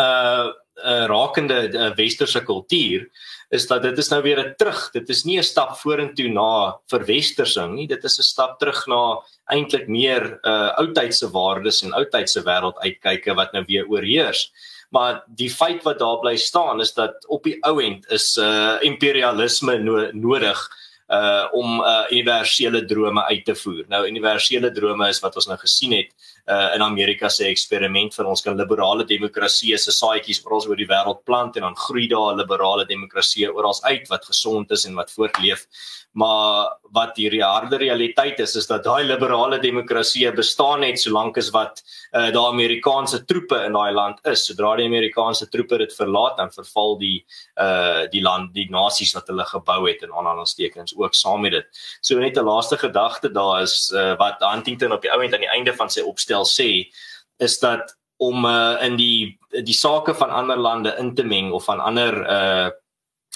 uh, 0.01 0.51
uh 0.83 1.05
rakende 1.07 1.69
uh, 1.69 1.93
westerse 1.95 2.43
kultuur 2.43 3.07
is 3.53 3.67
dat 3.69 3.83
dit 3.85 3.99
is 4.01 4.09
nou 4.09 4.23
weer 4.25 4.41
'n 4.41 4.55
terug. 4.57 4.91
Dit 4.93 5.09
is 5.09 5.25
nie 5.25 5.39
'n 5.39 5.43
stap 5.43 5.77
vorentoe 5.77 6.29
na 6.29 6.81
verwestersing 6.87 7.75
nie. 7.75 7.87
Dit 7.87 8.05
is 8.05 8.19
'n 8.19 8.23
stap 8.23 8.59
terug 8.59 8.87
na 8.87 9.21
eintlik 9.47 9.89
meer 9.89 10.39
uh 10.43 10.73
oudtydse 10.81 11.31
waardes 11.31 11.83
en 11.83 11.93
oudtydse 11.93 12.43
wêreld 12.43 12.79
uitkyke 12.79 13.35
wat 13.35 13.53
nou 13.53 13.65
weer 13.67 13.87
oorheers. 13.87 14.53
Maar 14.91 15.23
die 15.27 15.51
feit 15.51 15.83
wat 15.83 15.99
daar 15.99 16.19
bly 16.21 16.37
staan 16.37 16.81
is 16.81 16.95
dat 16.95 17.27
op 17.29 17.45
die 17.45 17.59
ou 17.65 17.83
end 17.83 18.11
is 18.11 18.37
uh 18.37 18.79
imperialisme 18.81 19.79
no 19.79 20.11
nodig 20.13 20.69
uh 21.09 21.49
om 21.53 21.81
uh 21.81 22.05
universele 22.11 22.85
drome 22.85 23.25
uit 23.25 23.45
te 23.45 23.55
voer. 23.55 23.85
Nou 23.89 24.07
universele 24.07 24.73
drome 24.73 25.09
is 25.09 25.21
wat 25.21 25.37
ons 25.37 25.47
nou 25.47 25.59
gesien 25.59 25.93
het 25.93 26.13
uh, 26.47 26.75
in 26.75 26.83
Amerika 26.83 27.29
se 27.29 27.47
eksperiment 27.47 28.15
van 28.15 28.27
ons 28.33 28.43
kan 28.43 28.57
liberale 28.59 29.05
demokrasie 29.07 29.77
se 29.79 29.95
saadjies 29.95 30.43
oral 30.45 30.67
oor 30.69 30.79
die 30.79 30.89
wêreld 30.91 31.23
plant 31.25 31.57
en 31.57 31.67
dan 31.69 31.77
groei 31.77 32.09
daar 32.09 32.33
'n 32.33 32.41
liberale 32.41 32.87
demokrasie 32.87 33.49
oral 33.53 33.75
uit 33.83 34.09
wat 34.09 34.25
gesond 34.25 34.71
is 34.71 34.85
en 34.85 34.95
wat 34.95 35.11
voortleef. 35.11 35.67
Maar 36.13 36.77
wat 36.93 37.15
die 37.17 37.41
harde 37.41 37.77
realiteit 37.77 38.39
is 38.39 38.55
is 38.57 38.67
dat 38.67 38.85
daai 38.85 39.05
liberale 39.05 39.59
demokrasie 39.59 40.31
bestaan 40.33 40.81
net 40.81 41.01
solank 41.01 41.39
as 41.39 41.51
wat 41.51 41.83
uh, 42.13 42.31
daar 42.33 42.53
Amerikaanse 42.53 43.25
troepe 43.25 43.65
in 43.65 43.73
daai 43.73 43.93
land 43.93 44.19
is. 44.27 44.45
Sodra 44.45 44.77
die 44.77 44.87
Amerikaanse 44.87 45.49
troepe 45.49 45.79
dit 45.79 45.95
verlaat, 45.95 46.37
dan 46.37 46.53
verval 46.53 46.99
die 46.99 47.25
uh 47.57 48.05
die 48.13 48.23
land, 48.23 48.53
die 48.55 48.69
nasies 48.71 49.15
wat 49.15 49.29
hulle 49.29 49.45
gebou 49.45 49.89
het 49.89 50.03
en 50.03 50.13
aanhalingstekens 50.13 50.93
ook 51.05 51.15
saam 51.15 51.41
met 51.41 51.53
dit. 51.53 51.67
So 52.01 52.19
net 52.19 52.37
'n 52.37 52.45
laaste 52.45 52.79
gedagte 52.79 53.33
daar 53.33 53.63
is 53.63 53.91
uh, 53.95 54.17
wat 54.17 54.41
Huntington 54.41 54.93
op 54.93 55.03
die 55.03 55.11
ou 55.11 55.23
end 55.23 55.35
aan 55.35 55.47
die 55.47 55.55
einde 55.57 55.75
van 55.75 55.91
sy 55.91 56.01
opstel 56.01 56.45
stel 56.45 56.47
sê 56.47 56.93
is 57.39 57.59
dat 57.59 57.97
om 58.23 58.47
uh, 58.47 58.79
in 58.83 58.97
die 58.97 59.39
die 59.67 59.77
sake 59.77 60.15
van 60.15 60.31
ander 60.31 60.57
lande 60.57 60.95
in 60.99 61.15
te 61.15 61.25
meng 61.25 61.53
of 61.53 61.65
van 61.65 61.81
ander 61.81 62.23
uh 62.27 62.71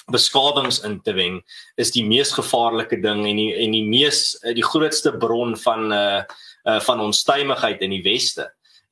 beskawings 0.07 0.79
in 0.87 1.01
te 1.03 1.11
meng 1.11 1.41
is 1.75 1.89
die 1.91 2.05
mees 2.07 2.29
gevaarlike 2.31 2.95
ding 3.03 3.25
en 3.27 3.39
die 3.41 3.49
en 3.59 3.73
die 3.75 3.83
mees 3.83 4.37
die 4.55 4.63
grootste 4.63 5.11
bron 5.19 5.51
van 5.59 5.91
uh, 5.91 6.21
uh 6.63 6.79
van 6.85 7.03
onstuimigheid 7.03 7.83
in 7.83 7.91
die 7.91 8.03
weste 8.05 8.45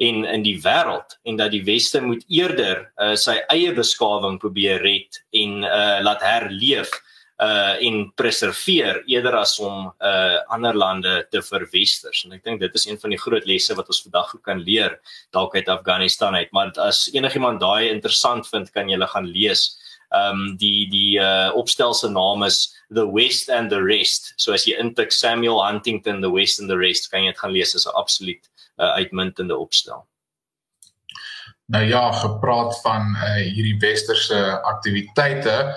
en 0.04 0.26
in 0.28 0.44
die 0.44 0.58
wêreld 0.66 1.16
en 1.24 1.40
dat 1.40 1.54
die 1.56 1.64
weste 1.64 2.02
moet 2.04 2.26
eerder 2.28 2.90
uh, 3.00 3.14
sy 3.16 3.38
eie 3.54 3.72
beskawing 3.78 4.42
probeer 4.44 4.84
red 4.84 5.22
en 5.32 5.64
uh 5.64 6.02
laat 6.04 6.26
herleef 6.26 6.92
uh 7.44 7.76
en 7.84 8.14
preserveer 8.16 9.02
eerder 9.12 9.36
as 9.36 9.58
om 9.60 9.90
uh 10.00 10.38
ander 10.48 10.76
lande 10.76 11.16
te 11.32 11.42
verwesters. 11.44 12.24
En 12.26 12.36
ek 12.38 12.44
dink 12.44 12.62
dit 12.64 12.76
is 12.76 12.86
een 12.88 13.00
van 13.00 13.12
die 13.12 13.20
groot 13.20 13.46
lesse 13.46 13.76
wat 13.76 13.90
ons 13.92 14.04
vandag 14.08 14.36
ook 14.36 14.44
kan 14.44 14.62
leer 14.64 15.00
dalk 15.36 15.56
uit 15.56 15.70
Afghanistan 15.70 16.36
uit. 16.36 16.52
Maar 16.52 16.72
as 16.80 17.10
enigiemand 17.14 17.60
daai 17.60 17.90
interessant 17.90 18.48
vind 18.48 18.72
kan 18.72 18.90
jy 18.90 19.00
gaan 19.08 19.28
lees. 19.28 19.76
Um 20.16 20.56
die 20.58 20.88
die 20.88 21.20
uh 21.20 21.52
opstel 21.56 21.94
se 21.94 22.10
naam 22.10 22.44
is 22.44 22.72
The 22.90 23.06
West 23.12 23.50
and 23.50 23.70
the 23.70 23.82
Rest. 23.84 24.34
So 24.38 24.54
as 24.54 24.66
jy 24.66 24.80
intik 24.80 25.12
Samuel 25.12 25.60
Huntington 25.60 26.22
The 26.22 26.32
West 26.32 26.60
and 26.60 26.70
the 26.70 26.78
Rest 26.78 27.12
kan 27.12 27.26
jy 27.26 27.34
dit 27.34 27.40
gaan 27.40 27.52
lees 27.52 27.76
is 27.76 27.86
'n 27.86 27.96
absoluut 27.96 28.48
uh, 28.78 28.96
uitmuntende 28.96 29.58
opstel. 29.58 30.06
Nou 31.66 31.84
ja, 31.84 32.12
gepraat 32.12 32.82
van 32.82 33.16
uh, 33.16 33.36
hierdie 33.42 33.78
westerse 33.82 34.62
aktiwiteite, 34.62 35.74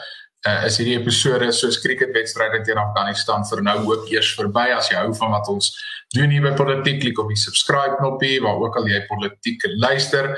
uh, 0.46 0.64
is 0.66 0.78
hierdie 0.78 0.98
episode 1.00 1.50
soos 1.52 1.80
cricketwedstryde 1.82 2.62
teen 2.66 2.78
Afghanistan 2.78 3.46
vir 3.48 3.62
nou 3.66 3.78
ook 3.90 4.10
eers 4.12 4.34
verby 4.38 4.68
as 4.76 4.90
jy 4.92 4.98
hou 5.00 5.12
van 5.18 5.34
wat 5.34 5.48
ons 5.50 5.72
doen 6.16 6.30
hier 6.32 6.40
by 6.40 6.54
Politiek 6.56 7.02
klik 7.02 7.18
op 7.20 7.28
die 7.28 7.36
subscribe 7.36 7.98
knoppie 7.98 8.38
waar 8.40 8.56
ook 8.62 8.78
al 8.80 8.86
jy 8.88 9.02
politiek 9.10 9.64
luister. 9.76 10.30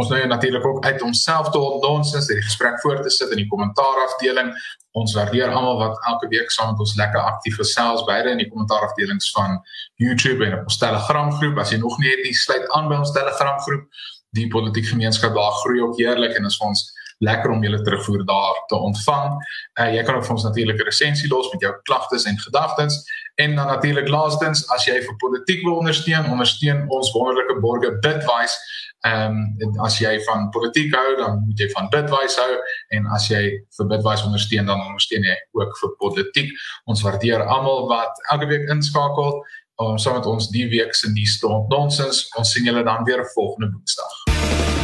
Ons 0.00 0.08
nou 0.12 0.20
natuurlik 0.30 0.64
ook 0.64 0.86
uit 0.86 1.02
onsself 1.04 1.50
te 1.52 1.60
ontdonsens 1.60 2.30
die 2.30 2.38
gesprek 2.40 2.78
voort 2.80 3.02
te 3.04 3.12
sit 3.12 3.34
in 3.34 3.42
die 3.42 3.48
kommentaar 3.50 4.00
afdeling. 4.06 4.54
Ons 4.96 5.12
waardeer 5.18 5.52
almal 5.52 5.76
wat 5.82 5.98
elke 6.08 6.30
week 6.32 6.48
saam 6.54 6.72
met 6.72 6.80
ons 6.80 6.94
lekker 6.96 7.20
aktief 7.20 7.58
gesels 7.60 8.06
beide 8.08 8.32
in 8.32 8.40
die 8.40 8.48
kommentaar 8.48 8.88
afdelings 8.88 9.28
van 9.36 9.58
YouTube 10.00 10.46
en 10.46 10.62
op 10.62 10.70
ons 10.70 10.80
Telegram 10.80 11.28
groep. 11.36 11.60
As 11.60 11.74
jy 11.74 11.82
nog 11.82 11.98
nie 12.00 12.14
het, 12.14 12.24
sluit 12.38 12.64
aan 12.78 12.88
by 12.88 13.02
ons 13.02 13.12
Telegram 13.12 13.60
groep. 13.66 13.84
Die 14.36 14.48
politiek 14.52 14.88
gemeenskap 14.88 15.36
daar 15.36 15.60
groei 15.60 15.82
ook 15.84 16.00
heerlik 16.00 16.40
en 16.40 16.48
is 16.48 16.56
vir 16.56 16.72
ons 16.72 16.88
lekker 17.18 17.50
om 17.50 17.62
julle 17.62 17.80
terugvoer 17.82 18.24
daar 18.26 18.58
te 18.66 18.76
ontvang. 18.76 19.36
Uh, 19.80 19.88
jy 19.94 20.02
kan 20.06 20.18
ook 20.18 20.26
vir 20.26 20.34
ons 20.36 20.44
natuurlik 20.44 20.80
'n 20.80 20.90
resensie 20.90 21.28
los 21.28 21.52
met 21.52 21.60
jou 21.60 21.72
klagtes 21.82 22.24
en 22.24 22.38
gedagtes 22.38 23.02
en 23.34 23.54
dan 23.54 23.66
natuurlik 23.66 24.08
laastens 24.08 24.68
as 24.74 24.84
jy 24.84 25.00
vir 25.02 25.16
politiek 25.16 25.62
wil 25.62 25.78
ondersteun, 25.78 26.30
ondersteun 26.30 26.84
ons 26.88 27.12
wonderlike 27.12 27.60
borgers 27.60 27.98
Bitwise. 28.00 28.56
Ehm 29.06 29.36
um, 29.62 29.78
as 29.86 29.98
jy 29.98 30.18
van 30.26 30.48
politiek 30.50 30.94
hou, 30.94 31.16
dan 31.16 31.44
moet 31.46 31.58
jy 31.58 31.68
van 31.70 31.88
Bitwise 31.88 32.40
hou 32.40 32.56
en 32.88 33.06
as 33.06 33.28
jy 33.28 33.42
vir 33.76 33.86
Bitwise 33.86 34.26
ondersteun, 34.26 34.66
dan 34.66 34.82
ondersteun 34.86 35.22
jy 35.22 35.36
ook 35.52 35.78
vir 35.80 35.94
politiek. 35.98 36.50
Ons 36.84 37.02
waardeer 37.02 37.46
almal 37.46 37.86
wat 37.88 38.18
elke 38.32 38.46
week 38.46 38.66
inskakel 38.70 39.44
om 39.78 39.98
saam 39.98 40.18
met 40.18 40.26
ons 40.26 40.50
die 40.50 40.66
week 40.68 40.94
se 40.94 41.10
nuus 41.10 41.38
te 41.38 41.46
ontnonsens. 41.46 42.26
Ons 42.34 42.52
sien 42.52 42.66
julle 42.66 42.82
dan 42.82 43.06
weer 43.06 43.22
volgende 43.34 43.70
Woensdag. 43.70 44.77